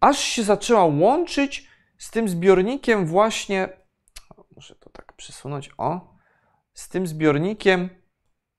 aż 0.01 0.19
się 0.19 0.43
zaczęła 0.43 0.85
łączyć 0.85 1.69
z 1.99 2.11
tym 2.11 2.29
zbiornikiem 2.29 3.07
właśnie, 3.07 3.69
muszę 4.57 4.75
to 4.75 4.91
tak 4.91 5.13
przesunąć, 5.13 5.71
o, 5.79 6.15
z 6.73 6.89
tym 6.89 7.07
zbiornikiem, 7.07 7.89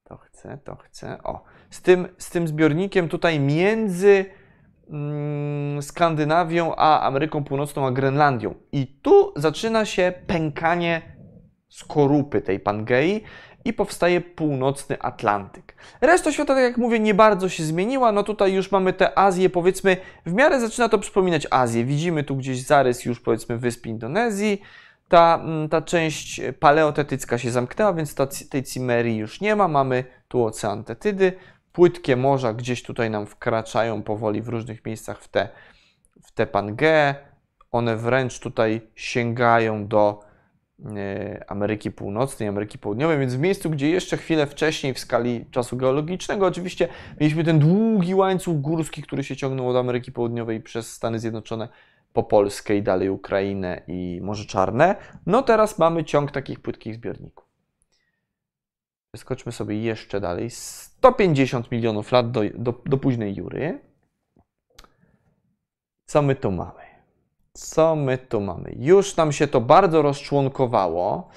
to 0.04 0.18
chcę, 0.18 0.58
to 0.64 0.76
chcę, 0.76 1.24
o, 1.24 1.44
z 1.70 1.82
tym, 1.82 2.08
z 2.18 2.30
tym 2.30 2.48
zbiornikiem 2.48 3.10
tutaj 3.10 3.40
między 3.40 4.26
mm, 4.90 5.82
Skandynawią 5.82 6.76
a 6.76 7.02
Ameryką 7.02 7.44
Północną, 7.44 7.88
a 7.88 7.92
Grenlandią. 7.92 8.56
I 8.72 8.88
tu 8.88 9.34
zaczyna 9.36 9.86
się 9.86 10.14
pękanie 10.28 11.19
skorupy 11.70 12.42
tej 12.42 12.60
Pangei 12.60 13.24
i 13.66 13.74
powstaje 13.74 14.22
północny 14.22 15.02
Atlantyk. 15.02 15.76
Reszta 16.02 16.32
świata, 16.32 16.54
tak 16.54 16.64
jak 16.64 16.78
mówię, 16.78 17.00
nie 17.00 17.14
bardzo 17.14 17.50
się 17.50 17.64
zmieniła. 17.64 18.12
No 18.12 18.24
tutaj 18.24 18.54
już 18.54 18.72
mamy 18.72 18.94
tę 18.94 19.18
Azję, 19.18 19.50
powiedzmy, 19.50 19.98
w 20.26 20.34
miarę 20.34 20.60
zaczyna 20.60 20.90
to 20.90 20.98
przypominać 20.98 21.48
Azję. 21.52 21.86
Widzimy 21.86 22.24
tu 22.24 22.36
gdzieś 22.36 22.66
zarys 22.66 23.06
już, 23.06 23.20
powiedzmy, 23.20 23.58
wysp 23.58 23.86
Indonezji. 23.86 24.62
Ta, 25.08 25.40
mm, 25.44 25.70
ta 25.70 25.82
część 25.82 26.42
paleotetycka 26.60 27.38
się 27.38 27.52
zamknęła, 27.52 27.94
więc 27.94 28.16
ta, 28.16 28.28
tej 28.50 28.64
Cimerii 28.64 29.18
już 29.18 29.42
nie 29.42 29.56
ma. 29.56 29.68
Mamy 29.68 30.04
tu 30.28 30.46
ocean 30.46 30.84
Tetydy. 30.84 31.34
Płytkie 31.72 32.16
morza 32.16 32.54
gdzieś 32.54 32.84
tutaj 32.84 33.10
nam 33.10 33.26
wkraczają 33.26 34.04
powoli 34.04 34.42
w 34.42 34.48
różnych 34.48 34.86
miejscach 34.86 35.22
w 35.22 35.28
te, 35.28 35.50
w 36.24 36.32
te 36.32 36.48
Pangeę. 36.48 37.16
One 37.72 37.98
wręcz 37.98 38.40
tutaj 38.40 38.82
sięgają 38.96 39.88
do 39.88 40.29
Ameryki 41.48 41.92
Północnej, 41.92 42.50
Ameryki 42.50 42.78
Południowej, 42.78 43.20
więc 43.20 43.36
w 43.36 43.40
miejscu, 43.40 43.70
gdzie 43.70 43.90
jeszcze 43.90 44.18
chwilę 44.18 44.48
wcześniej 44.48 44.94
w 44.94 45.00
skali 45.00 45.46
czasu 45.52 45.78
geologicznego 45.78 46.46
oczywiście 46.46 46.88
mieliśmy 47.20 47.44
ten 47.44 47.60
długi 47.60 48.16
łańcuch 48.16 48.62
górski, 48.62 49.02
który 49.02 49.24
się 49.24 49.36
ciągnął 49.36 49.70
od 49.70 49.76
Ameryki 49.76 50.12
Południowej 50.12 50.62
przez 50.62 50.94
Stany 50.94 51.20
Zjednoczone 51.20 51.68
po 52.14 52.24
Polskę 52.24 52.76
i 52.76 52.84
dalej 52.84 53.10
Ukrainę 53.10 53.82
i 53.88 54.20
Morze 54.24 54.46
Czarne. 54.46 54.96
No 55.26 55.42
teraz 55.42 55.80
mamy 55.80 56.04
ciąg 56.04 56.32
takich 56.32 56.60
płytkich 56.60 56.96
zbiorników. 56.96 57.50
Skoczmy 59.16 59.52
sobie 59.52 59.82
jeszcze 59.82 60.22
dalej. 60.22 60.50
150 60.50 61.72
milionów 61.72 62.12
lat 62.12 62.32
do, 62.32 62.42
do, 62.56 62.82
do 62.86 62.98
późnej 62.98 63.36
Jury. 63.36 63.80
Co 66.06 66.22
my 66.22 66.36
tu 66.36 66.52
mamy? 66.52 66.89
Co 67.54 67.96
my 67.96 68.18
tu 68.18 68.42
mamy? 68.42 68.76
Już 68.80 69.16
nam 69.16 69.32
się 69.32 69.48
to 69.48 69.62
bardzo 69.62 70.02
rozczłonkowało. 70.02 71.30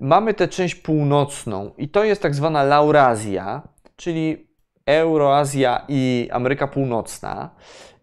Mamy 0.00 0.34
tę 0.34 0.48
część 0.48 0.74
północną 0.74 1.70
i 1.78 1.88
to 1.88 2.04
jest 2.04 2.22
tak 2.22 2.34
zwana 2.34 2.62
Laurazja, 2.62 3.62
czyli 3.96 4.46
Euroazja 4.86 5.84
i 5.88 6.28
Ameryka 6.32 6.66
Północna. 6.66 7.50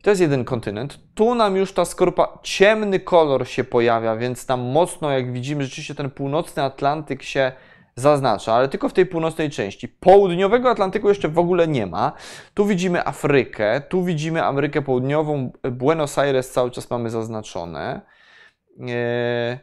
To 0.02 0.10
jest 0.10 0.22
jeden 0.22 0.46
kontynent. 0.46 1.00
Tu 1.16 1.36
nam 1.36 1.56
już 1.56 1.74
ta 1.74 1.86
skorupa, 1.86 2.40
ciemny 2.44 3.00
kolor 3.00 3.48
się 3.48 3.64
pojawia, 3.64 4.16
więc 4.16 4.46
tam 4.46 4.62
mocno, 4.62 5.12
jak 5.12 5.32
widzimy, 5.32 5.64
rzeczywiście 5.64 5.96
ten 5.96 6.10
północny 6.10 6.64
Atlantyk 6.64 7.24
się 7.24 7.52
zaznacza, 7.98 8.54
ale 8.54 8.68
tylko 8.68 8.90
w 8.90 8.94
tej 8.94 9.06
północnej 9.06 9.50
części. 9.50 9.88
Południowego 9.88 10.70
Atlantyku 10.70 11.10
jeszcze 11.10 11.30
w 11.30 11.40
ogóle 11.40 11.68
nie 11.68 11.86
ma. 11.86 12.12
Tu 12.54 12.66
widzimy 12.66 13.08
Afrykę, 13.08 13.82
tu 13.82 14.04
widzimy 14.04 14.44
Amerykę 14.44 14.82
Południową, 14.82 15.52
Buenos 15.72 16.18
Aires 16.18 16.52
cały 16.52 16.72
czas 16.72 16.90
mamy 16.90 17.10
zaznaczone. 17.10 18.02
E, 18.90 19.60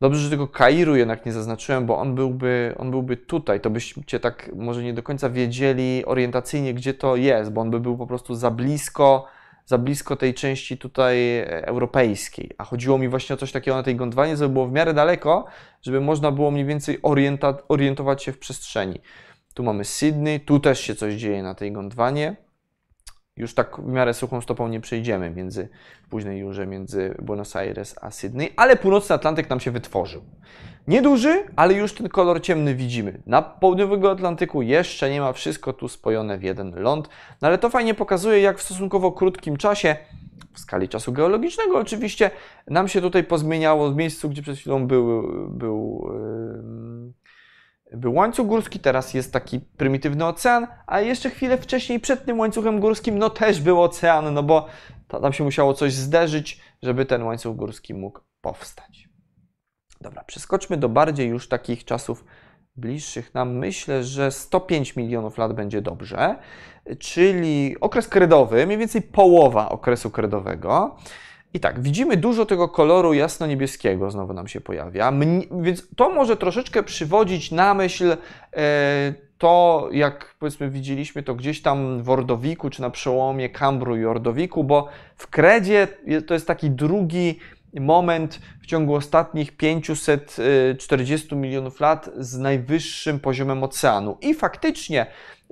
dobrze, 0.00 0.20
że 0.20 0.30
tego 0.30 0.48
Kairu 0.48 0.96
jednak 0.96 1.26
nie 1.26 1.32
zaznaczyłem, 1.32 1.86
bo 1.86 1.98
on 1.98 2.14
byłby, 2.14 2.74
on 2.78 2.90
byłby 2.90 3.16
tutaj. 3.16 3.60
To 3.60 3.70
byście 3.70 4.20
tak 4.20 4.50
może 4.54 4.82
nie 4.82 4.94
do 4.94 5.02
końca 5.02 5.30
wiedzieli 5.30 6.04
orientacyjnie, 6.04 6.74
gdzie 6.74 6.94
to 6.94 7.16
jest, 7.16 7.52
bo 7.52 7.60
on 7.60 7.70
by 7.70 7.80
był 7.80 7.98
po 7.98 8.06
prostu 8.06 8.34
za 8.34 8.50
blisko 8.50 9.26
za 9.66 9.78
blisko 9.78 10.16
tej 10.16 10.34
części 10.34 10.78
tutaj 10.78 11.38
e, 11.38 11.66
europejskiej. 11.66 12.50
A 12.58 12.64
chodziło 12.64 12.98
mi 12.98 13.08
właśnie 13.08 13.34
o 13.34 13.36
coś 13.36 13.52
takiego 13.52 13.76
na 13.76 13.82
tej 13.82 13.96
Gondwanie, 13.96 14.36
żeby 14.36 14.52
było 14.52 14.66
w 14.66 14.72
miarę 14.72 14.94
daleko, 14.94 15.44
żeby 15.82 16.00
można 16.00 16.32
było 16.32 16.50
mniej 16.50 16.64
więcej 16.64 16.98
orientować 17.68 18.22
się 18.22 18.32
w 18.32 18.38
przestrzeni. 18.38 19.00
Tu 19.54 19.62
mamy 19.62 19.84
Sydney, 19.84 20.40
tu 20.40 20.60
też 20.60 20.80
się 20.80 20.94
coś 20.94 21.14
dzieje 21.14 21.42
na 21.42 21.54
tej 21.54 21.72
Gondwanie. 21.72 22.36
już 23.36 23.54
tak 23.54 23.80
w 23.80 23.86
miarę 23.86 24.14
suchą 24.14 24.40
stopą 24.40 24.68
nie 24.68 24.80
przejdziemy 24.80 25.30
między, 25.30 25.68
w 26.06 26.08
późnej 26.08 26.38
jurze 26.38 26.66
między 26.66 27.14
Buenos 27.22 27.56
Aires 27.56 27.94
a 28.00 28.10
Sydney, 28.10 28.52
ale 28.56 28.76
północny 28.76 29.14
Atlantyk 29.14 29.50
nam 29.50 29.60
się 29.60 29.70
wytworzył. 29.70 30.22
Nieduży, 30.88 31.44
ale 31.56 31.74
już 31.74 31.92
ten 31.92 32.08
kolor 32.08 32.42
ciemny 32.42 32.74
widzimy. 32.74 33.22
Na 33.26 33.42
południowego 33.42 34.10
Atlantyku 34.10 34.62
jeszcze 34.62 35.10
nie 35.10 35.20
ma 35.20 35.32
wszystko 35.32 35.72
tu 35.72 35.88
spojone 35.88 36.38
w 36.38 36.42
jeden 36.42 36.74
ląd, 36.76 37.08
no 37.42 37.48
ale 37.48 37.58
to 37.58 37.70
fajnie 37.70 37.94
pokazuje, 37.94 38.40
jak 38.40 38.58
w 38.58 38.62
stosunkowo 38.62 39.12
krótkim 39.12 39.56
czasie, 39.56 39.96
w 40.52 40.60
skali 40.60 40.88
czasu 40.88 41.12
geologicznego 41.12 41.78
oczywiście, 41.78 42.30
nam 42.66 42.88
się 42.88 43.00
tutaj 43.00 43.24
pozmieniało 43.24 43.90
w 43.90 43.96
miejscu, 43.96 44.28
gdzie 44.28 44.42
przed 44.42 44.58
chwilą 44.58 44.86
był, 44.86 45.22
był 45.50 46.10
był 47.92 48.14
łańcuch 48.14 48.46
górski, 48.46 48.78
teraz 48.78 49.14
jest 49.14 49.32
taki 49.32 49.60
prymitywny 49.60 50.26
ocean, 50.26 50.66
a 50.86 51.00
jeszcze 51.00 51.30
chwilę 51.30 51.58
wcześniej 51.58 52.00
przed 52.00 52.24
tym 52.24 52.38
łańcuchem 52.38 52.80
górskim 52.80 53.18
no 53.18 53.30
też 53.30 53.60
był 53.60 53.82
ocean, 53.82 54.34
no 54.34 54.42
bo 54.42 54.66
tam 55.08 55.32
się 55.32 55.44
musiało 55.44 55.74
coś 55.74 55.92
zderzyć, 55.92 56.60
żeby 56.82 57.04
ten 57.06 57.22
łańcuch 57.22 57.56
górski 57.56 57.94
mógł 57.94 58.20
powstać. 58.40 59.05
Dobra, 60.00 60.24
przeskoczmy 60.24 60.76
do 60.76 60.88
bardziej 60.88 61.28
już 61.28 61.48
takich 61.48 61.84
czasów 61.84 62.24
bliższych 62.76 63.34
nam. 63.34 63.56
Myślę, 63.56 64.04
że 64.04 64.30
105 64.30 64.96
milionów 64.96 65.38
lat 65.38 65.52
będzie 65.52 65.82
dobrze, 65.82 66.36
czyli 66.98 67.76
okres 67.80 68.08
kredowy, 68.08 68.66
mniej 68.66 68.78
więcej 68.78 69.02
połowa 69.02 69.68
okresu 69.68 70.10
kredowego. 70.10 70.96
I 71.54 71.60
tak, 71.60 71.80
widzimy 71.80 72.16
dużo 72.16 72.46
tego 72.46 72.68
koloru 72.68 73.14
jasno-niebieskiego 73.14 74.10
znowu 74.10 74.32
nam 74.32 74.48
się 74.48 74.60
pojawia, 74.60 75.12
więc 75.60 75.88
to 75.96 76.10
może 76.10 76.36
troszeczkę 76.36 76.82
przywodzić 76.82 77.50
na 77.50 77.74
myśl 77.74 78.16
e, 78.56 79.14
to, 79.38 79.88
jak 79.92 80.34
powiedzmy 80.38 80.70
widzieliśmy 80.70 81.22
to 81.22 81.34
gdzieś 81.34 81.62
tam 81.62 82.02
w 82.02 82.10
Ordowiku, 82.10 82.70
czy 82.70 82.82
na 82.82 82.90
przełomie 82.90 83.48
Kambru 83.48 83.96
i 83.96 84.04
Ordowiku, 84.04 84.64
bo 84.64 84.88
w 85.16 85.26
kredzie 85.26 85.88
to 86.26 86.34
jest 86.34 86.46
taki 86.46 86.70
drugi 86.70 87.38
moment 87.80 88.40
w 88.62 88.66
ciągu 88.66 88.94
ostatnich 88.94 89.56
540 89.56 91.36
milionów 91.36 91.80
lat 91.80 92.10
z 92.16 92.38
najwyższym 92.38 93.20
poziomem 93.20 93.64
oceanu. 93.64 94.18
I 94.20 94.34
faktycznie 94.34 95.06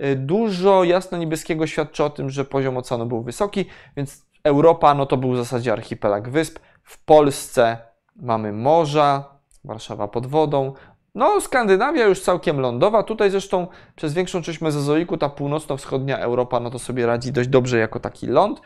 y, 0.05 0.17
dużo 0.17 0.85
jasno-niebieskiego 0.85 1.67
świadczy 1.67 2.05
o 2.05 2.11
tym, 2.11 2.31
że 2.31 2.45
poziom 2.45 2.77
oceanu 2.77 3.07
był 3.07 3.23
wysoki, 3.23 3.67
więc 3.97 4.27
Europa 4.45 4.95
no 4.95 5.07
to 5.07 5.17
był 5.17 5.33
w 5.33 5.37
zasadzie 5.37 5.73
archipelag 5.73 6.29
wysp. 6.29 6.59
W 6.83 7.05
Polsce 7.05 7.79
mamy 8.17 8.53
morza, 8.53 9.35
Warszawa 9.65 10.09
pod 10.09 10.27
wodą. 10.27 10.73
No, 11.15 11.41
Skandynawia 11.41 12.07
już 12.07 12.21
całkiem 12.21 12.61
lądowa. 12.61 13.03
Tutaj 13.03 13.31
zresztą 13.31 13.67
przez 13.97 14.15
większą 14.15 14.43
część 14.43 14.61
Mezozoiku 14.61 15.17
ta 15.17 15.29
północno-wschodnia 15.29 16.19
Europa 16.19 16.61
no 16.61 16.71
to 16.71 16.79
sobie 16.79 17.07
radzi 17.07 17.33
dość 17.33 17.49
dobrze 17.49 17.79
jako 17.79 18.01
taki 18.01 18.27
ląd. 18.27 18.61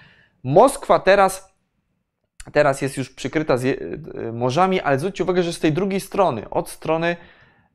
Moskwa 0.45 0.99
teraz 0.99 1.55
teraz 2.53 2.83
jest 2.83 2.97
już 2.97 3.11
przykryta 3.11 3.55
e, 3.55 4.33
morzami, 4.33 4.81
ale 4.81 4.99
zwróćcie 4.99 5.25
uwagę, 5.25 5.43
że 5.43 5.53
z 5.53 5.61
tej 5.61 5.73
drugiej 5.73 6.01
strony, 6.01 6.51
od 6.51 6.71
strony 6.71 7.17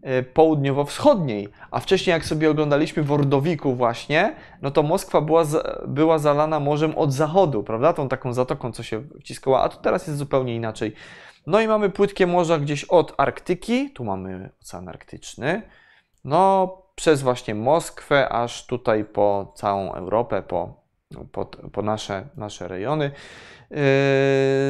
e, 0.01 0.23
południowo-wschodniej, 0.23 1.49
a 1.71 1.79
wcześniej 1.79 2.11
jak 2.11 2.25
sobie 2.25 2.49
oglądaliśmy 2.49 3.03
w 3.03 3.11
Ordowiku 3.11 3.75
właśnie, 3.75 4.35
no 4.61 4.71
to 4.71 4.83
Moskwa 4.83 5.21
była, 5.21 5.43
była 5.87 6.19
zalana 6.19 6.59
morzem 6.59 6.95
od 6.95 7.13
zachodu, 7.13 7.63
prawda, 7.63 7.93
tą 7.93 8.09
taką 8.09 8.33
zatoką, 8.33 8.71
co 8.71 8.83
się 8.83 9.03
wciskała, 9.19 9.61
a 9.61 9.69
tu 9.69 9.77
teraz 9.81 10.07
jest 10.07 10.19
zupełnie 10.19 10.55
inaczej. 10.55 10.93
No 11.47 11.61
i 11.61 11.67
mamy 11.67 11.89
płytkie 11.89 12.27
morza 12.27 12.59
gdzieś 12.59 12.83
od 12.83 13.13
Arktyki, 13.17 13.91
tu 13.91 14.03
mamy 14.03 14.49
Ocean 14.61 14.89
Arktyczny, 14.89 15.61
no 16.25 16.77
przez 16.95 17.21
właśnie 17.21 17.55
Moskwę, 17.55 18.29
aż 18.29 18.65
tutaj 18.65 19.05
po 19.05 19.53
całą 19.55 19.93
Europę, 19.93 20.41
po, 20.41 20.73
po, 21.31 21.45
po 21.45 21.81
nasze, 21.81 22.27
nasze 22.37 22.67
rejony. 22.67 23.11
Yy, 23.71 23.77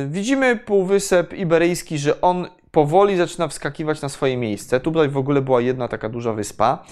widzimy 0.07 0.55
Półwysep 0.55 1.33
Iberyjski, 1.33 1.97
że 1.97 2.21
on 2.21 2.47
powoli 2.71 3.17
zaczyna 3.17 3.47
wskakiwać 3.47 4.01
na 4.01 4.09
swoje 4.09 4.37
miejsce. 4.37 4.79
Tutaj 4.79 5.09
w 5.09 5.17
ogóle 5.17 5.41
była 5.41 5.61
jedna 5.61 5.87
taka 5.87 6.09
duża 6.09 6.33
wyspa 6.33 6.83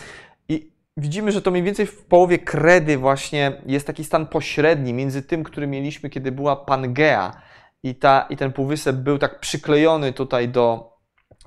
i 0.49 0.71
widzimy, 0.97 1.31
że 1.31 1.41
to 1.41 1.51
mniej 1.51 1.63
więcej 1.63 1.85
w 1.85 2.05
połowie 2.05 2.39
kredy 2.39 2.97
właśnie 2.97 3.61
jest 3.65 3.87
taki 3.87 4.03
stan 4.03 4.27
pośredni 4.27 4.93
między 4.93 5.21
tym, 5.21 5.43
który 5.43 5.67
mieliśmy, 5.67 6.09
kiedy 6.09 6.31
była 6.31 6.55
Pangea 6.55 7.41
i, 7.83 7.95
ta, 7.95 8.27
i 8.29 8.37
ten 8.37 8.53
półwysep 8.53 8.95
był 8.95 9.17
tak 9.17 9.39
przyklejony 9.39 10.13
tutaj 10.13 10.49
do, 10.49 10.97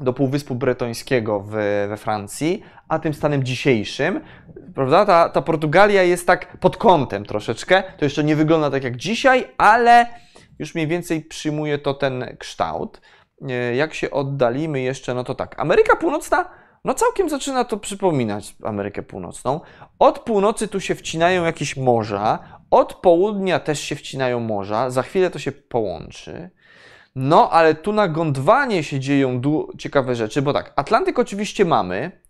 do 0.01 0.13
Półwyspu 0.13 0.55
Bretońskiego 0.55 1.41
w, 1.41 1.51
we 1.89 1.97
Francji, 1.97 2.63
a 2.89 2.99
tym 2.99 3.15
stanem 3.15 3.45
dzisiejszym, 3.45 4.21
prawda? 4.75 5.07
Ta, 5.07 5.29
ta 5.29 5.43
Portugalia 5.43 6.03
jest 6.03 6.27
tak 6.27 6.57
pod 6.57 6.77
kątem 6.77 7.25
troszeczkę. 7.25 7.83
To 7.99 8.05
jeszcze 8.05 8.25
nie 8.25 8.37
wygląda 8.37 8.71
tak 8.71 8.85
jak 8.85 8.97
dzisiaj, 8.97 9.47
ale 9.59 10.07
już 10.59 10.75
mniej 10.75 10.87
więcej 10.87 11.23
przyjmuje 11.23 11.79
to 11.79 11.95
ten 11.95 12.37
kształt. 12.39 13.01
E, 13.49 13.75
jak 13.75 13.95
się 13.95 14.11
oddalimy 14.11 14.81
jeszcze, 14.81 15.15
no 15.15 15.25
to 15.25 15.35
tak, 15.35 15.61
Ameryka 15.61 15.97
Północna, 15.97 16.51
no 16.85 16.95
całkiem 16.95 17.29
zaczyna 17.29 17.65
to 17.65 17.77
przypominać 17.77 18.57
Amerykę 18.65 19.03
Północną. 19.03 19.61
Od 19.99 20.19
północy 20.19 20.69
tu 20.69 20.81
się 20.81 20.95
wcinają 20.95 21.45
jakieś 21.45 21.77
morza, 21.77 22.39
od 22.71 22.95
południa 22.95 23.61
też 23.61 23.81
się 23.81 23.97
wcinają 23.97 24.41
morza, 24.41 24.91
za 24.91 25.03
chwilę 25.03 25.31
to 25.31 25.39
się 25.39 25.53
połączy. 25.53 26.51
No, 27.15 27.51
ale 27.51 27.75
tu 27.75 27.93
na 27.93 28.09
Gondwanie 28.09 28.85
się 28.85 29.01
dzieją 29.01 29.41
ciekawe 29.79 30.15
rzeczy, 30.15 30.43
bo 30.43 30.53
tak, 30.53 30.73
Atlantyk 30.77 31.19
oczywiście 31.19 31.65
mamy, 31.65 32.24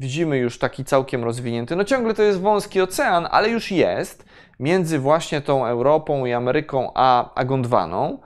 widzimy 0.00 0.38
już 0.38 0.58
taki 0.58 0.84
całkiem 0.84 1.24
rozwinięty. 1.24 1.76
No 1.76 1.84
ciągle 1.84 2.14
to 2.14 2.22
jest 2.22 2.40
wąski 2.40 2.80
ocean, 2.80 3.28
ale 3.30 3.48
już 3.48 3.70
jest 3.70 4.24
między 4.60 4.98
właśnie 4.98 5.40
tą 5.40 5.66
Europą 5.66 6.26
i 6.26 6.32
Ameryką 6.32 6.90
a, 6.94 7.34
a 7.34 7.44
Gondwaną. 7.44 8.18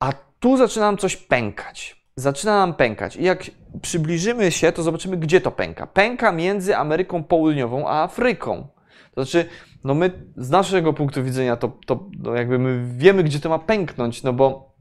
A 0.00 0.12
tu 0.40 0.56
zaczyna 0.56 0.86
nam 0.86 0.98
coś 0.98 1.16
pękać. 1.16 2.02
Zaczyna 2.16 2.58
nam 2.58 2.74
pękać. 2.74 3.16
I 3.16 3.24
jak 3.24 3.50
przybliżymy 3.82 4.50
się, 4.50 4.72
to 4.72 4.82
zobaczymy, 4.82 5.16
gdzie 5.16 5.40
to 5.40 5.50
pęka. 5.50 5.86
Pęka 5.86 6.32
między 6.32 6.76
Ameryką 6.76 7.24
Południową 7.24 7.88
a 7.88 8.02
Afryką. 8.02 8.68
To 9.14 9.24
znaczy, 9.24 9.48
no 9.84 9.94
my 9.94 10.10
z 10.36 10.50
naszego 10.50 10.92
punktu 10.92 11.24
widzenia 11.24 11.56
to, 11.56 11.72
to 11.86 12.08
no 12.18 12.34
jakby 12.34 12.58
my 12.58 12.98
wiemy, 12.98 13.22
gdzie 13.22 13.40
to 13.40 13.48
ma 13.48 13.58
pęknąć, 13.58 14.22
no 14.22 14.32
bo 14.32 14.71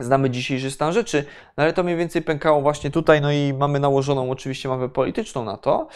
znamy 0.00 0.30
dzisiejszy 0.30 0.70
stan 0.70 0.92
rzeczy, 0.92 1.24
no 1.56 1.62
ale 1.62 1.72
to 1.72 1.82
mniej 1.82 1.96
więcej 1.96 2.22
pękało 2.22 2.60
właśnie 2.60 2.90
tutaj, 2.90 3.20
no 3.20 3.32
i 3.32 3.52
mamy 3.52 3.80
nałożoną 3.80 4.30
oczywiście 4.30 4.68
mapę 4.68 4.88
polityczną 4.88 5.44
na 5.44 5.56
to. 5.56 5.88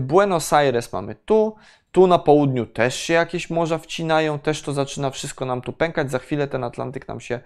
Buenos 0.00 0.52
Aires 0.52 0.92
mamy 0.92 1.14
tu, 1.14 1.56
tu 1.92 2.06
na 2.06 2.18
południu 2.18 2.66
też 2.66 2.94
się 2.94 3.14
jakieś 3.14 3.50
morza 3.50 3.78
wcinają, 3.78 4.38
też 4.38 4.62
to 4.62 4.72
zaczyna 4.72 5.10
wszystko 5.10 5.44
nam 5.44 5.60
tu 5.60 5.72
pękać, 5.72 6.10
za 6.10 6.18
chwilę 6.18 6.48
ten 6.48 6.64
Atlantyk 6.64 7.08
nam 7.08 7.20
się, 7.20 7.40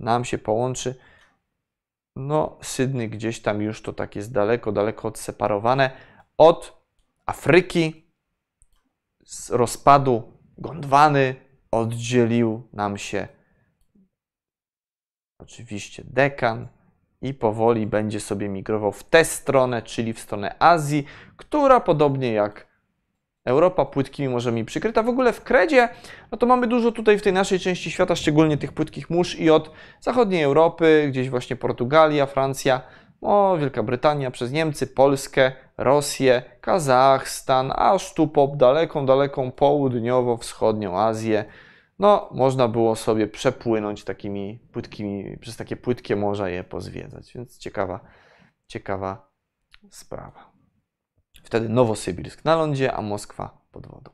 nam 0.00 0.24
się 0.24 0.38
połączy. 0.38 0.94
No, 2.16 2.58
Sydney 2.62 3.08
gdzieś 3.08 3.40
tam 3.40 3.62
już 3.62 3.82
to 3.82 3.92
tak 3.92 4.16
jest 4.16 4.32
daleko, 4.32 4.72
daleko 4.72 5.08
odseparowane 5.08 5.90
od 6.38 6.84
Afryki, 7.26 8.04
z 9.24 9.50
rozpadu 9.50 10.32
Gondwany 10.58 11.34
oddzielił 11.70 12.68
nam 12.72 12.98
się 12.98 13.28
oczywiście 15.44 16.02
dekan 16.06 16.68
i 17.22 17.34
powoli 17.34 17.86
będzie 17.86 18.20
sobie 18.20 18.48
migrował 18.48 18.92
w 18.92 19.04
tę 19.04 19.24
stronę, 19.24 19.82
czyli 19.82 20.12
w 20.12 20.20
stronę 20.20 20.54
Azji, 20.58 21.04
która 21.36 21.80
podobnie 21.80 22.32
jak 22.32 22.66
Europa 23.44 23.84
płytkimi 23.84 24.28
morzami 24.28 24.64
przykryta. 24.64 25.02
W 25.02 25.08
ogóle 25.08 25.32
w 25.32 25.42
Kredzie, 25.42 25.88
no 26.32 26.38
to 26.38 26.46
mamy 26.46 26.66
dużo 26.66 26.92
tutaj 26.92 27.18
w 27.18 27.22
tej 27.22 27.32
naszej 27.32 27.60
części 27.60 27.90
świata, 27.90 28.16
szczególnie 28.16 28.56
tych 28.56 28.72
płytkich 28.72 29.10
mórz 29.10 29.38
i 29.38 29.50
od 29.50 29.70
zachodniej 30.00 30.42
Europy, 30.42 31.06
gdzieś 31.08 31.30
właśnie 31.30 31.56
Portugalia, 31.56 32.26
Francja, 32.26 32.80
o, 33.20 33.56
Wielka 33.56 33.82
Brytania, 33.82 34.30
przez 34.30 34.52
Niemcy, 34.52 34.86
Polskę, 34.86 35.52
Rosję, 35.78 36.42
Kazachstan, 36.60 37.72
aż 37.76 38.14
tu 38.14 38.28
po 38.28 38.46
daleką, 38.46 39.06
daleką 39.06 39.50
południowo-wschodnią 39.50 40.98
Azję, 40.98 41.44
no, 41.98 42.28
można 42.32 42.68
było 42.68 42.96
sobie 42.96 43.26
przepłynąć 43.26 44.04
takimi 44.04 44.58
płytkimi, 44.72 45.38
przez 45.38 45.56
takie 45.56 45.76
płytkie 45.76 46.16
morza 46.16 46.48
je 46.48 46.64
pozwiedzać, 46.64 47.32
więc 47.34 47.58
ciekawa, 47.58 48.00
ciekawa 48.66 49.30
sprawa. 49.90 50.52
Wtedy 51.42 51.68
Nowosybirsk 51.68 52.44
na 52.44 52.56
lądzie, 52.56 52.92
a 52.92 53.02
Moskwa 53.02 53.58
pod 53.70 53.86
wodą. 53.86 54.10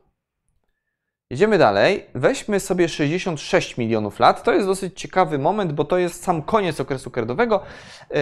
Jedziemy 1.29 1.57
dalej. 1.57 2.05
Weźmy 2.15 2.59
sobie 2.59 2.89
66 2.89 3.77
milionów 3.77 4.19
lat. 4.19 4.43
To 4.43 4.53
jest 4.53 4.67
dosyć 4.67 4.99
ciekawy 4.99 5.39
moment, 5.39 5.73
bo 5.73 5.85
to 5.85 5.97
jest 5.97 6.23
sam 6.23 6.41
koniec 6.41 6.79
okresu 6.79 7.11
kredowego, 7.11 7.63
yy, 8.09 8.17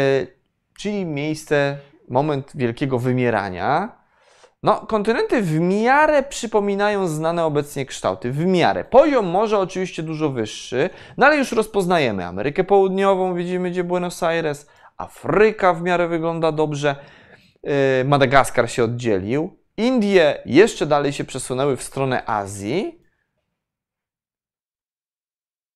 czyli 0.77 1.05
miejsce, 1.05 1.77
moment 2.09 2.51
wielkiego 2.55 2.99
wymierania. 2.99 3.98
No, 4.63 4.75
kontynenty 4.75 5.41
w 5.41 5.59
miarę 5.59 6.23
przypominają 6.23 7.07
znane 7.07 7.45
obecnie 7.45 7.85
kształty. 7.85 8.31
W 8.31 8.45
miarę. 8.45 8.85
Poziom 8.85 9.25
może 9.25 9.59
oczywiście 9.59 10.03
dużo 10.03 10.29
wyższy, 10.29 10.89
no 11.17 11.25
ale 11.25 11.37
już 11.37 11.51
rozpoznajemy 11.51 12.25
Amerykę 12.25 12.63
Południową, 12.63 13.35
widzimy 13.35 13.71
gdzie 13.71 13.83
Buenos 13.83 14.23
Aires, 14.23 14.67
Afryka 14.97 15.73
w 15.73 15.81
miarę 15.81 16.07
wygląda 16.07 16.51
dobrze, 16.51 16.95
yy, 17.63 17.71
Madagaskar 18.05 18.69
się 18.71 18.83
oddzielił, 18.83 19.59
Indie 19.77 20.41
jeszcze 20.45 20.85
dalej 20.85 21.13
się 21.13 21.23
przesunęły 21.23 21.77
w 21.77 21.83
stronę 21.83 22.23
Azji. 22.25 22.99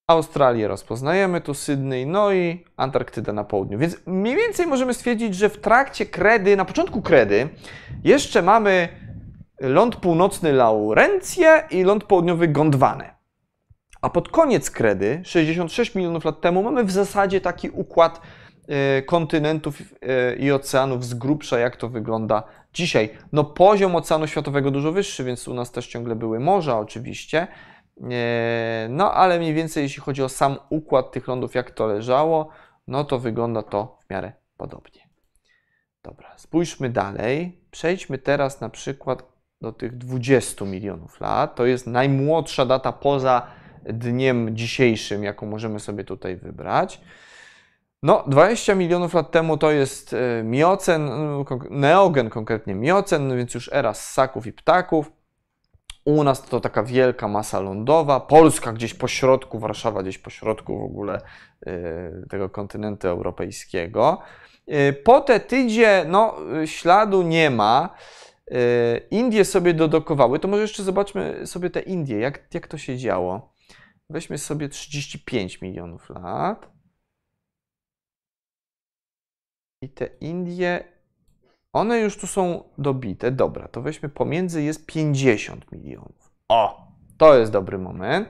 Australię 0.06 0.68
rozpoznajemy, 0.68 1.40
tu 1.40 1.54
Sydney, 1.54 2.06
no 2.06 2.32
i 2.32 2.64
Antarktyda 2.76 3.32
na 3.32 3.44
południu. 3.44 3.78
Więc 3.78 3.96
mniej 4.06 4.36
więcej 4.36 4.66
możemy 4.66 4.94
stwierdzić, 4.94 5.34
że 5.34 5.48
w 5.48 5.60
trakcie 5.60 6.06
kredy, 6.06 6.56
na 6.56 6.64
początku 6.64 7.02
kredy, 7.02 7.48
jeszcze 8.04 8.42
mamy 8.42 8.88
ląd 9.60 9.96
północny 9.96 10.52
Laurencję 10.52 11.62
i 11.70 11.82
ląd 11.82 12.04
południowy 12.04 12.48
Gondwanę. 12.48 13.14
A 14.02 14.10
pod 14.10 14.28
koniec 14.28 14.70
kredy, 14.70 15.20
66 15.24 15.94
milionów 15.94 16.24
lat 16.24 16.40
temu, 16.40 16.62
mamy 16.62 16.84
w 16.84 16.90
zasadzie 16.90 17.40
taki 17.40 17.70
układ 17.70 18.20
e, 18.68 19.02
kontynentów 19.02 19.82
e, 20.02 20.36
i 20.36 20.52
oceanów 20.52 21.04
z 21.04 21.14
grubsza, 21.14 21.58
jak 21.58 21.76
to 21.76 21.88
wygląda 21.88 22.42
dzisiaj. 22.74 23.10
No 23.32 23.44
poziom 23.44 23.96
oceanu 23.96 24.26
światowego 24.26 24.70
dużo 24.70 24.92
wyższy, 24.92 25.24
więc 25.24 25.48
u 25.48 25.54
nas 25.54 25.72
też 25.72 25.86
ciągle 25.86 26.16
były 26.16 26.40
morza 26.40 26.78
oczywiście. 26.78 27.46
E, 28.00 28.86
no 28.90 29.12
ale 29.12 29.38
mniej 29.38 29.54
więcej 29.54 29.82
jeśli 29.82 30.02
chodzi 30.02 30.22
o 30.22 30.28
sam 30.28 30.56
układ 30.70 31.12
tych 31.12 31.28
lądów, 31.28 31.54
jak 31.54 31.70
to 31.70 31.86
leżało, 31.86 32.48
no 32.86 33.04
to 33.04 33.18
wygląda 33.18 33.62
to 33.62 33.98
w 34.06 34.10
miarę 34.10 34.32
podobnie. 34.56 35.08
Dobra, 36.02 36.32
spójrzmy 36.36 36.90
dalej. 36.90 37.60
Przejdźmy 37.70 38.18
teraz 38.18 38.60
na 38.60 38.68
przykład 38.68 39.22
do 39.60 39.72
tych 39.72 39.98
20 39.98 40.64
milionów 40.64 41.20
lat. 41.20 41.54
To 41.54 41.66
jest 41.66 41.86
najmłodsza 41.86 42.66
data 42.66 42.92
poza 42.92 43.46
dniem 43.84 44.56
dzisiejszym, 44.56 45.24
jaką 45.24 45.46
możemy 45.46 45.80
sobie 45.80 46.04
tutaj 46.04 46.36
wybrać. 46.36 47.00
No, 48.02 48.24
20 48.26 48.74
milionów 48.74 49.14
lat 49.14 49.30
temu 49.30 49.58
to 49.58 49.70
jest 49.70 50.12
e, 50.12 50.42
miocen, 50.44 51.06
no, 51.06 51.44
neogen 51.70 52.30
konkretnie 52.30 52.74
miocen, 52.74 53.36
więc 53.36 53.54
już 53.54 53.70
era 53.72 53.94
ssaków 53.94 54.46
i 54.46 54.52
ptaków. 54.52 55.12
U 56.04 56.24
nas 56.24 56.42
to 56.42 56.60
taka 56.60 56.82
wielka 56.82 57.28
masa 57.28 57.60
lądowa, 57.60 58.20
Polska 58.20 58.72
gdzieś 58.72 58.94
po 58.94 59.08
środku, 59.08 59.58
Warszawa 59.58 60.02
gdzieś 60.02 60.18
po 60.18 60.30
środku 60.30 60.78
w 60.78 60.84
ogóle 60.84 61.20
e, 61.66 62.26
tego 62.30 62.50
kontynentu 62.50 63.08
europejskiego. 63.08 64.18
E, 64.66 64.92
po 64.92 65.20
Tetydzie, 65.20 66.04
no, 66.08 66.36
śladu 66.64 67.22
nie 67.22 67.50
ma. 67.50 67.94
Indie 69.10 69.44
sobie 69.44 69.74
dodokowały, 69.74 70.38
to 70.38 70.48
może 70.48 70.62
jeszcze 70.62 70.82
zobaczmy 70.82 71.46
sobie 71.46 71.70
te 71.70 71.80
Indie, 71.80 72.18
jak, 72.18 72.54
jak 72.54 72.66
to 72.66 72.78
się 72.78 72.98
działo. 72.98 73.54
Weźmy 74.10 74.38
sobie 74.38 74.68
35 74.68 75.60
milionów 75.60 76.10
lat. 76.10 76.68
I 79.82 79.88
te 79.88 80.06
Indie, 80.06 80.84
one 81.74 81.98
już 81.98 82.16
tu 82.16 82.26
są 82.26 82.62
dobite. 82.78 83.30
Dobra, 83.30 83.68
to 83.68 83.82
weźmy 83.82 84.08
pomiędzy 84.08 84.62
jest 84.62 84.86
50 84.86 85.72
milionów. 85.72 86.30
O, 86.48 86.88
to 87.18 87.38
jest 87.38 87.52
dobry 87.52 87.78
moment. 87.78 88.28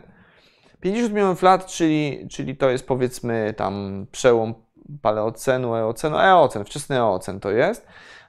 50 0.81 1.15
milionów 1.15 1.43
lat, 1.43 1.67
czyli, 1.67 2.29
czyli 2.31 2.57
to 2.57 2.71
jest 2.71 2.87
powiedzmy 2.87 3.55
tam 3.57 4.07
przełom 4.13 4.55
paleocenu, 5.03 5.75
eocenu, 5.75 6.17
eocen, 6.19 6.65
wczesny 6.65 6.99
eocen 6.99 7.41
to 7.41 7.51
jest. 7.51 7.87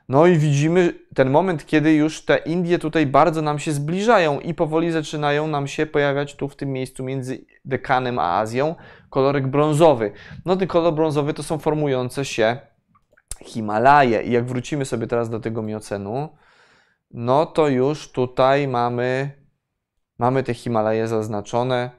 No 0.09 0.25
i 0.25 0.37
widzimy 0.37 0.93
ten 1.15 1.29
moment, 1.29 1.65
kiedy 1.65 1.93
już 1.93 2.25
te 2.25 2.37
Indie 2.37 2.79
tutaj 2.79 3.05
bardzo 3.05 3.41
nam 3.41 3.59
się 3.59 3.71
zbliżają 3.71 4.39
i 4.39 4.53
powoli 4.53 4.91
zaczynają 4.91 5.47
nam 5.47 5.67
się 5.67 5.85
pojawiać 5.85 6.35
tu 6.35 6.49
w 6.49 6.55
tym 6.55 6.71
miejscu 6.73 7.03
między 7.03 7.45
Dekanem 7.65 8.19
a 8.19 8.39
Azją 8.39 8.75
kolorek 9.09 9.47
brązowy. 9.47 10.11
No 10.45 10.55
ten 10.55 10.67
kolor 10.67 10.93
brązowy 10.93 11.33
to 11.33 11.43
są 11.43 11.57
formujące 11.57 12.25
się 12.25 12.57
Himalaje. 13.41 14.23
I 14.23 14.31
jak 14.31 14.45
wrócimy 14.45 14.85
sobie 14.85 15.07
teraz 15.07 15.29
do 15.29 15.39
tego 15.39 15.61
miocenu, 15.61 16.29
no 17.11 17.45
to 17.45 17.67
już 17.67 18.11
tutaj 18.11 18.67
mamy, 18.67 19.31
mamy 20.17 20.43
te 20.43 20.53
Himalaje 20.53 21.07
zaznaczone. 21.07 21.89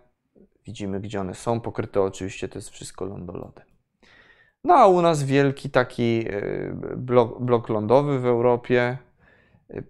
Widzimy, 0.66 1.00
gdzie 1.00 1.20
one 1.20 1.34
są. 1.34 1.60
Pokryte 1.60 2.02
oczywiście 2.02 2.48
to 2.48 2.58
jest 2.58 2.70
wszystko 2.70 3.04
lądolodem. 3.04 3.64
No 4.64 4.74
a 4.74 4.86
u 4.86 5.02
nas 5.02 5.22
wielki 5.22 5.70
taki 5.70 6.24
e, 6.28 6.42
blok, 6.96 7.40
blok 7.40 7.68
lądowy 7.68 8.20
w 8.20 8.26
Europie. 8.26 8.98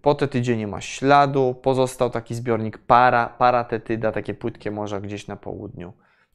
Po 0.02 0.14
tetydzie 0.14 0.56
nie 0.56 0.66
ma 0.66 0.80
śladu. 0.80 1.54
Pozostał 1.62 2.10
taki 2.10 2.34
zbiornik 2.34 2.78
para, 2.78 3.26
paratetyda, 3.28 4.12
takie 4.12 4.34
płytkie 4.34 4.70
morza 4.70 5.00
gdzieś 5.00 5.26
na 5.26 5.36
południu, 5.36 5.92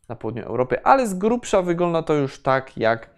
na 0.09 0.15
południu 0.15 0.43
Europy, 0.43 0.83
ale 0.83 1.07
z 1.07 1.13
grubsza 1.13 1.61
wygląda 1.61 2.03
to 2.03 2.13
już 2.13 2.41
tak, 2.41 2.77
jak 2.77 3.09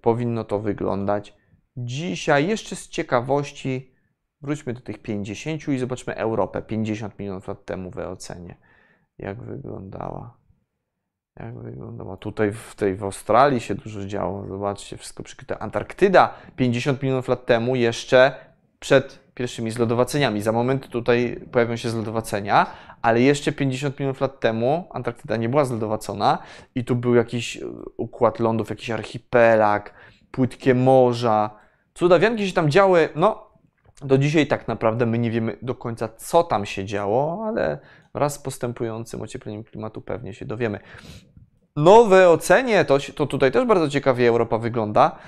powinno 0.00 0.44
to 0.44 0.58
wyglądać. 0.58 1.36
Dzisiaj 1.76 2.48
jeszcze 2.48 2.76
z 2.76 2.88
ciekawości 2.88 3.94
wróćmy 4.40 4.72
do 4.72 4.80
tych 4.80 4.98
50 4.98 5.68
i 5.68 5.78
zobaczmy 5.78 6.14
Europę 6.14 6.62
50 6.62 7.18
milionów 7.18 7.48
lat 7.48 7.64
temu 7.64 7.90
w 7.90 7.98
ocenie, 7.98 8.56
jak 9.18 9.42
wyglądała. 9.42 10.36
Jak 11.40 11.58
wyglądała? 11.58 12.16
Tutaj 12.16 12.52
w, 12.52 12.74
tej, 12.74 12.96
w 12.96 13.04
Australii 13.04 13.60
się 13.60 13.74
dużo 13.74 14.06
działo. 14.06 14.46
Zobaczcie, 14.46 14.96
wszystko 14.96 15.22
przykryte. 15.22 15.58
Antarktyda 15.58 16.34
50 16.56 17.02
milionów 17.02 17.28
lat 17.28 17.46
temu 17.46 17.76
jeszcze 17.76 18.34
przed 18.78 19.25
pierwszymi 19.36 19.70
zlodowaceniami. 19.70 20.42
Za 20.42 20.52
moment 20.52 20.88
tutaj 20.88 21.40
pojawią 21.52 21.76
się 21.76 21.90
zlodowacenia, 21.90 22.66
ale 23.02 23.20
jeszcze 23.20 23.52
50 23.52 23.98
milionów 24.00 24.20
lat 24.20 24.40
temu 24.40 24.88
Antarktyda 24.90 25.36
nie 25.36 25.48
była 25.48 25.64
zlodowacona 25.64 26.38
i 26.74 26.84
tu 26.84 26.96
był 26.96 27.14
jakiś 27.14 27.56
e, 27.56 27.60
układ 27.96 28.40
lądów, 28.40 28.70
jakiś 28.70 28.90
archipelag, 28.90 29.94
płytkie 30.30 30.74
morza. 30.74 31.50
Cudawianki 31.94 32.48
się 32.48 32.52
tam 32.52 32.70
działy, 32.70 33.08
no 33.16 33.46
do 34.02 34.18
dzisiaj 34.18 34.46
tak 34.46 34.68
naprawdę 34.68 35.06
my 35.06 35.18
nie 35.18 35.30
wiemy 35.30 35.56
do 35.62 35.74
końca, 35.74 36.08
co 36.08 36.42
tam 36.42 36.66
się 36.66 36.84
działo, 36.84 37.44
ale 37.48 37.78
wraz 38.14 38.34
z 38.34 38.38
postępującym 38.38 39.22
ociepleniem 39.22 39.64
klimatu 39.64 40.00
pewnie 40.00 40.34
się 40.34 40.44
dowiemy. 40.44 40.80
Nowe 41.76 42.30
ocenie, 42.30 42.84
to, 42.84 42.98
to 43.14 43.26
tutaj 43.26 43.52
też 43.52 43.64
bardzo 43.64 43.88
ciekawie 43.88 44.28
Europa 44.28 44.58
wygląda. 44.58 45.18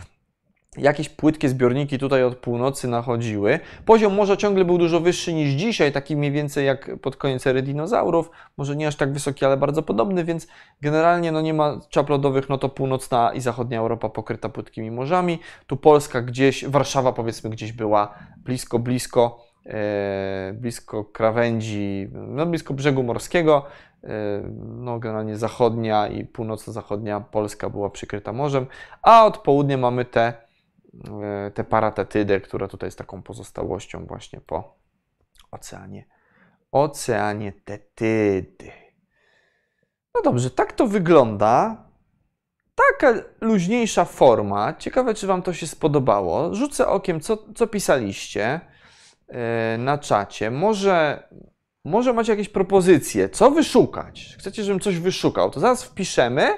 Jakieś 0.76 1.08
płytkie 1.08 1.48
zbiorniki 1.48 1.98
tutaj 1.98 2.24
od 2.24 2.36
północy 2.36 2.88
nachodziły. 2.88 3.60
Poziom 3.84 4.14
morza 4.14 4.36
ciągle 4.36 4.64
był 4.64 4.78
dużo 4.78 5.00
wyższy 5.00 5.32
niż 5.32 5.50
dzisiaj, 5.50 5.92
taki 5.92 6.16
mniej 6.16 6.32
więcej 6.32 6.66
jak 6.66 6.90
pod 7.02 7.16
koniec 7.16 7.46
ery 7.46 7.62
dinozaurów. 7.62 8.30
Może 8.56 8.76
nie 8.76 8.88
aż 8.88 8.96
tak 8.96 9.12
wysoki, 9.12 9.44
ale 9.44 9.56
bardzo 9.56 9.82
podobny, 9.82 10.24
więc 10.24 10.46
generalnie 10.80 11.32
no 11.32 11.40
nie 11.40 11.54
ma 11.54 11.80
czap 11.88 12.08
lodowych, 12.08 12.48
no 12.48 12.58
to 12.58 12.68
północna 12.68 13.32
i 13.32 13.40
zachodnia 13.40 13.78
Europa 13.78 14.08
pokryta 14.08 14.48
płytkimi 14.48 14.90
morzami. 14.90 15.38
Tu 15.66 15.76
Polska 15.76 16.22
gdzieś, 16.22 16.64
Warszawa 16.64 17.12
powiedzmy 17.12 17.50
gdzieś 17.50 17.72
była 17.72 18.14
blisko, 18.44 18.78
blisko 18.78 19.48
E, 19.68 20.52
blisko 20.52 21.04
krawędzi, 21.04 22.08
no 22.12 22.46
blisko 22.46 22.74
brzegu 22.74 23.02
morskiego. 23.02 23.64
E, 24.04 24.08
no, 24.64 24.98
generalnie 24.98 25.36
zachodnia 25.36 26.08
i 26.08 26.24
północno-zachodnia 26.24 27.20
Polska 27.20 27.70
była 27.70 27.90
przykryta 27.90 28.32
morzem, 28.32 28.66
a 29.02 29.26
od 29.26 29.38
południa 29.38 29.76
mamy 29.76 30.04
te, 30.04 30.47
e, 31.22 31.50
te 31.50 31.64
paratetydę, 31.64 32.40
która 32.40 32.68
tutaj 32.68 32.86
jest 32.86 32.98
taką 32.98 33.22
pozostałością 33.22 34.06
właśnie 34.06 34.40
po 34.40 34.78
oceanie. 35.50 36.06
Oceanie 36.72 37.52
Tetydy. 37.64 38.72
No 40.14 40.22
dobrze, 40.22 40.50
tak 40.50 40.72
to 40.72 40.86
wygląda. 40.86 41.84
Taka 42.74 43.14
luźniejsza 43.40 44.04
forma. 44.04 44.74
Ciekawe, 44.74 45.14
czy 45.14 45.26
Wam 45.26 45.42
to 45.42 45.52
się 45.52 45.66
spodobało. 45.66 46.54
Rzucę 46.54 46.88
okiem, 46.88 47.20
co, 47.20 47.52
co 47.54 47.66
pisaliście. 47.66 48.60
E, 49.28 49.78
na 49.78 49.98
czacie. 49.98 50.50
Może, 50.50 51.28
może 51.84 52.12
macie 52.12 52.32
jakieś 52.32 52.48
propozycje, 52.48 53.28
co 53.28 53.50
wyszukać? 53.50 54.36
Chcecie, 54.38 54.64
żebym 54.64 54.80
coś 54.80 54.98
wyszukał? 54.98 55.50
To 55.50 55.60
zaraz 55.60 55.84
wpiszemy 55.84 56.48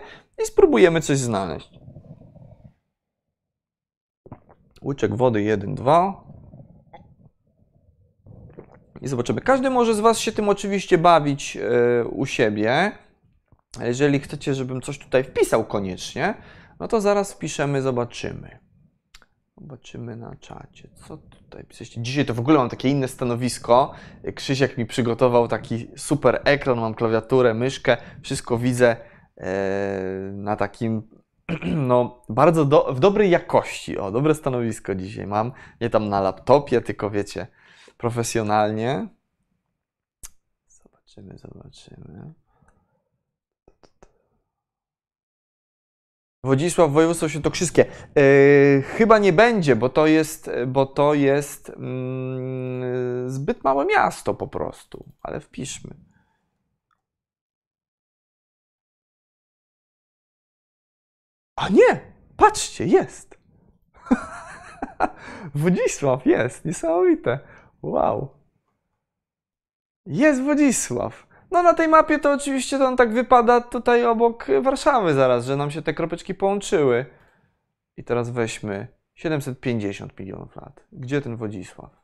i 0.43 0.47
spróbujemy 0.47 1.01
coś 1.01 1.18
znaleźć. 1.18 1.80
Łyczek 4.83 5.16
wody 5.16 5.43
1, 5.43 5.74
2. 5.74 6.24
I 9.01 9.09
zobaczymy. 9.09 9.41
Każdy 9.41 9.70
może 9.70 9.95
z 9.95 10.01
Was 10.01 10.18
się 10.18 10.33
tym 10.33 10.49
oczywiście 10.49 10.99
bawić 10.99 11.55
yy, 11.55 12.09
u 12.09 12.26
siebie. 12.26 12.93
Jeżeli 13.81 14.20
chcecie, 14.20 14.55
żebym 14.55 14.81
coś 14.81 14.99
tutaj 14.99 15.24
wpisał 15.24 15.64
koniecznie, 15.64 16.35
no 16.81 16.89
to 16.89 17.01
zaraz 17.01 17.33
wpiszemy, 17.33 17.83
zobaczymy. 17.83 18.59
Zobaczymy 19.61 20.16
na 20.16 20.37
czacie. 20.37 20.89
Co 20.95 21.16
tutaj 21.16 21.64
piszecie? 21.64 22.03
Dzisiaj 22.03 22.26
to 22.26 22.35
w 22.35 22.41
ogóle 22.41 22.59
mam 22.59 22.68
takie 22.68 22.89
inne 22.89 23.09
stanowisko. 23.09 23.93
Krzysiek 24.35 24.78
mi 24.78 24.87
przygotował 24.87 25.49
taki 25.49 25.89
super 25.97 26.41
ekran, 26.45 26.81
mam 26.81 26.95
klawiaturę, 26.95 27.55
myszkę, 27.55 27.97
wszystko 28.22 28.59
widzę 28.59 28.97
e, 29.37 30.31
na 30.33 30.57
takim 30.57 31.20
no, 31.90 32.22
bardzo 32.28 32.64
do, 32.64 32.94
w 32.94 33.01
dobrej 33.01 33.30
jakości. 33.30 33.98
O, 33.98 34.11
dobre 34.11 34.34
stanowisko 34.34 34.94
dzisiaj 34.94 35.26
mam. 35.26 35.53
Nie 35.80 35.90
tam 35.90 36.09
na 36.09 36.20
laptopie, 36.20 36.80
tylko 36.80 37.11
wiecie, 37.11 37.46
profesjonalnie. 37.96 39.09
Zobaczymy, 40.68 41.38
zobaczymy. 41.38 42.34
Wodzisław, 46.44 46.92
województwo 46.92 47.28
świętokrzyskie. 47.28 47.84
Yy, 48.16 48.82
chyba 48.82 49.18
nie 49.18 49.32
będzie, 49.32 49.76
bo 49.76 49.88
to 49.88 50.07
jest, 50.07 50.51
bo 50.66 50.86
to 50.86 51.14
jest 51.14 51.68
yy, 51.68 53.30
zbyt 53.30 53.64
małe 53.64 53.86
miasto 53.86 54.34
po 54.34 54.48
prostu, 54.48 55.05
ale 55.22 55.40
wpiszmy. 55.40 56.09
A 61.61 61.68
nie! 61.68 62.00
Patrzcie, 62.36 62.86
jest! 62.86 63.38
Wodzisław 65.54 66.26
jest, 66.26 66.64
niesamowite. 66.64 67.38
Wow. 67.82 68.28
Jest 70.06 70.42
Wodzisław. 70.42 71.26
No 71.50 71.62
na 71.62 71.74
tej 71.74 71.88
mapie 71.88 72.18
to 72.18 72.32
oczywiście 72.32 72.78
to 72.78 72.86
on 72.86 72.96
tak 72.96 73.12
wypada 73.12 73.61
tutaj 73.61 74.04
obok 74.04 74.46
Warszawy 74.62 75.14
zaraz, 75.14 75.44
że 75.44 75.56
nam 75.56 75.70
się 75.70 75.82
te 75.82 75.94
kropeczki 75.94 76.34
połączyły. 76.34 77.06
I 77.96 78.04
teraz 78.04 78.30
weźmy 78.30 78.88
750 79.14 80.18
milionów 80.18 80.56
lat. 80.56 80.86
Gdzie 80.92 81.20
ten 81.20 81.36
Wodzisław? 81.36 82.00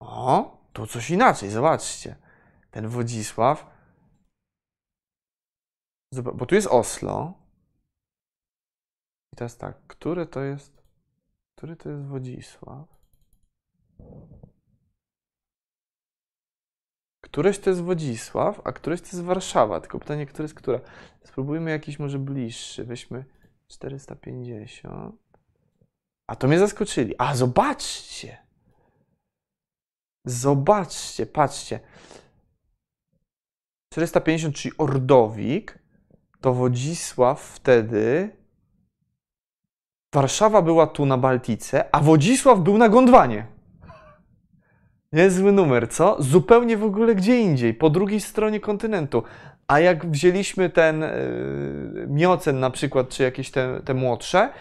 O, 0.00 0.58
tu 0.72 0.86
coś 0.86 1.10
inaczej, 1.10 1.50
zobaczcie. 1.50 2.27
Ten 2.70 2.88
Wodzisław. 2.88 3.78
Zobacz, 6.12 6.34
bo 6.34 6.46
tu 6.46 6.54
jest 6.54 6.66
Oslo. 6.66 7.34
I 9.32 9.36
teraz 9.36 9.56
tak, 9.56 9.86
które 9.86 10.26
to 10.26 10.40
jest. 10.40 10.82
Który 11.56 11.76
to 11.76 11.90
jest 11.90 12.04
Wodzisław? 12.04 12.98
Któreś 17.24 17.58
to 17.58 17.70
jest 17.70 17.82
Wodzisław, 17.82 18.60
a 18.64 18.72
któreś 18.72 19.00
to 19.00 19.06
jest 19.06 19.22
Warszawa. 19.22 19.80
Tylko 19.80 19.98
pytanie, 19.98 20.26
które 20.26 20.44
jest 20.44 20.54
które? 20.54 20.80
Spróbujmy 21.24 21.70
jakiś 21.70 21.98
może 21.98 22.18
bliższy. 22.18 22.84
Weźmy 22.84 23.24
450. 23.68 25.22
A 26.26 26.36
to 26.36 26.48
mnie 26.48 26.58
zaskoczyli. 26.58 27.14
A 27.18 27.36
zobaczcie! 27.36 28.48
Zobaczcie, 30.26 31.26
patrzcie. 31.26 31.80
450, 33.98 34.54
czyli 34.54 34.74
Ordowik, 34.78 35.78
to 36.40 36.54
Wodzisław 36.54 37.40
wtedy. 37.40 38.30
Warszawa 40.12 40.62
była 40.62 40.86
tu 40.86 41.06
na 41.06 41.18
Baltice, 41.18 41.94
a 41.94 42.00
Wodzisław 42.00 42.60
był 42.60 42.78
na 42.78 42.88
Gondwanie. 42.88 43.46
Niezły 45.12 45.52
numer, 45.52 45.90
co? 45.90 46.16
Zupełnie 46.18 46.76
w 46.76 46.84
ogóle 46.84 47.14
gdzie 47.14 47.40
indziej, 47.40 47.74
po 47.74 47.90
drugiej 47.90 48.20
stronie 48.20 48.60
kontynentu. 48.60 49.22
A 49.66 49.80
jak 49.80 50.06
wzięliśmy 50.06 50.70
ten 50.70 51.00
yy, 51.00 52.06
Miocen 52.08 52.60
na 52.60 52.70
przykład, 52.70 53.08
czy 53.08 53.22
jakieś 53.22 53.50
te, 53.50 53.80
te 53.84 53.94
młodsze, 53.94 54.52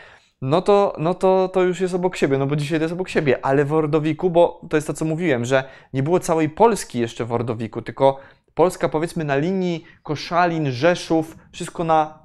no 0.41 0.61
to, 0.61 0.95
no 0.97 1.13
to, 1.13 1.49
to 1.53 1.63
już 1.63 1.81
jest 1.81 1.93
obok 1.93 2.15
siebie, 2.15 2.37
no 2.37 2.47
bo 2.47 2.55
dzisiaj 2.55 2.79
to 2.79 2.83
jest 2.83 2.93
obok 2.93 3.09
siebie, 3.09 3.45
ale 3.45 3.65
w 3.65 3.73
Ordowiku, 3.73 4.29
bo 4.29 4.61
to 4.69 4.77
jest 4.77 4.87
to, 4.87 4.93
co 4.93 5.05
mówiłem, 5.05 5.45
że 5.45 5.63
nie 5.93 6.03
było 6.03 6.19
całej 6.19 6.49
Polski 6.49 6.99
jeszcze 6.99 7.25
w 7.25 7.33
Ordowiku, 7.33 7.81
tylko 7.81 8.19
Polska 8.57 8.89
powiedzmy 8.89 9.23
na 9.23 9.35
linii 9.35 9.83
Koszalin, 10.03 10.71
Rzeszów, 10.71 11.37
wszystko 11.51 11.83
na 11.83 12.19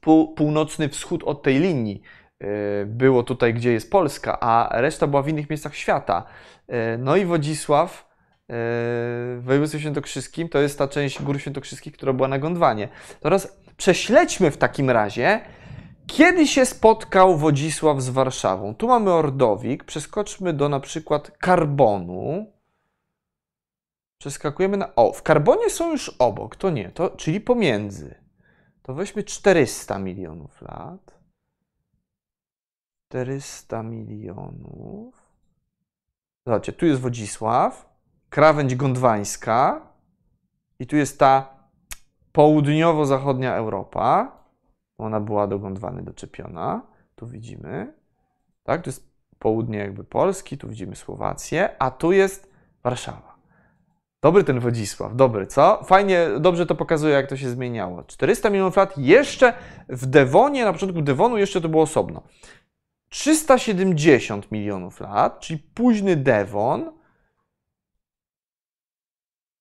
pół, 0.00 0.34
północny 0.34 0.88
wschód 0.88 1.22
od 1.22 1.42
tej 1.42 1.58
linii 1.58 2.02
yy, 2.40 2.48
było 2.86 3.22
tutaj, 3.22 3.54
gdzie 3.54 3.72
jest 3.72 3.90
Polska, 3.90 4.40
a 4.40 4.80
reszta 4.80 5.06
była 5.06 5.22
w 5.22 5.28
innych 5.28 5.50
miejscach 5.50 5.74
świata. 5.74 6.24
Yy, 6.68 6.76
no 6.98 7.16
i 7.16 7.24
Wodzisław 7.24 8.08
yy, 8.48 8.54
w 9.36 9.40
województwie 9.44 9.80
świętokrzyskim 9.80 10.48
to 10.48 10.58
jest 10.58 10.78
ta 10.78 10.88
część 10.88 11.22
Gór 11.22 11.40
Świętokrzyskich, 11.40 11.94
która 11.94 12.12
była 12.12 12.28
na 12.28 12.38
Gondwanie. 12.38 12.88
Teraz 13.20 13.58
prześledźmy 13.76 14.50
w 14.50 14.56
takim 14.56 14.90
razie, 14.90 15.40
kiedy 16.06 16.46
się 16.46 16.66
spotkał 16.66 17.38
Wodzisław 17.38 18.02
z 18.02 18.08
Warszawą? 18.08 18.74
Tu 18.74 18.88
mamy 18.88 19.12
Ordowik, 19.12 19.84
przeskoczmy 19.84 20.52
do 20.52 20.68
na 20.68 20.80
przykład 20.80 21.30
Karbonu. 21.38 22.53
Przeskakujemy 24.24 24.76
na. 24.76 24.94
O, 24.96 25.12
w 25.12 25.22
Karbonie 25.22 25.70
są 25.70 25.90
już 25.90 26.08
obok, 26.08 26.56
to 26.56 26.70
nie, 26.70 26.90
to, 26.90 27.10
czyli 27.10 27.40
pomiędzy. 27.40 28.14
To 28.82 28.94
weźmy 28.94 29.22
400 29.22 29.98
milionów 29.98 30.62
lat. 30.62 31.20
400 33.08 33.82
milionów. 33.82 35.14
Zobaczcie, 36.46 36.72
tu 36.72 36.86
jest 36.86 37.00
Wodzisław, 37.00 37.88
krawędź 38.30 38.74
gondwańska 38.74 39.86
i 40.78 40.86
tu 40.86 40.96
jest 40.96 41.18
ta 41.18 41.58
południowo-zachodnia 42.32 43.54
Europa. 43.54 44.38
Ona 44.98 45.20
była 45.20 45.46
do 45.46 45.58
Gondwany 45.58 46.02
doczepiona. 46.02 46.82
Tu 47.14 47.26
widzimy. 47.26 47.94
Tak, 48.62 48.82
to 48.82 48.90
jest 48.90 49.14
południe 49.38 49.78
jakby 49.78 50.04
Polski, 50.04 50.58
tu 50.58 50.68
widzimy 50.68 50.96
Słowację, 50.96 51.76
a 51.78 51.90
tu 51.90 52.12
jest 52.12 52.52
Warszawa. 52.82 53.33
Dobry 54.24 54.44
ten 54.44 54.60
Wodzisław, 54.60 55.16
dobry, 55.16 55.46
co? 55.46 55.84
Fajnie, 55.84 56.28
dobrze 56.40 56.66
to 56.66 56.74
pokazuje, 56.74 57.14
jak 57.14 57.28
to 57.28 57.36
się 57.36 57.50
zmieniało. 57.50 58.04
400 58.04 58.50
milionów 58.50 58.76
lat 58.76 58.98
jeszcze 58.98 59.54
w 59.88 60.06
Dewonie, 60.06 60.64
na 60.64 60.72
początku 60.72 61.02
Devonu 61.02 61.38
jeszcze 61.38 61.60
to 61.60 61.68
było 61.68 61.82
osobno. 61.82 62.22
370 63.08 64.52
milionów 64.52 65.00
lat, 65.00 65.40
czyli 65.40 65.58
późny 65.74 66.16
Devon, 66.16 66.92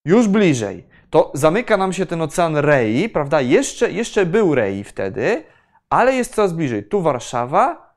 już 0.06 0.28
bliżej 0.28 0.88
to 1.10 1.32
zamyka 1.34 1.78
nam 1.78 1.94
się 1.94 2.06
ten 2.06 2.22
ocean 2.22 2.58
Rei, 2.58 3.10
prawda? 3.10 3.42
Jeszcze, 3.42 3.92
jeszcze 3.92 4.26
był 4.26 4.56
Rei 4.56 4.84
wtedy, 4.84 5.44
ale 5.90 6.16
jest 6.16 6.36
coraz 6.36 6.54
bliżej. 6.54 6.88
Tu 6.88 7.02
Warszawa, 7.02 7.96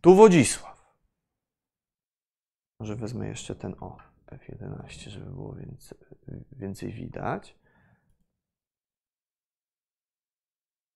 tu 0.00 0.14
Wodzisław. 0.14 0.94
Może 2.80 2.96
wezmę 2.96 3.28
jeszcze 3.28 3.54
ten 3.54 3.74
o 3.80 4.09
F11, 4.30 5.08
żeby 5.08 5.30
było 5.30 5.52
więcej, 5.52 5.98
więcej 6.52 6.92
widać. 6.92 7.54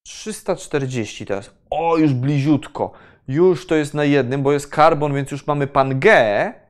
340 0.07 1.27
teraz. 1.27 1.55
O, 1.71 1.97
już 1.97 2.13
bliziutko. 2.13 2.93
Już 3.29 3.67
to 3.67 3.75
jest 3.75 3.95
na 3.95 4.05
jednym, 4.05 4.43
bo 4.43 4.53
jest 4.53 4.69
karbon, 4.69 5.15
więc 5.15 5.31
już 5.31 5.47
mamy 5.47 5.67
Pangeę 5.67 6.65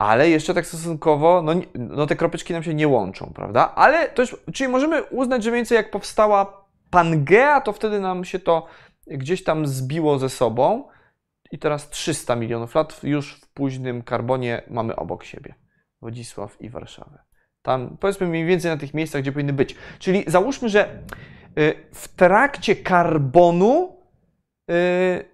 ale 0.00 0.30
jeszcze 0.30 0.54
tak 0.54 0.66
stosunkowo, 0.66 1.42
no, 1.42 1.52
no 1.74 2.06
te 2.06 2.16
kropeczki 2.16 2.52
nam 2.52 2.62
się 2.62 2.74
nie 2.74 2.88
łączą, 2.88 3.32
prawda? 3.34 3.74
Ale 3.74 4.08
to 4.08 4.22
już, 4.22 4.36
czyli 4.52 4.68
możemy 4.68 5.02
uznać, 5.02 5.44
że 5.44 5.50
mniej 5.50 5.58
więcej 5.58 5.76
jak 5.76 5.90
powstała 5.90 6.66
Pangea, 6.90 7.60
to 7.60 7.72
wtedy 7.72 8.00
nam 8.00 8.24
się 8.24 8.38
to 8.38 8.66
gdzieś 9.06 9.44
tam 9.44 9.66
zbiło 9.66 10.18
ze 10.18 10.28
sobą 10.28 10.88
i 11.52 11.58
teraz 11.58 11.90
300 11.90 12.36
milionów 12.36 12.74
lat 12.74 13.00
już 13.02 13.40
późnym 13.60 14.02
karbonie 14.02 14.62
mamy 14.70 14.96
obok 14.96 15.24
siebie. 15.24 15.54
Wodzisław 16.02 16.60
i 16.60 16.68
Warszawę. 16.68 17.18
Tam 17.62 17.96
powiedzmy 18.00 18.26
mniej 18.26 18.44
więcej 18.44 18.70
na 18.70 18.76
tych 18.76 18.94
miejscach, 18.94 19.22
gdzie 19.22 19.32
powinny 19.32 19.52
być. 19.52 19.76
Czyli 19.98 20.24
załóżmy, 20.26 20.68
że 20.68 21.02
y, 21.58 21.74
w 21.92 22.08
trakcie 22.08 22.76
karbonu 22.76 23.96
y, 24.70 25.24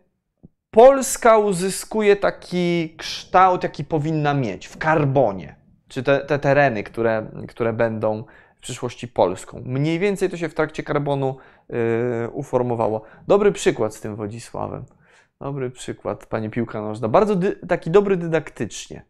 Polska 0.71 1.39
uzyskuje 1.39 2.17
taki 2.17 2.95
kształt, 2.99 3.63
jaki 3.63 3.85
powinna 3.85 4.35
mieć 4.35 4.67
w 4.67 4.77
karbonie, 4.77 5.57
czy 5.89 6.03
te, 6.03 6.21
te 6.21 6.39
tereny, 6.39 6.83
które, 6.83 7.31
które 7.49 7.73
będą 7.73 8.25
w 8.57 8.61
przyszłości 8.61 9.09
Polską. 9.09 9.63
Mniej 9.65 9.99
więcej 9.99 10.31
to 10.31 10.37
się 10.37 10.49
w 10.49 10.55
trakcie 10.55 10.83
karbonu 10.83 11.37
yy, 11.69 12.31
uformowało. 12.33 13.03
Dobry 13.29 13.53
przykład 13.53 13.95
z 13.95 14.01
tym 14.01 14.17
Wodzisławem. 14.17 14.85
Dobry 15.41 15.71
przykład, 15.71 16.27
pani 16.27 16.51
piłka 16.51 16.83
nożna. 16.83 17.09
Bardzo 17.09 17.37
taki 17.69 17.91
dobry 17.91 18.17
dydaktycznie. 18.17 19.05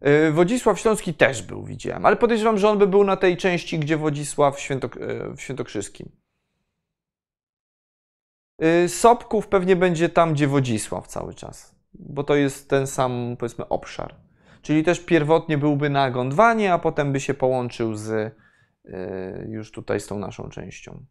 Yy, 0.00 0.32
Wodzisław 0.32 0.80
Śląski 0.80 1.14
też 1.14 1.42
był, 1.42 1.64
widziałem, 1.64 2.06
ale 2.06 2.16
podejrzewam, 2.16 2.58
że 2.58 2.68
on 2.68 2.78
by 2.78 2.86
był 2.86 3.04
na 3.04 3.16
tej 3.16 3.36
części, 3.36 3.78
gdzie 3.78 3.96
Wodzisław 3.96 4.60
Świętok 4.60 4.96
yy, 4.96 5.36
w 5.36 5.40
Świętokrzyskim. 5.40 6.10
Y, 8.62 8.88
Sobków 8.88 9.48
pewnie 9.48 9.76
będzie 9.76 10.08
tam, 10.08 10.32
gdzie 10.32 10.48
Wodzisław 10.48 11.06
cały 11.06 11.34
czas, 11.34 11.74
bo 11.94 12.24
to 12.24 12.34
jest 12.34 12.70
ten 12.70 12.86
sam, 12.86 13.36
powiedzmy, 13.38 13.68
obszar. 13.68 14.14
Czyli 14.62 14.84
też 14.84 15.00
pierwotnie 15.00 15.58
byłby 15.58 15.90
na 15.90 16.10
Gondwanie, 16.10 16.72
a 16.72 16.78
potem 16.78 17.12
by 17.12 17.20
się 17.20 17.34
połączył 17.34 17.94
z 17.94 18.10
y, 18.10 18.32
już 19.48 19.72
tutaj 19.72 20.00
z 20.00 20.06
tą 20.06 20.18
naszą 20.18 20.48
częścią. 20.48 21.04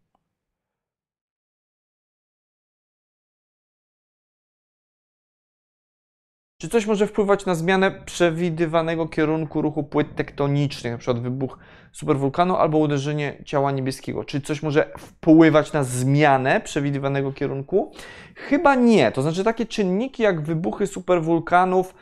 Czy 6.64 6.70
coś 6.70 6.86
może 6.86 7.07
wpływać 7.07 7.45
na 7.45 7.55
zmianę 7.55 7.91
przewidywanego 7.91 9.07
kierunku 9.07 9.61
ruchu 9.61 9.84
płyt 9.84 10.16
tektonicznych, 10.16 10.93
np. 10.93 11.14
wybuch 11.14 11.57
superwulkanu 11.91 12.55
albo 12.55 12.78
uderzenie 12.78 13.38
ciała 13.45 13.72
niebieskiego? 13.72 14.24
Czy 14.24 14.41
coś 14.41 14.64
może 14.64 14.91
wpływać 14.97 15.74
na 15.74 15.84
zmianę 15.84 16.61
przewidywanego 16.61 17.32
kierunku? 17.32 17.91
Chyba 18.36 18.76
nie. 18.76 19.11
To 19.11 19.22
znaczy 19.22 19.43
takie 19.43 19.66
czynniki 19.66 20.24
jak 20.24 20.41
wybuchy 20.41 20.88
superwulkanów, 20.88 21.95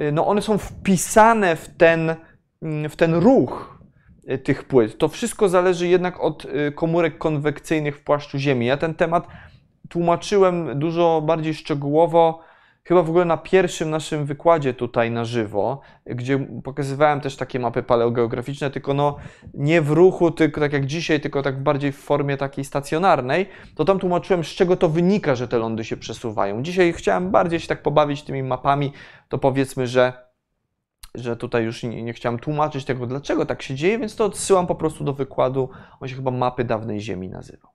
y, 0.00 0.12
no 0.12 0.26
one 0.26 0.42
są 0.42 0.58
wpisane 0.58 1.56
w 1.56 1.68
ten, 1.68 2.14
w 2.88 2.96
ten 2.96 3.14
ruch 3.14 3.80
y, 4.30 4.38
tych 4.38 4.64
płyt. 4.64 4.98
To 4.98 5.08
wszystko 5.08 5.48
zależy 5.48 5.88
jednak 5.88 6.20
od 6.20 6.44
y, 6.44 6.72
komórek 6.72 7.18
konwekcyjnych 7.18 7.96
w 7.96 8.04
płaszczu 8.04 8.38
Ziemi. 8.38 8.66
Ja 8.66 8.76
ten 8.76 8.94
temat 8.94 9.26
tłumaczyłem 9.88 10.78
dużo 10.78 11.22
bardziej 11.26 11.54
szczegółowo 11.54 12.46
chyba 12.86 13.02
w 13.02 13.08
ogóle 13.10 13.24
na 13.24 13.36
pierwszym 13.36 13.90
naszym 13.90 14.26
wykładzie 14.26 14.74
tutaj 14.74 15.10
na 15.10 15.24
żywo, 15.24 15.80
gdzie 16.06 16.38
pokazywałem 16.64 17.20
też 17.20 17.36
takie 17.36 17.58
mapy 17.58 17.82
paleogeograficzne, 17.82 18.70
tylko 18.70 18.94
no 18.94 19.16
nie 19.54 19.82
w 19.82 19.90
ruchu, 19.90 20.30
tylko 20.30 20.60
tak 20.60 20.72
jak 20.72 20.86
dzisiaj, 20.86 21.20
tylko 21.20 21.42
tak 21.42 21.62
bardziej 21.62 21.92
w 21.92 21.98
formie 21.98 22.36
takiej 22.36 22.64
stacjonarnej, 22.64 23.48
to 23.74 23.84
tam 23.84 23.98
tłumaczyłem, 23.98 24.44
z 24.44 24.48
czego 24.48 24.76
to 24.76 24.88
wynika, 24.88 25.34
że 25.34 25.48
te 25.48 25.58
lądy 25.58 25.84
się 25.84 25.96
przesuwają. 25.96 26.62
Dzisiaj 26.62 26.92
chciałem 26.92 27.30
bardziej 27.30 27.60
się 27.60 27.68
tak 27.68 27.82
pobawić 27.82 28.22
tymi 28.22 28.42
mapami, 28.42 28.92
to 29.28 29.38
powiedzmy, 29.38 29.86
że 29.86 30.26
że 31.14 31.36
tutaj 31.36 31.64
już 31.64 31.82
nie, 31.82 32.02
nie, 32.02 32.12
chciałem 32.12 32.38
tłumaczyć 32.38 32.84
tego, 32.84 33.06
dlaczego 33.06 33.46
tak 33.46 33.62
się 33.62 33.74
dzieje, 33.74 33.98
więc 33.98 34.16
to 34.16 34.24
odsyłam 34.24 34.66
po 34.66 34.74
prostu 34.74 35.04
do 35.04 35.12
wykładu. 35.12 35.68
On 36.00 36.08
się 36.08 36.16
chyba 36.16 36.30
Mapy 36.30 36.64
Dawnej 36.64 37.00
Ziemi 37.00 37.28
nazywał. 37.28 37.70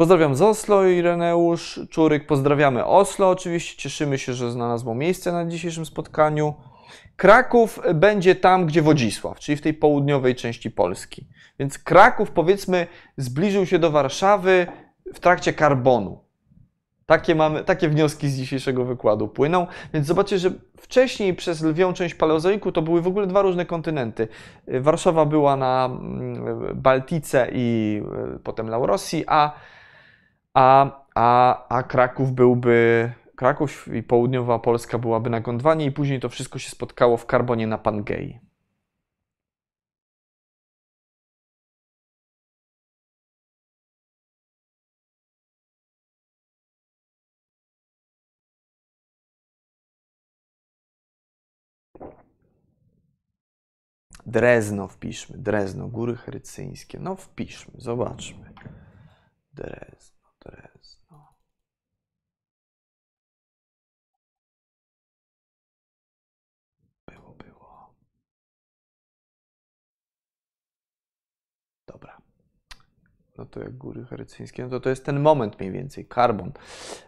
Pozdrawiam 0.00 0.34
z 0.34 0.42
Oslo, 0.42 0.84
Ireneusz 0.84 1.80
Czuryk. 1.90 2.26
Pozdrawiamy 2.26 2.84
Oslo. 2.84 3.30
Oczywiście 3.30 3.82
cieszymy 3.82 4.18
się, 4.18 4.34
że 4.34 4.52
znalazło 4.52 4.94
miejsce 4.94 5.32
na 5.32 5.46
dzisiejszym 5.46 5.86
spotkaniu. 5.86 6.54
Kraków 7.16 7.80
będzie 7.94 8.34
tam, 8.34 8.66
gdzie 8.66 8.82
Wodzisław, 8.82 9.38
czyli 9.38 9.56
w 9.56 9.60
tej 9.60 9.74
południowej 9.74 10.34
części 10.34 10.70
Polski. 10.70 11.26
Więc 11.58 11.78
Kraków, 11.78 12.30
powiedzmy, 12.30 12.86
zbliżył 13.16 13.66
się 13.66 13.78
do 13.78 13.90
Warszawy 13.90 14.66
w 15.14 15.20
trakcie 15.20 15.52
karbonu. 15.52 16.24
Takie, 17.06 17.34
mamy, 17.34 17.64
takie 17.64 17.88
wnioski 17.88 18.28
z 18.28 18.36
dzisiejszego 18.36 18.84
wykładu 18.84 19.28
płyną. 19.28 19.66
Więc 19.94 20.06
zobaczcie, 20.06 20.38
że 20.38 20.50
wcześniej 20.78 21.34
przez 21.34 21.62
lwią 21.62 21.92
część 21.92 22.14
paleozoiku 22.14 22.72
to 22.72 22.82
były 22.82 23.02
w 23.02 23.06
ogóle 23.06 23.26
dwa 23.26 23.42
różne 23.42 23.66
kontynenty. 23.66 24.28
Warszawa 24.68 25.24
była 25.24 25.56
na 25.56 25.86
mm, 25.86 26.80
Baltice 26.80 27.48
i 27.52 28.02
e, 28.34 28.38
potem 28.38 28.68
Laurosji, 28.68 29.24
a, 29.26 29.52
a, 30.54 30.90
a, 31.14 31.68
a 31.68 31.82
Kraków 31.82 32.32
byłby. 32.32 33.12
Kraków 33.36 33.88
i 33.94 34.02
południowa 34.02 34.58
Polska 34.58 34.98
byłaby 34.98 35.30
na 35.30 35.40
Gondwanie, 35.40 35.86
i 35.86 35.92
później 35.92 36.20
to 36.20 36.28
wszystko 36.28 36.58
się 36.58 36.70
spotkało 36.70 37.16
w 37.16 37.26
Karbonie 37.26 37.66
na 37.66 37.78
Pangei. 37.78 38.40
Drezno 54.26 54.88
wpiszmy. 54.88 55.38
Drezno, 55.38 55.88
Góry 55.88 56.16
Herycyńskie. 56.16 56.98
No 56.98 57.16
wpiszmy, 57.16 57.74
zobaczmy. 57.78 58.52
Drezno, 59.54 60.19
Drezno. 60.44 61.34
Było, 67.06 67.34
było. 67.34 67.94
Dobra. 71.86 72.22
No 73.38 73.46
to 73.46 73.60
jak 73.60 73.76
Góry 73.76 74.04
Herycyńskie, 74.04 74.62
no 74.62 74.68
to 74.68 74.80
to 74.80 74.90
jest 74.90 75.04
ten 75.04 75.20
moment 75.20 75.60
mniej 75.60 75.72
więcej, 75.72 76.06
karbon. 76.06 76.52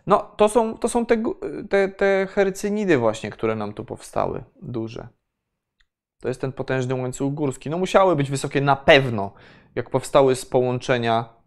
No 0.06 0.18
to 0.18 0.48
są, 0.48 0.78
to 0.78 0.88
są 0.88 1.06
te, 1.06 1.22
te, 1.70 1.88
te 1.88 2.26
herycynidy 2.30 2.98
właśnie, 2.98 3.30
które 3.30 3.56
nam 3.56 3.72
tu 3.72 3.84
powstały, 3.84 4.44
duże. 4.62 5.08
To 6.20 6.28
jest 6.28 6.40
ten 6.40 6.52
potężny 6.52 6.94
łańcuch 6.94 7.34
górski. 7.34 7.70
No 7.70 7.78
musiały 7.78 8.16
być 8.16 8.30
wysokie 8.30 8.60
na 8.60 8.76
pewno, 8.76 9.32
jak 9.74 9.90
powstały 9.90 10.36
z 10.36 10.46
połączenia, 10.46 11.41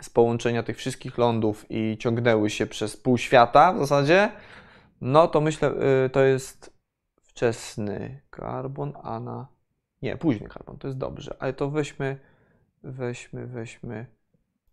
z 0.00 0.10
połączenia 0.10 0.62
tych 0.62 0.76
wszystkich 0.76 1.18
lądów 1.18 1.66
i 1.70 1.96
ciągnęły 1.98 2.50
się 2.50 2.66
przez 2.66 2.96
pół 2.96 3.18
świata 3.18 3.72
w 3.72 3.78
zasadzie. 3.78 4.32
No 5.00 5.28
to 5.28 5.40
myślę, 5.40 5.72
y, 6.06 6.10
to 6.10 6.20
jest 6.20 6.72
wczesny 7.22 8.20
karbon, 8.30 8.92
a 9.02 9.20
na... 9.20 9.46
Nie, 10.02 10.16
późny 10.16 10.48
karbon, 10.48 10.78
to 10.78 10.88
jest 10.88 10.98
dobrze. 10.98 11.36
Ale 11.38 11.52
to 11.52 11.70
weźmy, 11.70 12.18
weźmy, 12.82 13.46
weźmy 13.46 14.06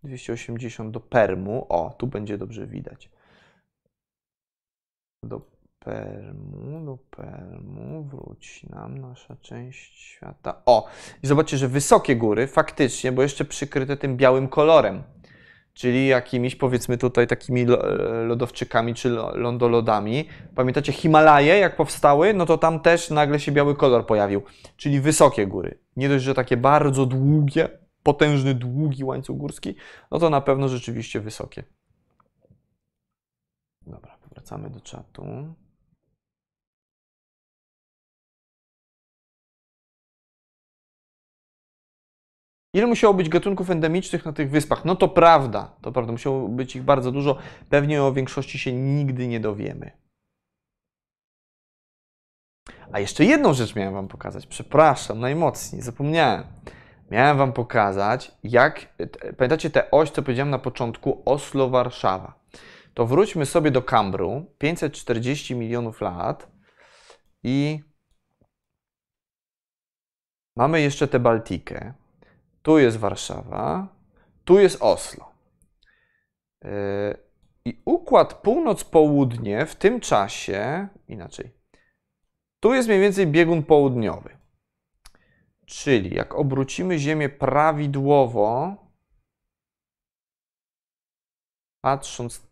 280 0.03 0.91
do 0.91 0.99
Permu. 0.99 1.65
O, 1.69 1.95
tu 1.97 2.07
będzie 2.07 2.37
dobrze 2.37 2.67
widać. 2.67 3.09
Do 5.23 5.41
Permu, 5.79 6.85
do 6.85 6.97
Permu, 6.97 8.03
wróci 8.03 8.69
nam 8.69 8.97
nasza 8.97 9.35
część 9.41 10.01
świata. 10.01 10.61
O, 10.65 10.87
i 11.23 11.27
zobaczcie, 11.27 11.57
że 11.57 11.67
wysokie 11.67 12.15
góry 12.15 12.47
faktycznie, 12.47 13.11
bo 13.11 13.21
jeszcze 13.21 13.45
przykryte 13.45 13.97
tym 13.97 14.17
białym 14.17 14.47
kolorem, 14.47 15.03
czyli 15.73 16.07
jakimiś 16.07 16.55
powiedzmy 16.55 16.97
tutaj 16.97 17.27
takimi 17.27 17.65
lodowczykami 18.25 18.93
czy 18.93 19.09
lądolodami. 19.33 20.27
Pamiętacie 20.55 20.91
Himalaje, 20.91 21.57
jak 21.57 21.75
powstały? 21.75 22.33
No 22.33 22.45
to 22.45 22.57
tam 22.57 22.79
też 22.79 23.09
nagle 23.09 23.39
się 23.39 23.51
biały 23.51 23.75
kolor 23.75 24.05
pojawił, 24.05 24.41
czyli 24.77 24.99
wysokie 24.99 25.47
góry. 25.47 25.79
Nie 25.95 26.09
dość, 26.09 26.23
że 26.23 26.33
takie 26.33 26.57
bardzo 26.57 27.05
długie, 27.05 27.69
potężny, 28.03 28.53
długi 28.53 29.03
łańcuch 29.03 29.37
górski, 29.37 29.75
no 30.11 30.19
to 30.19 30.29
na 30.29 30.41
pewno 30.41 30.67
rzeczywiście 30.67 31.19
wysokie. 31.19 31.63
Dobra, 33.87 34.17
wracamy 34.31 34.69
do 34.69 34.81
czatu. 34.81 35.23
Ile 42.73 42.87
musiało 42.87 43.13
być 43.13 43.29
gatunków 43.29 43.69
endemicznych 43.69 44.25
na 44.25 44.33
tych 44.33 44.49
wyspach? 44.49 44.85
No 44.85 44.95
to 44.95 45.07
prawda, 45.07 45.75
to 45.81 45.91
prawda, 45.91 46.11
musiało 46.11 46.49
być 46.49 46.75
ich 46.75 46.83
bardzo 46.83 47.11
dużo. 47.11 47.37
Pewnie 47.69 48.03
o 48.03 48.13
większości 48.13 48.59
się 48.59 48.73
nigdy 48.73 49.27
nie 49.27 49.39
dowiemy. 49.39 49.91
A 52.91 52.99
jeszcze 52.99 53.25
jedną 53.25 53.53
rzecz 53.53 53.75
miałem 53.75 53.93
Wam 53.93 54.07
pokazać. 54.07 54.47
Przepraszam, 54.47 55.19
najmocniej, 55.19 55.81
zapomniałem. 55.81 56.43
Miałem 57.11 57.37
Wam 57.37 57.53
pokazać, 57.53 58.31
jak. 58.43 58.95
Pamiętacie 59.37 59.69
tę 59.69 59.91
oś, 59.91 60.09
co 60.09 60.21
powiedziałem 60.21 60.49
na 60.49 60.59
początku, 60.59 61.21
Oslo-Warszawa. 61.25 62.39
To 62.93 63.05
wróćmy 63.05 63.45
sobie 63.45 63.71
do 63.71 63.81
Kambru, 63.81 64.45
540 64.57 65.55
milionów 65.55 66.01
lat 66.01 66.51
i 67.43 67.83
mamy 70.55 70.81
jeszcze 70.81 71.07
tę 71.07 71.19
Baltikę. 71.19 71.93
Tu 72.61 72.79
jest 72.79 72.97
Warszawa, 72.97 73.87
tu 74.45 74.59
jest 74.59 74.81
Oslo. 74.81 75.31
Yy, 76.63 76.69
I 77.65 77.81
układ 77.85 78.33
północ-południe 78.33 79.65
w 79.65 79.75
tym 79.75 79.99
czasie, 79.99 80.87
inaczej, 81.07 81.51
tu 82.59 82.73
jest 82.73 82.87
mniej 82.87 83.01
więcej 83.01 83.27
biegun 83.27 83.63
południowy. 83.63 84.37
Czyli 85.65 86.15
jak 86.15 86.35
obrócimy 86.35 86.99
Ziemię 86.99 87.29
prawidłowo, 87.29 88.75
patrząc. 91.81 92.47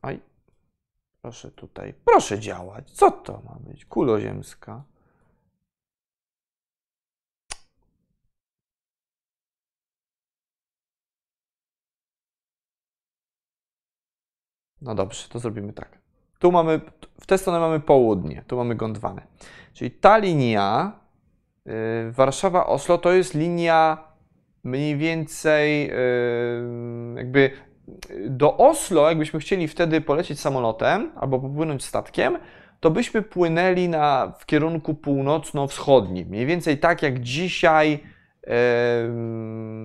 Proszę 1.22 1.52
tutaj, 1.52 1.94
proszę 2.06 2.40
działać. 2.40 2.92
Co 2.92 3.12
to 3.12 3.42
ma 3.42 3.58
być? 3.60 3.86
Kuloziemska. 3.86 4.84
No 14.82 14.96
dobrze, 14.96 15.28
to 15.30 15.40
zrobimy 15.40 15.74
tak. 15.74 15.98
Tu 16.40 16.52
mamy, 16.52 16.82
w 17.22 17.26
tę 17.26 17.38
stronę 17.38 17.60
mamy 17.60 17.80
południe, 17.80 18.44
tu 18.48 18.58
mamy 18.58 18.76
Gondwanę. 18.76 19.22
Czyli 19.74 19.92
ta 19.92 20.18
linia 20.18 20.92
yy, 21.66 21.74
Warszawa-Oslo 22.12 22.98
to 22.98 23.12
jest 23.12 23.34
linia 23.34 23.98
mniej 24.64 24.98
więcej 24.98 25.88
yy, 25.88 25.94
jakby 27.16 27.52
do 28.30 28.58
Oslo, 28.58 29.10
jakbyśmy 29.10 29.40
chcieli 29.40 29.68
wtedy 29.68 30.02
polecieć 30.02 30.40
samolotem 30.40 31.12
albo 31.16 31.40
popłynąć 31.40 31.86
statkiem, 31.86 32.38
to 32.80 32.92
byśmy 32.92 33.22
płynęli 33.22 33.90
na, 33.90 34.34
w 34.40 34.46
kierunku 34.46 34.94
północno-wschodnim. 34.94 36.28
Mniej 36.28 36.46
więcej 36.46 36.78
tak 36.78 37.02
jak 37.04 37.20
dzisiaj 37.20 38.04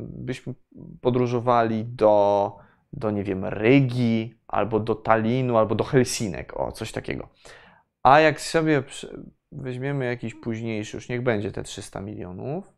byśmy 0.02 0.54
podróżowali 1.00 1.84
do, 1.84 2.56
do, 2.92 3.10
nie 3.10 3.24
wiem, 3.24 3.44
Rygi, 3.44 4.34
albo 4.48 4.80
do 4.80 4.94
Talinu, 4.94 5.56
albo 5.56 5.74
do 5.74 5.84
Helsinek, 5.84 6.60
o, 6.60 6.72
coś 6.72 6.92
takiego. 6.92 7.28
A 8.02 8.20
jak 8.20 8.40
sobie 8.40 8.82
weźmiemy 9.52 10.04
jakiś 10.04 10.34
późniejszy, 10.34 10.96
już 10.96 11.08
niech 11.08 11.22
będzie 11.22 11.52
te 11.52 11.62
300 11.62 12.00
milionów, 12.00 12.72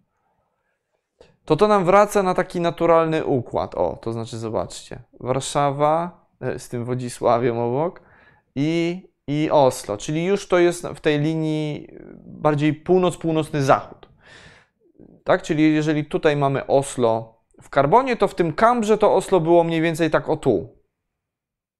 to 1.44 1.56
to 1.56 1.68
nam 1.68 1.84
wraca 1.84 2.22
na 2.22 2.34
taki 2.34 2.60
naturalny 2.60 3.24
układ. 3.24 3.74
O, 3.74 3.98
to 4.02 4.12
znaczy, 4.12 4.38
zobaczcie, 4.38 5.02
Warszawa 5.20 6.26
e, 6.40 6.58
z 6.58 6.68
tym 6.68 6.84
Wodzisławiem 6.84 7.58
obok 7.58 8.00
i, 8.54 9.02
i 9.26 9.48
Oslo, 9.50 9.96
czyli 9.96 10.24
już 10.24 10.48
to 10.48 10.58
jest 10.58 10.86
w 10.86 11.00
tej 11.00 11.20
linii 11.20 11.88
bardziej 12.26 12.84
północ-północny 12.84 13.62
zachód. 13.62 14.08
Tak, 15.24 15.42
czyli 15.42 15.74
jeżeli 15.74 16.04
tutaj 16.04 16.36
mamy 16.36 16.66
Oslo 16.66 17.33
w 17.64 17.70
Karbonie, 17.70 18.16
to 18.16 18.28
w 18.28 18.34
tym 18.34 18.52
Kambrze 18.52 18.98
to 18.98 19.14
Oslo 19.14 19.40
było 19.40 19.64
mniej 19.64 19.80
więcej 19.80 20.10
tak 20.10 20.28
o 20.28 20.36
tu. 20.36 20.68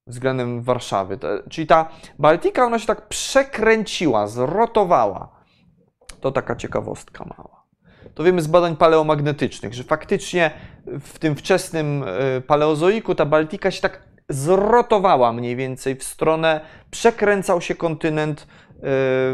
względem 0.07 0.63
Warszawy. 0.63 1.19
Czyli 1.51 1.67
ta 1.67 1.89
Baltika, 2.19 2.65
ona 2.65 2.79
się 2.79 2.87
tak 2.87 3.09
przekręciła, 3.09 4.27
zrotowała. 4.27 5.29
To 6.21 6.33
taka 6.33 6.57
ciekawostka 6.57 7.25
mała. 7.25 7.65
To 8.15 8.25
wiemy 8.25 8.43
z 8.43 8.47
badań 8.47 8.77
paleomagnetycznych, 8.77 9.75
że 9.75 9.85
faktycznie 9.85 10.51
w 10.87 11.19
tym 11.19 11.35
wczesnym 11.37 12.05
e, 12.07 12.41
paleozoiku 12.41 13.15
ta 13.15 13.27
Baltika 13.27 13.71
się 13.71 13.83
tak 13.83 14.03
zrotowała 14.29 15.33
mniej 15.33 15.57
więcej 15.57 15.97
w 15.97 16.05
stronę, 16.05 16.61
przekręcał 16.91 17.61
się 17.61 17.75
kontynent 17.75 18.41
e, 18.41 18.47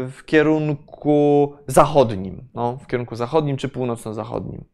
w 0.07 0.21
kierunku 0.25 1.53
zachodnim, 1.67 2.47
no, 2.53 2.77
w 2.77 2.87
kierunku 2.87 3.15
zachodnim 3.15 3.57
czy 3.57 3.69
północno-zachodnim. 3.69 4.70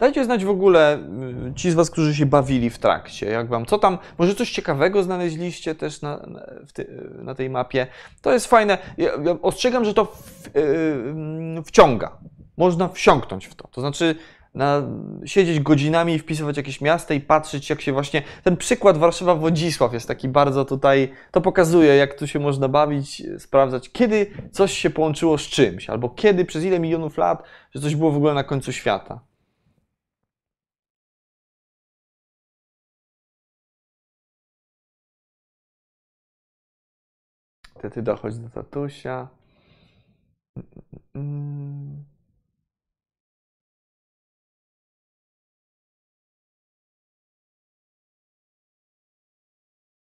Dajcie 0.00 0.24
znać 0.24 0.44
w 0.44 0.50
ogóle 0.50 0.98
y, 1.50 1.54
ci 1.54 1.70
z 1.70 1.74
Was, 1.74 1.90
którzy 1.90 2.14
się 2.14 2.26
bawili 2.26 2.70
w 2.70 2.78
trakcie, 2.78 3.26
jak 3.26 3.48
Wam, 3.48 3.66
co 3.66 3.78
tam, 3.78 3.98
może 4.18 4.34
coś 4.34 4.50
ciekawego 4.50 5.02
znaleźliście 5.02 5.74
też 5.74 6.02
na, 6.02 6.16
na, 6.16 6.42
ty, 6.74 7.10
na 7.22 7.34
tej 7.34 7.50
mapie. 7.50 7.86
To 8.22 8.32
jest 8.32 8.46
fajne. 8.46 8.78
Ja, 8.98 9.10
ja 9.24 9.36
ostrzegam, 9.42 9.84
że 9.84 9.94
to 9.94 10.04
w, 10.04 10.50
yy, 11.56 11.62
wciąga. 11.62 12.18
Można 12.56 12.88
wsiąknąć 12.88 13.46
w 13.46 13.54
to. 13.54 13.68
To 13.68 13.80
znaczy, 13.80 14.14
na, 14.54 14.82
siedzieć 15.24 15.60
godzinami 15.60 16.14
i 16.14 16.18
wpisywać 16.18 16.56
jakieś 16.56 16.80
miasta 16.80 17.14
i 17.14 17.20
patrzeć, 17.20 17.70
jak 17.70 17.80
się 17.80 17.92
właśnie. 17.92 18.22
Ten 18.44 18.56
przykład 18.56 18.98
Warszawa-Wodzisław 18.98 19.92
jest 19.92 20.08
taki 20.08 20.28
bardzo 20.28 20.64
tutaj. 20.64 21.12
To 21.30 21.40
pokazuje, 21.40 21.96
jak 21.96 22.14
tu 22.14 22.26
się 22.26 22.38
można 22.38 22.68
bawić, 22.68 23.22
sprawdzać, 23.38 23.92
kiedy 23.92 24.26
coś 24.52 24.72
się 24.72 24.90
połączyło 24.90 25.38
z 25.38 25.42
czymś, 25.42 25.90
albo 25.90 26.08
kiedy, 26.08 26.44
przez 26.44 26.64
ile 26.64 26.80
milionów 26.80 27.18
lat, 27.18 27.42
że 27.74 27.80
coś 27.80 27.96
było 27.96 28.10
w 28.10 28.16
ogóle 28.16 28.34
na 28.34 28.44
końcu 28.44 28.72
świata. 28.72 29.29
Ty, 37.88 38.02
dochodź 38.02 38.38
do 38.38 38.48
tatusia. 38.48 39.28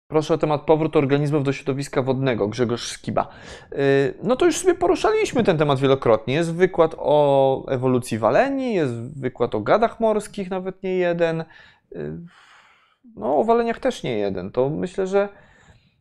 Proszę 0.09 0.35
o 0.35 0.39
temat 0.39 0.62
powrót 0.62 0.97
organizmów 0.97 1.45
do 1.45 1.53
środowiska 1.53 2.03
wodnego, 2.03 2.49
Grzegorz 2.49 2.89
Skiba. 2.89 3.29
Y, 3.73 4.14
no 4.23 4.37
to 4.37 4.45
już 4.45 4.57
sobie 4.57 4.75
poruszaliśmy 4.75 5.45
ten 5.45 5.59
temat 5.59 5.81
wielokrotnie. 5.81 6.35
Jest 6.35 6.55
wykład 6.55 6.95
o 6.99 7.67
ewolucji 7.69 8.19
waleni, 8.19 8.75
jest 8.75 9.21
wykład 9.21 9.55
o 9.55 9.61
gadach 9.61 10.01
morskich, 10.01 10.51
nawet 10.51 10.83
nie 10.83 10.97
jeden. 10.97 11.45
Y, 11.93 12.19
no 13.17 13.39
o 13.39 13.45
waleniach 13.45 13.81
też 13.81 14.03
nie 14.03 14.19
jeden. 14.19 14.53
To 14.53 14.71
myślę, 14.71 15.07
że 15.07 15.29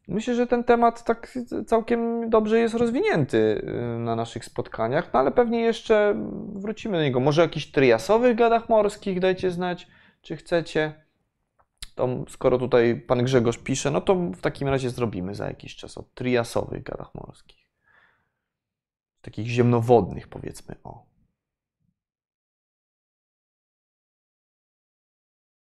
Myślę, 0.08 0.36
że 0.36 0.48
ten 0.48 0.64
temat 0.64 1.04
tak 1.04 1.38
całkiem 1.68 2.30
dobrze 2.30 2.60
jest 2.60 2.76
rozwinięty 2.76 3.38
y, 3.38 4.00
na 4.00 4.16
naszych 4.16 4.46
spotkaniach, 4.46 5.14
no 5.14 5.20
ale 5.20 5.32
pewnie 5.32 5.62
jeszcze 5.62 6.16
wrócimy 6.54 6.98
do 6.98 7.04
niego. 7.04 7.20
Może 7.20 7.42
o 7.42 7.46
jakichś 7.46 7.66
triasowych 7.66 8.38
gadach 8.38 8.70
morskich 8.70 9.20
dajcie 9.20 9.52
znać, 9.52 9.88
czy 10.22 10.36
chcecie. 10.36 11.06
To 11.96 12.26
skoro 12.30 12.58
tutaj 12.58 13.02
pan 13.02 13.24
Grzegorz 13.24 13.58
pisze, 13.58 13.92
no 13.92 14.02
to 14.02 14.16
w 14.16 14.42
takim 14.42 14.68
razie 14.68 14.90
zrobimy 14.90 15.36
za 15.36 15.48
jakiś 15.48 15.76
czas 15.76 15.98
o 15.98 16.04
triasowych 16.04 16.84
gadach 16.84 17.16
morskich. 17.16 17.70
Takich 19.22 19.48
ziemnowodnych 19.48 20.28
powiedzmy, 20.28 20.76
o. 20.84 21.06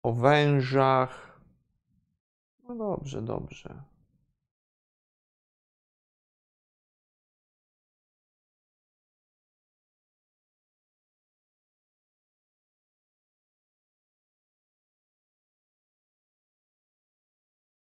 O 0.03 0.13
wężach. 0.13 1.41
No 2.67 2.75
dobrze, 2.75 3.21
dobrze. 3.21 3.90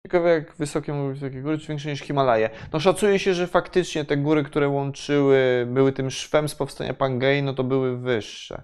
Ciekawe, 0.09 0.29
jak 0.29 0.55
wysokie 0.55 0.93
mogły 0.93 1.11
być 1.11 1.21
takie 1.21 1.41
góry, 1.41 1.57
czy 1.57 1.67
większe 1.67 1.89
niż 1.89 1.99
Himalaje. 1.99 2.49
No 2.73 2.79
szacuje 2.79 3.19
się, 3.19 3.33
że 3.33 3.47
faktycznie 3.47 4.05
te 4.05 4.17
góry, 4.17 4.43
które 4.43 4.69
łączyły, 4.69 5.67
były 5.71 5.91
tym 5.91 6.09
szwem 6.09 6.49
z 6.49 6.55
powstania 6.55 6.93
Pangei, 6.93 7.43
no 7.43 7.53
to 7.53 7.63
były 7.63 7.97
wyższe. 7.97 8.63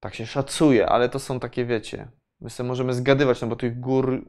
Tak 0.00 0.14
się 0.14 0.26
szacuje, 0.26 0.88
ale 0.88 1.08
to 1.08 1.18
są 1.18 1.40
takie, 1.40 1.64
wiecie, 1.64 2.08
my 2.40 2.50
sobie 2.50 2.68
możemy 2.68 2.94
zgadywać, 2.94 3.40
no 3.40 3.48
bo 3.48 3.56
tych 3.56 3.80
gór 3.80 4.24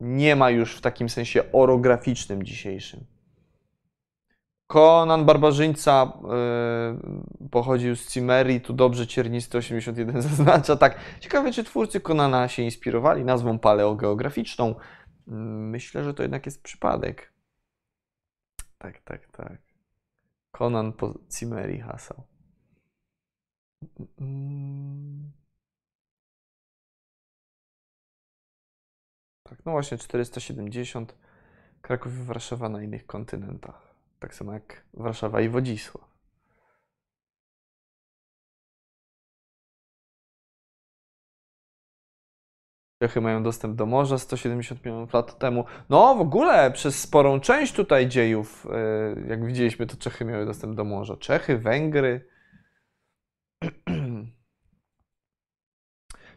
nie 0.00 0.36
ma 0.36 0.50
już 0.50 0.76
w 0.76 0.80
takim 0.80 1.08
sensie 1.08 1.52
orograficznym 1.52 2.42
dzisiejszym. 2.42 3.04
Konan 4.70 5.24
Barbarzyńca 5.24 6.12
yy, 7.42 7.48
pochodził 7.50 7.96
z 7.96 8.12
Cimerii, 8.12 8.60
tu 8.60 8.72
dobrze 8.72 9.06
Ciernisty 9.06 9.58
81 9.58 10.22
zaznacza. 10.22 10.76
Tak, 10.76 10.96
ciekawe, 11.20 11.52
czy 11.52 11.64
twórcy 11.64 12.00
Konana 12.00 12.48
się 12.48 12.62
inspirowali 12.62 13.24
nazwą 13.24 13.58
paleogeograficzną. 13.58 14.74
Myślę, 15.30 16.04
że 16.04 16.14
to 16.14 16.22
jednak 16.22 16.46
jest 16.46 16.62
przypadek. 16.62 17.32
Tak, 18.78 19.00
tak, 19.00 19.26
tak. 19.26 19.58
Conan 20.52 20.92
po 20.92 21.14
Cimmerii 21.38 21.80
hasał. 21.80 22.22
Tak, 29.42 29.64
no 29.64 29.72
właśnie 29.72 29.98
470. 29.98 31.14
Kraków 31.82 32.18
i 32.18 32.22
Warszawa 32.22 32.68
na 32.68 32.82
innych 32.82 33.06
kontynentach. 33.06 33.94
Tak 34.18 34.34
samo 34.34 34.52
jak 34.52 34.84
Warszawa 34.94 35.40
i 35.40 35.48
Wodzisław. 35.48 36.09
Czechy 43.02 43.20
mają 43.20 43.42
dostęp 43.42 43.76
do 43.76 43.86
morza 43.86 44.18
170 44.18 44.84
milionów 44.84 45.12
lat 45.12 45.38
temu. 45.38 45.64
No, 45.90 46.14
w 46.14 46.20
ogóle 46.20 46.70
przez 46.70 47.00
sporą 47.00 47.40
część 47.40 47.72
tutaj 47.72 48.08
dziejów, 48.08 48.66
e, 48.72 49.28
jak 49.28 49.46
widzieliśmy, 49.46 49.86
to 49.86 49.96
Czechy 49.96 50.24
miały 50.24 50.46
dostęp 50.46 50.74
do 50.74 50.84
morza. 50.84 51.16
Czechy, 51.16 51.58
Węgry. 51.58 52.28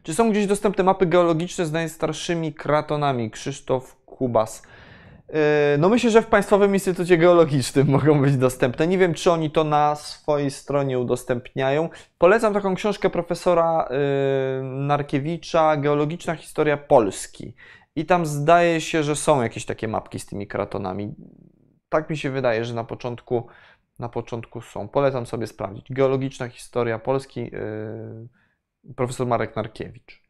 Czy 0.03 0.13
są 0.13 0.31
gdzieś 0.31 0.47
dostępne 0.47 0.83
mapy 0.83 1.05
geologiczne 1.05 1.65
z 1.65 1.71
najstarszymi 1.71 2.53
kratonami? 2.53 3.31
Krzysztof 3.31 3.95
Kubas. 4.05 4.63
E, 5.33 5.77
no 5.79 5.89
myślę, 5.89 6.09
że 6.09 6.21
w 6.21 6.27
Państwowym 6.27 6.73
Instytucie 6.73 7.17
Geologicznym 7.17 7.87
mogą 7.97 8.21
być 8.21 8.37
dostępne. 8.37 8.87
Nie 8.87 8.97
wiem, 8.97 9.13
czy 9.13 9.31
oni 9.31 9.51
to 9.51 9.63
na 9.63 9.95
swojej 9.95 10.51
stronie 10.51 10.99
udostępniają. 10.99 11.89
Polecam 12.17 12.53
taką 12.53 12.75
książkę 12.75 13.09
profesora 13.09 13.87
e, 13.89 14.63
Narkiewicza, 14.63 15.77
Geologiczna 15.77 16.35
historia 16.35 16.77
Polski. 16.77 17.53
I 17.95 18.05
tam 18.05 18.25
zdaje 18.25 18.81
się, 18.81 19.03
że 19.03 19.15
są 19.15 19.41
jakieś 19.41 19.65
takie 19.65 19.87
mapki 19.87 20.19
z 20.19 20.25
tymi 20.25 20.47
kratonami. 20.47 21.15
Tak 21.89 22.09
mi 22.09 22.17
się 22.17 22.29
wydaje, 22.29 22.65
że 22.65 22.73
na 22.73 22.83
początku, 22.83 23.47
na 23.99 24.09
początku 24.09 24.61
są. 24.61 24.87
Polecam 24.87 25.25
sobie 25.25 25.47
sprawdzić. 25.47 25.85
Geologiczna 25.89 26.49
historia 26.49 26.99
Polski, 26.99 27.41
e, 27.41 28.93
profesor 28.95 29.27
Marek 29.27 29.55
Narkiewicz. 29.55 30.22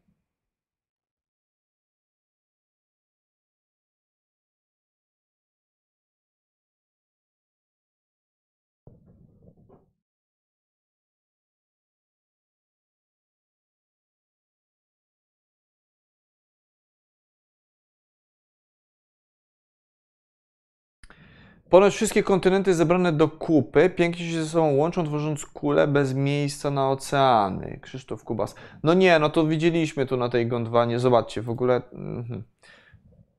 Ponoć 21.73 21.95
wszystkie 21.95 22.23
kontynenty 22.23 22.73
zebrane 22.73 23.11
do 23.11 23.27
kupy 23.27 23.89
pięknie 23.89 24.25
się 24.25 24.43
ze 24.43 24.49
sobą 24.49 24.71
łączą, 24.75 25.05
tworząc 25.05 25.45
kulę 25.45 25.87
bez 25.87 26.13
miejsca 26.13 26.71
na 26.71 26.89
oceany. 26.89 27.79
Krzysztof 27.81 28.23
Kubas. 28.23 28.55
No 28.83 28.93
nie, 28.93 29.19
no 29.19 29.29
to 29.29 29.47
widzieliśmy 29.47 30.05
tu 30.05 30.17
na 30.17 30.29
tej 30.29 30.47
Gondwanie. 30.47 30.99
Zobaczcie, 30.99 31.41
w 31.41 31.49
ogóle 31.49 31.81
mhm. 31.93 32.43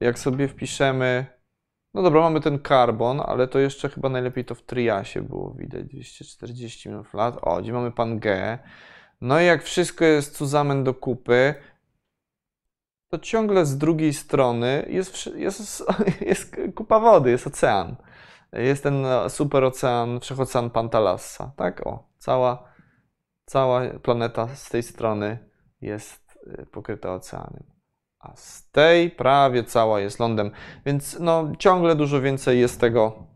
jak 0.01 0.19
sobie 0.19 0.49
wpiszemy... 0.49 1.27
No 1.95 2.03
dobra, 2.03 2.21
mamy 2.21 2.41
ten 2.41 2.59
karbon, 2.59 3.21
ale 3.27 3.49
to 3.49 3.59
jeszcze 3.59 3.89
chyba 3.89 4.09
najlepiej 4.09 4.45
to 4.45 4.55
w 4.55 4.63
Triasie 4.63 5.23
było 5.23 5.51
widać. 5.51 5.85
240 5.85 6.89
milionów 6.89 7.15
lat. 7.15 7.39
O, 7.43 7.63
gdzie 7.63 7.73
mamy 7.73 7.91
pan 7.91 8.19
G. 8.19 8.59
No 9.21 9.41
i 9.41 9.45
jak 9.45 9.63
wszystko 9.63 10.05
jest 10.05 10.37
zusammen 10.37 10.85
do 10.85 10.95
kupy, 10.95 11.55
to 13.09 13.19
ciągle 13.19 13.67
z 13.67 13.79
drugiej 13.79 14.15
strony 14.15 14.87
jest, 14.89 15.27
jest, 15.27 15.85
jest 16.31 16.57
kupa 16.75 17.01
wody, 17.01 17.31
jest 17.31 17.47
ocean. 17.47 17.97
Jest 18.55 18.83
ten 18.83 19.07
super 19.29 19.65
ocean, 19.65 20.21
wszechocean 20.21 20.71
Pantalassa, 20.71 21.53
tak? 21.57 21.87
O, 21.87 22.09
cała, 22.19 22.65
cała 23.47 23.81
planeta 24.03 24.49
z 24.49 24.69
tej 24.69 24.83
strony 24.83 25.39
jest 25.81 26.39
y, 26.47 26.67
pokryta 26.67 27.15
oceanem. 27.15 27.65
A 28.19 28.37
z 28.37 28.71
tej 28.71 29.11
prawie 29.11 29.65
cała 29.65 30.01
jest 30.01 30.19
lądem, 30.19 30.51
więc 30.87 31.17
no, 31.21 31.53
ciągle 31.59 31.97
dużo 31.97 32.21
więcej 32.21 32.61
jest 32.61 32.81
tego, 32.81 33.27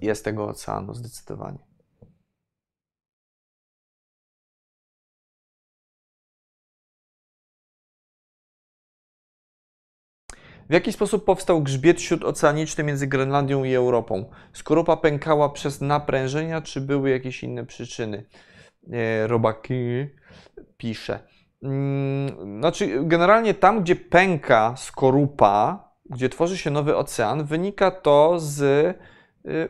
jest 0.00 0.24
tego 0.24 0.48
oceanu, 0.48 0.94
zdecydowanie. 0.94 1.65
W 10.68 10.72
jaki 10.72 10.92
sposób 10.92 11.24
powstał 11.24 11.62
grzbiet 11.62 12.00
śródoceaniczny 12.00 12.84
między 12.84 13.06
Grenlandią 13.06 13.64
i 13.64 13.74
Europą? 13.74 14.24
Skorupa 14.52 14.96
pękała 14.96 15.48
przez 15.48 15.80
naprężenia, 15.80 16.62
czy 16.62 16.80
były 16.80 17.10
jakieś 17.10 17.42
inne 17.42 17.66
przyczyny? 17.66 18.24
E, 18.92 19.26
Robaki 19.26 20.06
pisze. 20.76 21.18
Mm, 21.62 22.58
znaczy, 22.58 23.00
generalnie 23.02 23.54
tam, 23.54 23.82
gdzie 23.82 23.96
pęka 23.96 24.74
skorupa, 24.76 25.88
gdzie 26.10 26.28
tworzy 26.28 26.58
się 26.58 26.70
nowy 26.70 26.96
ocean, 26.96 27.44
wynika 27.44 27.90
to 27.90 28.34
z 28.38 28.96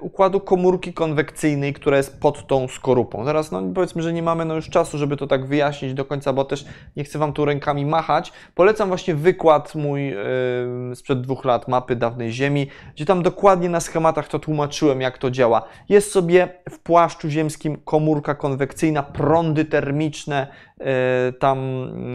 układu 0.00 0.40
komórki 0.40 0.92
konwekcyjnej, 0.92 1.72
która 1.72 1.96
jest 1.96 2.20
pod 2.20 2.46
tą 2.46 2.68
skorupą. 2.68 3.24
Teraz 3.24 3.52
no, 3.52 3.62
powiedzmy, 3.74 4.02
że 4.02 4.12
nie 4.12 4.22
mamy 4.22 4.44
no, 4.44 4.54
już 4.54 4.70
czasu, 4.70 4.98
żeby 4.98 5.16
to 5.16 5.26
tak 5.26 5.46
wyjaśnić 5.46 5.94
do 5.94 6.04
końca, 6.04 6.32
bo 6.32 6.44
też 6.44 6.64
nie 6.96 7.04
chcę 7.04 7.18
Wam 7.18 7.32
tu 7.32 7.44
rękami 7.44 7.86
machać. 7.86 8.32
Polecam 8.54 8.88
właśnie 8.88 9.14
wykład 9.14 9.74
mój 9.74 10.08
yy, 10.08 10.96
sprzed 10.96 11.20
dwóch 11.20 11.44
lat, 11.44 11.68
mapy 11.68 11.96
dawnej 11.96 12.32
Ziemi, 12.32 12.66
gdzie 12.94 13.04
tam 13.04 13.22
dokładnie 13.22 13.68
na 13.68 13.80
schematach 13.80 14.28
to 14.28 14.38
tłumaczyłem, 14.38 15.00
jak 15.00 15.18
to 15.18 15.30
działa. 15.30 15.62
Jest 15.88 16.12
sobie 16.12 16.48
w 16.70 16.78
płaszczu 16.78 17.28
ziemskim 17.28 17.76
komórka 17.84 18.34
konwekcyjna, 18.34 19.02
prądy 19.02 19.64
termiczne 19.64 20.46
yy, 20.78 20.86
tam 21.38 21.58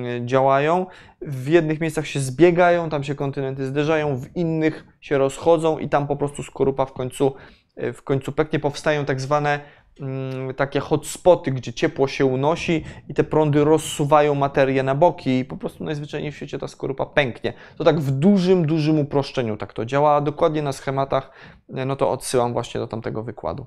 yy, 0.03 0.25
działają. 0.25 0.85
W 1.21 1.47
jednych 1.47 1.81
miejscach 1.81 2.07
się 2.07 2.19
zbiegają, 2.19 2.89
tam 2.89 3.03
się 3.03 3.15
kontynenty 3.15 3.65
zderzają, 3.65 4.17
w 4.17 4.35
innych 4.35 4.85
się 5.01 5.17
rozchodzą 5.17 5.77
i 5.77 5.89
tam 5.89 6.07
po 6.07 6.15
prostu 6.15 6.43
skorupa 6.43 6.85
w 6.85 6.93
końcu, 6.93 7.33
e, 7.75 7.93
w 7.93 8.03
końcu 8.03 8.31
peknie 8.31 8.59
powstają 8.59 9.05
tak 9.05 9.21
zwane 9.21 9.59
mm, 9.99 10.53
takie 10.53 10.79
hotspoty, 10.79 11.51
gdzie 11.51 11.73
ciepło 11.73 12.07
się 12.07 12.25
unosi 12.25 12.85
i 13.09 13.13
te 13.13 13.23
prądy 13.23 13.63
rozsuwają 13.63 14.35
materię 14.35 14.83
na 14.83 14.95
boki 14.95 15.39
i 15.39 15.45
po 15.45 15.57
prostu 15.57 15.83
najzwyczajniej 15.83 16.31
w 16.31 16.35
świecie 16.35 16.59
ta 16.59 16.67
skorupa 16.67 17.05
pęknie. 17.05 17.53
To 17.77 17.83
tak 17.83 17.99
w 17.99 18.11
dużym, 18.11 18.65
dużym 18.67 18.99
uproszczeniu 18.99 19.57
tak 19.57 19.73
to 19.73 19.85
działa, 19.85 20.21
dokładnie 20.21 20.61
na 20.61 20.71
schematach, 20.71 21.31
e, 21.73 21.85
no 21.85 21.95
to 21.95 22.11
odsyłam 22.11 22.53
właśnie 22.53 22.79
do 22.79 22.87
tamtego 22.87 23.23
wykładu. 23.23 23.65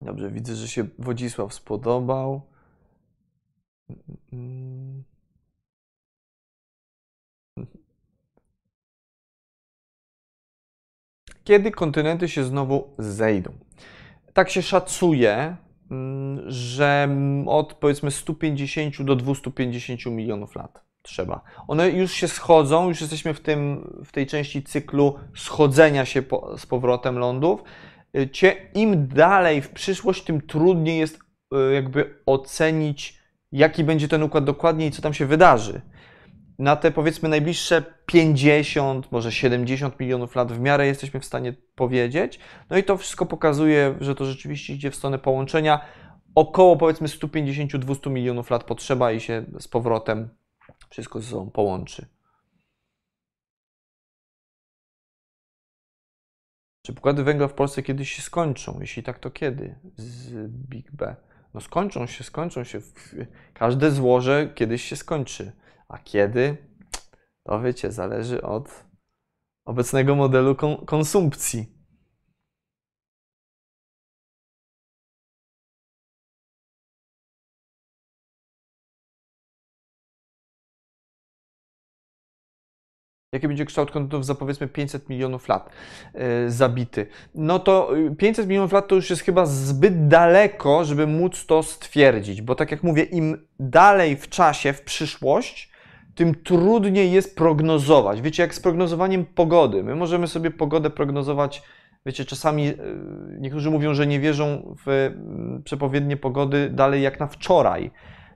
Dobrze, 0.00 0.30
widzę, 0.30 0.56
że 0.56 0.68
się 0.68 0.88
Wodzisław 0.98 1.54
spodobał. 1.54 2.40
Kiedy 11.44 11.70
kontynenty 11.70 12.28
się 12.28 12.44
znowu 12.44 12.94
zejdą? 12.98 13.52
Tak 14.32 14.50
się 14.50 14.62
szacuje, 14.62 15.56
że 16.46 17.08
od 17.46 17.74
powiedzmy 17.74 18.10
150 18.10 19.02
do 19.02 19.16
250 19.16 20.06
milionów 20.06 20.54
lat 20.54 20.84
trzeba. 21.02 21.40
One 21.68 21.90
już 21.90 22.12
się 22.12 22.28
schodzą, 22.28 22.88
już 22.88 23.00
jesteśmy 23.00 23.34
w, 23.34 23.40
tym, 23.40 23.90
w 24.04 24.12
tej 24.12 24.26
części 24.26 24.62
cyklu 24.62 25.14
schodzenia 25.34 26.04
się 26.04 26.22
po, 26.22 26.58
z 26.58 26.66
powrotem 26.66 27.18
lądów 27.18 27.62
im 28.74 29.08
dalej 29.08 29.62
w 29.62 29.70
przyszłość, 29.70 30.22
tym 30.22 30.40
trudniej 30.40 30.98
jest 30.98 31.18
e, 31.52 31.74
jakby 31.74 32.14
ocenić, 32.26 33.18
jaki 33.52 33.84
będzie 33.84 34.08
ten 34.08 34.22
układ 34.22 34.44
dokładnie 34.44 34.86
i 34.86 34.90
co 34.90 35.02
tam 35.02 35.14
się 35.14 35.26
wydarzy. 35.26 35.80
Na 36.58 36.76
te 36.76 36.90
powiedzmy 36.90 37.28
najbliższe 37.28 37.82
50, 38.06 39.12
może 39.12 39.32
70 39.32 40.00
milionów 40.00 40.34
lat 40.34 40.52
w 40.52 40.60
miarę 40.60 40.86
jesteśmy 40.86 41.20
w 41.20 41.24
stanie 41.24 41.52
powiedzieć. 41.74 42.38
No 42.70 42.76
i 42.76 42.84
to 42.84 42.96
wszystko 42.96 43.26
pokazuje, 43.26 43.94
że 44.00 44.14
to 44.14 44.24
rzeczywiście 44.24 44.74
idzie 44.74 44.90
w 44.90 44.96
stronę 44.96 45.18
połączenia. 45.18 45.80
Około 46.34 46.76
powiedzmy 46.76 47.08
150-200 47.08 48.10
milionów 48.10 48.50
lat 48.50 48.64
potrzeba 48.64 49.12
i 49.12 49.20
się 49.20 49.44
z 49.58 49.68
powrotem 49.68 50.28
wszystko 50.90 51.20
ze 51.20 51.30
sobą 51.30 51.50
połączy. 51.50 52.06
Czy 56.82 56.92
pokłady 56.92 57.24
węgla 57.24 57.48
w 57.48 57.54
Polsce 57.54 57.82
kiedyś 57.82 58.12
się 58.12 58.22
skończą? 58.22 58.80
Jeśli 58.80 59.02
tak, 59.02 59.18
to 59.18 59.30
kiedy? 59.30 59.78
Z 59.96 60.32
Big 60.50 60.92
B. 60.92 61.16
No 61.54 61.60
skończą 61.60 62.06
się, 62.06 62.24
skończą 62.24 62.64
się. 62.64 62.80
Każde 63.54 63.90
złoże 63.90 64.52
kiedyś 64.54 64.82
się 64.82 64.96
skończy. 64.96 65.52
A 65.88 65.98
kiedy? 65.98 66.56
To 67.42 67.60
wiecie, 67.60 67.92
zależy 67.92 68.42
od 68.42 68.84
obecnego 69.64 70.14
modelu 70.14 70.56
konsumpcji. 70.86 71.76
jaki 83.36 83.48
będzie 83.48 83.64
kształt 83.64 83.90
kontynentów 83.90 84.26
za 84.26 84.34
powiedzmy 84.34 84.68
500 84.68 85.08
milionów 85.08 85.48
lat 85.48 85.70
yy, 86.14 86.50
zabity. 86.50 87.06
No 87.34 87.58
to 87.58 87.90
500 88.18 88.44
y, 88.44 88.48
milionów 88.48 88.72
lat 88.72 88.88
to 88.88 88.94
już 88.94 89.10
jest 89.10 89.22
chyba 89.22 89.46
zbyt 89.46 90.08
daleko, 90.08 90.84
żeby 90.84 91.06
móc 91.06 91.46
to 91.46 91.62
stwierdzić, 91.62 92.42
bo 92.42 92.54
tak 92.54 92.70
jak 92.70 92.82
mówię, 92.82 93.02
im 93.02 93.46
dalej 93.60 94.16
w 94.16 94.28
czasie, 94.28 94.72
w 94.72 94.82
przyszłość, 94.82 95.75
tym 96.16 96.34
trudniej 96.34 97.12
jest 97.12 97.36
prognozować. 97.36 98.22
Wiecie, 98.22 98.42
jak 98.42 98.54
z 98.54 98.60
prognozowaniem 98.60 99.24
pogody. 99.24 99.82
My 99.82 99.94
możemy 99.94 100.28
sobie 100.28 100.50
pogodę 100.50 100.90
prognozować, 100.90 101.62
wiecie, 102.06 102.24
czasami 102.24 102.68
y, 102.68 102.74
niektórzy 103.40 103.70
mówią, 103.70 103.94
że 103.94 104.06
nie 104.06 104.20
wierzą 104.20 104.74
w 104.86 104.88
mm, 104.88 105.62
przepowiednie 105.64 106.16
pogody 106.16 106.70
dalej 106.70 107.02
jak 107.02 107.20
na 107.20 107.26
wczoraj 107.26 107.90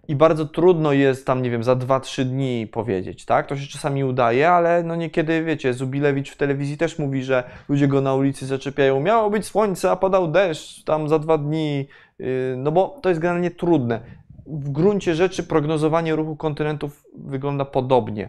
i 0.08 0.14
bardzo 0.14 0.46
trudno 0.46 0.92
jest 0.92 1.26
tam, 1.26 1.42
nie 1.42 1.50
wiem, 1.50 1.64
za 1.64 1.76
2-3 1.76 2.24
dni 2.24 2.66
powiedzieć, 2.66 3.24
tak? 3.24 3.46
To 3.46 3.56
się 3.56 3.66
czasami 3.66 4.04
udaje, 4.04 4.50
ale 4.50 4.82
no 4.82 4.96
niekiedy, 4.96 5.44
wiecie, 5.44 5.74
Zubilewicz 5.74 6.30
w 6.30 6.36
telewizji 6.36 6.76
też 6.76 6.98
mówi, 6.98 7.24
że 7.24 7.44
ludzie 7.68 7.88
go 7.88 8.00
na 8.00 8.14
ulicy 8.14 8.46
zaczepiają, 8.46 9.00
miało 9.00 9.30
być 9.30 9.46
słońce, 9.46 9.90
a 9.90 9.96
padał 9.96 10.28
deszcz 10.28 10.84
tam 10.84 11.08
za 11.08 11.18
dwa 11.18 11.38
dni, 11.38 11.86
y, 12.20 12.54
no 12.56 12.72
bo 12.72 12.98
to 13.02 13.08
jest 13.08 13.20
generalnie 13.20 13.50
trudne. 13.50 14.00
W 14.46 14.70
gruncie 14.70 15.14
rzeczy 15.14 15.42
prognozowanie 15.42 16.16
ruchu 16.16 16.36
kontynentów 16.36 16.99
wygląda 17.14 17.64
podobnie. 17.64 18.28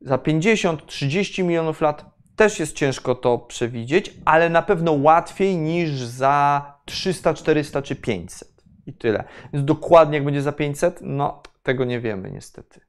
Za 0.00 0.16
50-30 0.16 1.44
milionów 1.44 1.80
lat 1.80 2.04
też 2.36 2.60
jest 2.60 2.76
ciężko 2.76 3.14
to 3.14 3.38
przewidzieć, 3.38 4.14
ale 4.24 4.48
na 4.48 4.62
pewno 4.62 4.92
łatwiej 4.92 5.56
niż 5.56 5.90
za 5.90 6.74
300, 6.84 7.34
400 7.34 7.82
czy 7.82 7.96
500 7.96 8.48
i 8.86 8.92
tyle. 8.92 9.24
Więc 9.52 9.64
dokładnie 9.64 10.16
jak 10.16 10.24
będzie 10.24 10.42
za 10.42 10.52
500, 10.52 10.98
no 11.02 11.42
tego 11.62 11.84
nie 11.84 12.00
wiemy 12.00 12.30
niestety. 12.30 12.87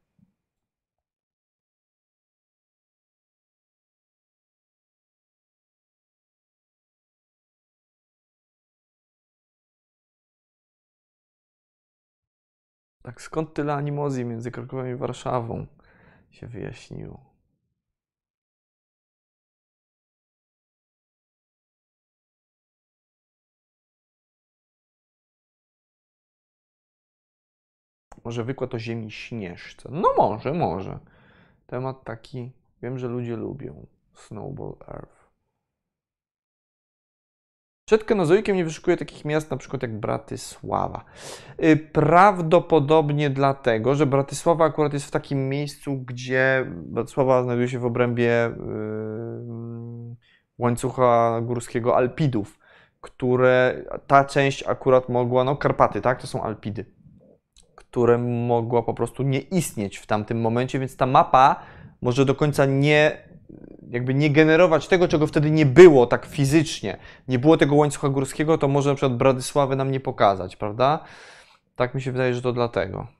Tak, 13.10 13.22
skąd 13.22 13.54
tyle 13.54 13.74
animozji 13.74 14.26
między 14.26 14.52
Krakowem 14.52 14.92
i 14.92 14.96
Warszawą 14.96 15.68
się 16.32 16.48
wyjaśniło. 16.48 17.26
Może 28.24 28.44
wykład 28.44 28.74
o 28.74 28.80
Ziemi 28.80 29.12
Śnieżce. 29.12 29.90
No 29.92 30.14
może, 30.18 30.54
może. 30.54 31.00
Temat 31.68 32.04
taki, 32.04 32.52
wiem, 32.82 33.00
że 33.00 33.08
ludzie 33.08 33.36
lubią. 33.36 33.88
Snowball 34.14 34.76
Earth. 34.88 35.19
Przed 37.90 38.04
Kenozoikiem 38.04 38.56
nie 38.56 38.64
wyszukuję 38.64 38.98
takich 38.98 39.26
miast 39.26 39.52
na 39.52 39.58
przykład 39.58 39.82
jak 39.82 40.00
Bratysława. 40.00 41.06
Y, 41.64 41.78
prawdopodobnie 41.78 43.30
dlatego, 43.30 43.96
że 43.96 44.06
Bratysława 44.06 44.66
akurat 44.66 44.94
jest 44.94 45.06
w 45.06 45.12
takim 45.12 45.50
miejscu, 45.50 45.98
gdzie 45.98 46.66
Bratysława 46.68 47.44
znajduje 47.44 47.70
się 47.70 47.80
w 47.80 47.86
obrębie 47.86 48.52
łańcucha 50.58 51.42
górskiego 51.42 51.98
Alpidów, 51.98 52.60
które 53.02 53.84
ta 54.08 54.26
część 54.26 54.68
akurat 54.68 55.10
mogła, 55.10 55.44
no 55.44 55.56
Karpaty, 55.56 56.02
tak, 56.02 56.22
to 56.22 56.28
są 56.28 56.44
Alpidy, 56.44 56.86
które 57.76 58.18
mogła 58.18 58.84
po 58.84 58.94
prostu 58.94 59.24
nie 59.24 59.40
istnieć 59.40 59.98
w 59.98 60.08
tamtym 60.08 60.42
momencie, 60.42 60.80
więc 60.80 60.96
ta 60.98 61.06
mapa 61.06 61.56
może 62.02 62.26
do 62.26 62.36
końca 62.36 62.66
nie 62.66 63.29
jakby 63.90 64.14
nie 64.14 64.30
generować 64.30 64.88
tego, 64.88 65.08
czego 65.08 65.28
wtedy 65.28 65.52
nie 65.52 65.66
było 65.66 66.08
tak 66.08 66.26
fizycznie, 66.26 66.98
nie 67.28 67.40
było 67.40 67.58
tego 67.58 67.76
łańcucha 67.76 68.10
górskiego, 68.10 68.58
to 68.58 68.68
może 68.68 68.90
na 68.90 68.96
przykład 68.96 69.18
Bradysławy 69.18 69.76
nam 69.76 69.92
nie 69.92 70.00
pokazać, 70.00 70.56
prawda? 70.56 71.04
Tak 71.76 71.96
mi 71.96 72.02
się 72.02 72.12
wydaje, 72.12 72.34
że 72.34 72.42
to 72.42 72.54
dlatego. 72.54 73.19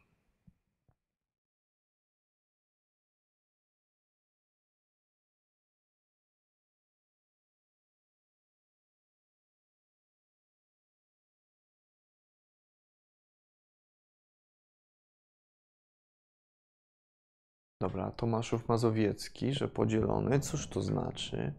Dobra, 17.90 18.12
Tomaszów 18.12 18.68
Mazowiecki, 18.68 19.54
że 19.54 19.68
podzielony. 19.68 20.40
Cóż 20.40 20.68
to 20.68 20.82
znaczy? 20.82 21.54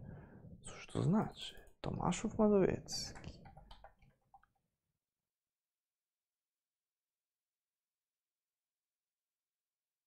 Cóż 0.62 0.86
to 0.86 1.02
znaczy? 1.02 1.54
Tomaszów 1.80 2.38
Mazowiecki. 2.38 3.30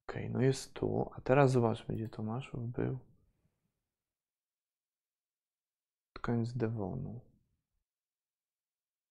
Ok, 0.07 0.17
no 0.29 0.41
jest 0.41 0.73
tu. 0.73 1.09
A 1.15 1.21
teraz 1.21 1.51
zobaczmy, 1.51 1.95
gdzie 1.95 2.09
Tomaszów 2.09 2.71
był. 2.71 2.99
Koniec 6.21 6.53
Devonu. 6.53 7.21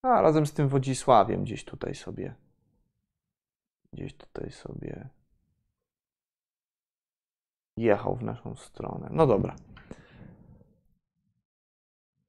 A 0.02 0.22
razem 0.22 0.46
z 0.46 0.52
tym 0.52 0.68
Wodzisławiem 0.68 1.44
gdzieś 1.44 1.64
tutaj 1.64 1.94
sobie. 1.94 2.34
Gdzieś 3.92 4.16
tutaj 4.16 4.50
sobie 4.50 5.21
jechał 7.76 8.16
w 8.16 8.22
naszą 8.22 8.56
stronę. 8.56 9.08
No 9.10 9.26
dobra. 9.26 9.56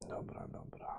Dobra, 0.08 0.48
dobra. 0.48 0.94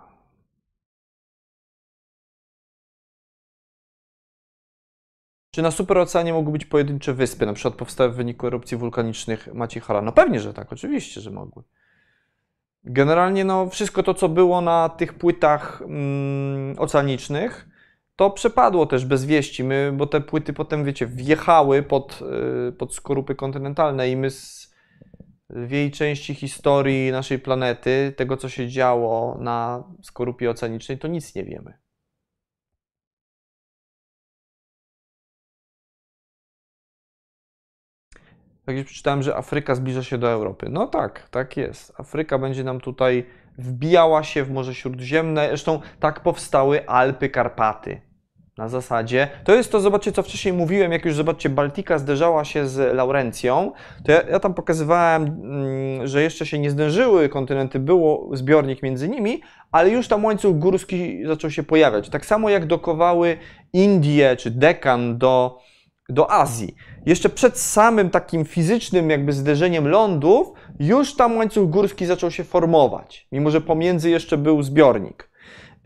Czy 5.51 5.61
na 5.61 5.71
superoceanie 5.71 6.33
mogły 6.33 6.51
być 6.51 6.65
pojedyncze 6.65 7.13
wyspy, 7.13 7.45
na 7.45 7.53
przykład 7.53 7.75
powstałe 7.75 8.09
w 8.09 8.15
wyniku 8.15 8.47
erupcji 8.47 8.77
wulkanicznych 8.77 9.53
Maciehala? 9.53 10.01
No 10.01 10.11
pewnie, 10.11 10.39
że 10.39 10.53
tak, 10.53 10.73
oczywiście, 10.73 11.21
że 11.21 11.31
mogły. 11.31 11.63
Generalnie 12.83 13.45
no, 13.45 13.69
wszystko 13.69 14.03
to, 14.03 14.13
co 14.13 14.29
było 14.29 14.61
na 14.61 14.89
tych 14.89 15.13
płytach 15.13 15.81
mm, 15.81 16.79
oceanicznych, 16.79 17.69
to 18.15 18.29
przepadło 18.29 18.85
też 18.85 19.05
bez 19.05 19.25
wieści, 19.25 19.63
my, 19.63 19.93
bo 19.97 20.07
te 20.07 20.21
płyty 20.21 20.53
potem, 20.53 20.85
wiecie, 20.85 21.07
wjechały 21.07 21.83
pod, 21.83 22.19
y, 22.69 22.71
pod 22.71 22.95
skorupy 22.95 23.35
kontynentalne 23.35 24.09
i 24.09 24.17
my 24.17 24.31
z, 24.31 24.73
w 25.49 25.71
jej 25.71 25.91
części 25.91 26.35
historii 26.35 27.11
naszej 27.11 27.39
planety, 27.39 28.13
tego 28.17 28.37
co 28.37 28.49
się 28.49 28.67
działo 28.67 29.37
na 29.41 29.83
skorupie 30.01 30.49
oceanicznej, 30.49 30.97
to 30.97 31.07
nic 31.07 31.35
nie 31.35 31.43
wiemy. 31.43 31.73
Tak 38.65 38.75
jak 38.75 38.85
przeczytałem, 38.85 39.23
że 39.23 39.35
Afryka 39.35 39.75
zbliża 39.75 40.03
się 40.03 40.17
do 40.17 40.29
Europy. 40.29 40.67
No 40.69 40.87
tak, 40.87 41.29
tak 41.29 41.57
jest. 41.57 41.93
Afryka 41.97 42.37
będzie 42.39 42.63
nam 42.63 42.81
tutaj 42.81 43.25
wbijała 43.57 44.23
się 44.23 44.43
w 44.43 44.51
Morze 44.51 44.75
Śródziemne. 44.75 45.47
Zresztą 45.47 45.79
tak 45.99 46.19
powstały 46.19 46.87
Alpy 46.87 47.29
Karpaty. 47.29 48.01
Na 48.57 48.69
zasadzie, 48.69 49.27
to 49.43 49.55
jest 49.55 49.71
to, 49.71 49.79
zobaczcie, 49.79 50.11
co 50.11 50.23
wcześniej 50.23 50.53
mówiłem, 50.53 50.91
jak 50.91 51.05
już, 51.05 51.15
zobaczcie, 51.15 51.49
Baltika 51.49 51.97
zderzała 51.97 52.45
się 52.45 52.67
z 52.67 52.95
Laurencją, 52.95 53.71
to 54.05 54.11
ja, 54.11 54.21
ja 54.21 54.39
tam 54.39 54.53
pokazywałem, 54.53 55.23
mm, 55.23 56.07
że 56.07 56.21
jeszcze 56.21 56.45
się 56.45 56.59
nie 56.59 56.69
zdążyły 56.69 57.29
kontynenty, 57.29 57.79
było 57.79 58.29
zbiornik 58.33 58.83
między 58.83 59.09
nimi, 59.09 59.41
ale 59.71 59.89
już 59.89 60.07
tam 60.07 60.25
łańcuch 60.25 60.57
górski 60.59 61.27
zaczął 61.27 61.51
się 61.51 61.63
pojawiać. 61.63 62.09
Tak 62.09 62.25
samo 62.25 62.49
jak 62.49 62.65
dokowały 62.65 63.37
Indie 63.73 64.35
czy 64.35 64.51
Dekan 64.51 65.17
do, 65.17 65.59
do 66.09 66.31
Azji. 66.31 66.75
Jeszcze 67.05 67.29
przed 67.29 67.59
samym 67.59 68.09
takim 68.09 68.45
fizycznym 68.45 69.09
jakby 69.09 69.33
zderzeniem 69.33 69.87
lądów, 69.87 70.51
już 70.79 71.15
tam 71.15 71.37
łańcuch 71.37 71.69
górski 71.69 72.05
zaczął 72.05 72.31
się 72.31 72.43
formować, 72.43 73.27
mimo 73.31 73.49
że 73.49 73.61
pomiędzy 73.61 74.09
jeszcze 74.09 74.37
był 74.37 74.63
zbiornik. 74.63 75.29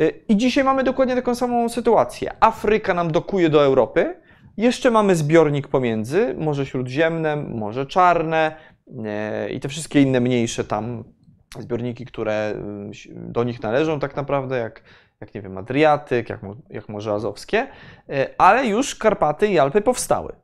Y, 0.02 0.24
I 0.30 0.38
dzisiaj 0.38 0.64
mamy 0.64 0.84
dokładnie 0.84 1.16
taką 1.16 1.36
samą 1.36 1.70
sytuację. 1.70 2.34
Afryka 2.40 2.94
nam 2.94 3.12
dokuje 3.12 3.50
do 3.50 3.64
Europy, 3.64 4.16
jeszcze 4.58 4.92
mamy 4.92 5.16
zbiornik 5.16 5.68
pomiędzy, 5.68 6.36
Morze 6.38 6.66
Śródziemne, 6.66 7.36
Morze 7.36 7.86
Czarne 7.86 8.56
y, 8.88 9.50
i 9.50 9.60
te 9.60 9.70
wszystkie 9.70 10.02
inne 10.02 10.20
mniejsze 10.20 10.64
tam 10.64 11.04
zbiorniki, 11.60 12.06
które 12.06 12.56
y, 13.06 13.14
do 13.16 13.44
nich 13.44 13.64
należą 13.64 14.00
tak 14.00 14.16
naprawdę, 14.16 14.58
jak, 14.58 14.84
jak 15.22 15.36
nie 15.36 15.42
wiem, 15.42 15.58
Adriatyk, 15.58 16.30
jak, 16.30 16.40
jak 16.70 16.90
Morze 16.90 17.14
Azowskie, 17.14 17.68
ale 18.38 18.68
już 18.68 18.96
Karpaty 18.96 19.48
i 19.48 19.60
Alpy 19.60 19.82
powstały. 19.82 20.36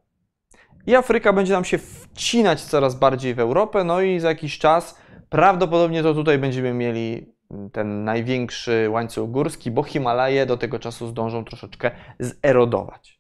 I 0.88 0.96
Afryka 0.96 1.34
będzie 1.34 1.54
nam 1.54 1.66
się 1.66 1.78
wcinać 1.78 2.62
coraz 2.62 2.96
bardziej 2.96 3.34
w 3.34 3.40
Europę, 3.40 3.84
no 3.84 4.02
i 4.02 4.20
za 4.20 4.30
jakiś 4.30 4.60
czas 4.60 5.00
prawdopodobnie 5.30 6.04
to 6.04 6.14
tutaj 6.14 6.38
będziemy 6.38 6.74
mieli 6.74 7.36
ten 7.72 8.04
największy 8.04 8.88
łańcuch 8.90 9.32
górski, 9.32 9.72
bo 9.72 9.84
Himalaje 9.84 10.46
do 10.46 10.58
tego 10.58 10.80
czasu 10.80 11.08
zdążą 11.08 11.46
troszeczkę 11.46 11.92
zerodować. 12.20 13.15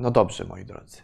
No 0.00 0.10
dobrze, 0.10 0.44
moi 0.44 0.64
drodzy. 0.64 1.02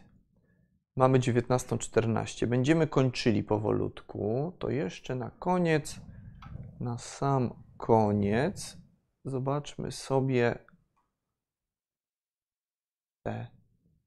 Mamy 0.97 1.19
19.14. 1.19 2.47
Będziemy 2.47 2.87
kończyli 2.87 3.43
powolutku. 3.45 4.53
To 4.59 4.71
jeszcze 4.71 5.15
na 5.15 5.31
koniec, 5.31 6.01
na 6.81 6.99
sam 6.99 7.63
koniec, 7.77 8.77
zobaczmy 9.25 9.93
sobie 9.93 10.59
te 13.23 13.47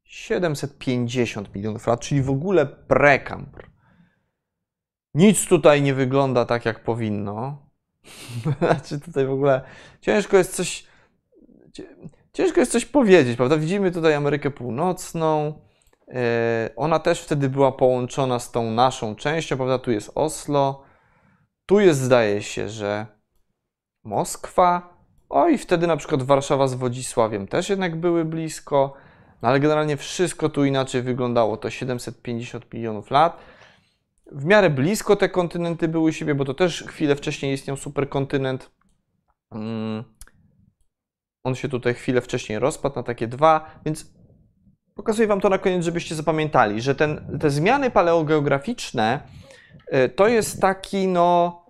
750 0.03 1.55
milionów 1.55 1.87
lat, 1.87 1.99
czyli 1.99 2.21
w 2.21 2.29
ogóle 2.29 2.65
prekampr. 2.65 3.69
Nic 5.13 5.47
tutaj 5.47 5.81
nie 5.81 5.93
wygląda 5.93 6.45
tak, 6.45 6.65
jak 6.65 6.83
powinno. 6.83 7.65
znaczy 8.59 8.99
tutaj 8.99 9.25
w 9.25 9.31
ogóle 9.31 9.61
ciężko 10.01 10.37
jest 10.37 10.55
coś 10.55 10.87
ciężko 12.43 12.59
jest 12.59 12.71
coś 12.71 12.85
powiedzieć, 12.85 13.37
prawda? 13.37 13.57
Widzimy 13.57 13.91
tutaj 13.91 14.13
Amerykę 14.13 14.51
Północną, 14.51 15.53
E, 16.13 16.69
ona 16.75 16.99
też 16.99 17.21
wtedy 17.21 17.49
była 17.49 17.71
połączona 17.71 18.39
z 18.39 18.51
tą 18.51 18.71
naszą 18.71 19.15
częścią, 19.15 19.57
prawda? 19.57 19.79
Tu 19.79 19.91
jest 19.91 20.11
Oslo, 20.15 20.83
tu 21.65 21.79
jest, 21.79 21.99
zdaje 21.99 22.41
się, 22.41 22.69
że 22.69 23.05
Moskwa. 24.03 24.99
O 25.29 25.47
i 25.47 25.57
wtedy 25.57 25.87
na 25.87 25.97
przykład 25.97 26.23
Warszawa 26.23 26.67
z 26.67 26.73
Wodzisławiem 26.73 27.47
też 27.47 27.69
jednak 27.69 27.95
były 27.95 28.25
blisko, 28.25 28.93
no 29.41 29.49
ale 29.49 29.59
generalnie 29.59 29.97
wszystko 29.97 30.49
tu 30.49 30.65
inaczej 30.65 31.01
wyglądało. 31.01 31.57
To 31.57 31.69
750 31.69 32.73
milionów 32.73 33.11
lat. 33.11 33.37
W 34.31 34.45
miarę 34.45 34.69
blisko 34.69 35.15
te 35.15 35.29
kontynenty 35.29 35.87
były 35.87 36.13
siebie, 36.13 36.35
bo 36.35 36.45
to 36.45 36.53
też 36.53 36.83
chwilę 36.83 37.15
wcześniej 37.15 37.53
istniał 37.53 37.77
superkontynent. 37.77 38.71
Mm. 39.51 40.03
On 41.43 41.55
się 41.55 41.69
tutaj 41.69 41.93
chwilę 41.93 42.21
wcześniej 42.21 42.59
rozpadł 42.59 42.95
na 42.95 43.03
takie 43.03 43.27
dwa, 43.27 43.79
więc 43.85 44.19
Pokazuję 44.99 45.27
Wam 45.27 45.41
to 45.41 45.49
na 45.49 45.57
koniec, 45.57 45.85
żebyście 45.85 46.15
zapamiętali, 46.15 46.81
że 46.81 46.95
ten, 46.95 47.39
te 47.39 47.49
zmiany 47.49 47.91
paleogeograficzne 47.91 49.19
y, 49.93 50.09
to 50.09 50.27
jest 50.27 50.61
taki 50.61 51.07
no, 51.07 51.61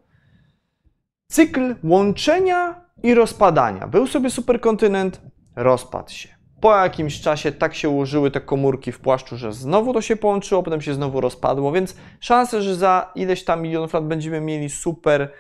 cykl 1.27 1.75
łączenia 1.83 2.85
i 3.03 3.13
rozpadania. 3.13 3.87
Był 3.87 4.07
sobie 4.07 4.29
superkontynent, 4.29 5.21
rozpadł 5.55 6.09
się. 6.09 6.29
Po 6.61 6.75
jakimś 6.75 7.21
czasie 7.21 7.51
tak 7.51 7.75
się 7.75 7.89
ułożyły 7.89 8.31
te 8.31 8.41
komórki 8.41 8.91
w 8.91 8.99
płaszczu, 8.99 9.37
że 9.37 9.53
znowu 9.53 9.93
to 9.93 10.01
się 10.01 10.15
połączyło, 10.15 10.63
potem 10.63 10.81
się 10.81 10.93
znowu 10.93 11.21
rozpadło, 11.21 11.71
więc 11.71 11.95
szanse, 12.19 12.61
że 12.61 12.75
za 12.75 13.11
ileś 13.15 13.45
tam 13.45 13.61
milionów 13.61 13.93
lat 13.93 14.07
będziemy 14.07 14.41
mieli 14.41 14.69
super 14.69 15.31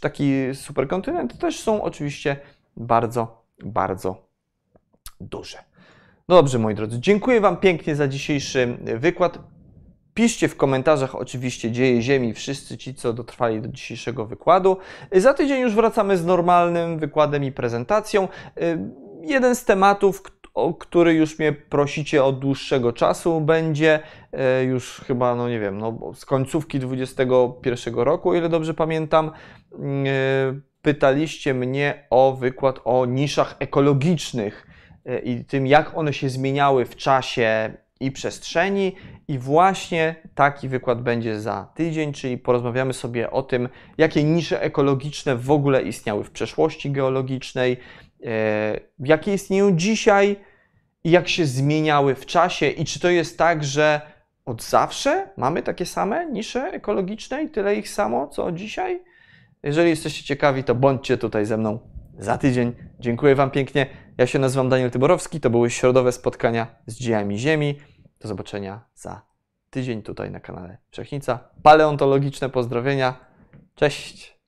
taki 0.00 0.54
superkontynent, 0.54 1.38
też 1.38 1.60
są 1.60 1.82
oczywiście 1.82 2.36
bardzo, 2.78 3.42
bardzo 3.64 4.28
duże. 5.20 5.58
No 6.28 6.36
dobrze, 6.36 6.58
moi 6.58 6.74
drodzy, 6.74 7.00
dziękuję 7.00 7.40
Wam 7.40 7.56
pięknie 7.56 7.96
za 7.96 8.08
dzisiejszy 8.08 8.78
wykład. 8.96 9.38
Piszcie 10.14 10.48
w 10.48 10.56
komentarzach 10.56 11.14
oczywiście 11.14 11.70
dzieje 11.70 12.02
Ziemi, 12.02 12.34
wszyscy 12.34 12.78
ci, 12.78 12.94
co 12.94 13.12
dotrwali 13.12 13.62
do 13.62 13.68
dzisiejszego 13.68 14.26
wykładu. 14.26 14.76
Za 15.12 15.34
tydzień 15.34 15.60
już 15.60 15.74
wracamy 15.74 16.16
z 16.16 16.24
normalnym 16.24 16.98
wykładem 16.98 17.44
i 17.44 17.52
prezentacją. 17.52 18.28
Jeden 19.22 19.54
z 19.54 19.64
tematów, 19.64 20.22
o 20.54 20.74
który 20.74 21.14
już 21.14 21.38
mnie 21.38 21.52
prosicie 21.52 22.24
od 22.24 22.38
dłuższego 22.38 22.92
czasu, 22.92 23.40
będzie 23.40 24.00
e, 24.32 24.64
już 24.64 25.00
chyba, 25.06 25.34
no 25.34 25.48
nie 25.48 25.60
wiem, 25.60 25.78
no, 25.78 25.98
z 26.14 26.24
końcówki 26.24 26.78
2021 26.78 27.94
roku, 27.94 28.30
o 28.30 28.34
ile 28.34 28.48
dobrze 28.48 28.74
pamiętam. 28.74 29.30
E, 30.78 30.82
pytaliście 30.82 31.54
mnie 31.54 32.06
o 32.10 32.32
wykład 32.32 32.80
o 32.84 33.06
niszach 33.06 33.56
ekologicznych 33.58 34.66
e, 35.06 35.18
i 35.18 35.44
tym, 35.44 35.66
jak 35.66 35.98
one 35.98 36.12
się 36.12 36.28
zmieniały 36.28 36.84
w 36.84 36.96
czasie 36.96 37.72
i 38.00 38.12
przestrzeni. 38.12 38.94
I 39.28 39.38
właśnie 39.38 40.14
taki 40.34 40.68
wykład 40.68 41.02
będzie 41.02 41.40
za 41.40 41.72
tydzień, 41.74 42.12
czyli 42.12 42.38
porozmawiamy 42.38 42.92
sobie 42.92 43.30
o 43.30 43.42
tym, 43.42 43.68
jakie 43.98 44.24
nisze 44.24 44.62
ekologiczne 44.62 45.36
w 45.36 45.50
ogóle 45.50 45.82
istniały 45.82 46.24
w 46.24 46.30
przeszłości 46.30 46.90
geologicznej, 46.90 47.76
jakie 48.98 49.34
istnieją 49.34 49.76
dzisiaj 49.76 50.36
i 51.04 51.10
jak 51.10 51.28
się 51.28 51.46
zmieniały 51.46 52.14
w 52.14 52.26
czasie 52.26 52.68
i 52.68 52.84
czy 52.84 53.00
to 53.00 53.10
jest 53.10 53.38
tak, 53.38 53.64
że 53.64 54.00
od 54.44 54.62
zawsze 54.62 55.28
mamy 55.36 55.62
takie 55.62 55.86
same 55.86 56.26
nisze 56.26 56.60
ekologiczne 56.60 57.42
i 57.42 57.48
tyle 57.48 57.76
ich 57.76 57.88
samo, 57.88 58.28
co 58.28 58.52
dzisiaj? 58.52 59.00
Jeżeli 59.62 59.90
jesteście 59.90 60.24
ciekawi, 60.24 60.64
to 60.64 60.74
bądźcie 60.74 61.18
tutaj 61.18 61.46
ze 61.46 61.56
mną 61.56 61.78
za 62.18 62.38
tydzień. 62.38 62.72
Dziękuję 63.00 63.34
Wam 63.34 63.50
pięknie. 63.50 63.86
Ja 64.18 64.26
się 64.26 64.38
nazywam 64.38 64.68
Daniel 64.68 64.90
Tyborowski. 64.90 65.40
To 65.40 65.50
były 65.50 65.70
środowe 65.70 66.12
spotkania 66.12 66.66
z 66.86 66.96
dziejami 66.96 67.38
Ziemi. 67.38 67.78
Do 68.20 68.28
zobaczenia 68.28 68.80
za 68.94 69.22
tydzień 69.70 70.02
tutaj 70.02 70.30
na 70.30 70.40
kanale 70.40 70.78
Wszechnica. 70.90 71.38
Paleontologiczne 71.62 72.48
pozdrowienia. 72.48 73.14
Cześć! 73.74 74.38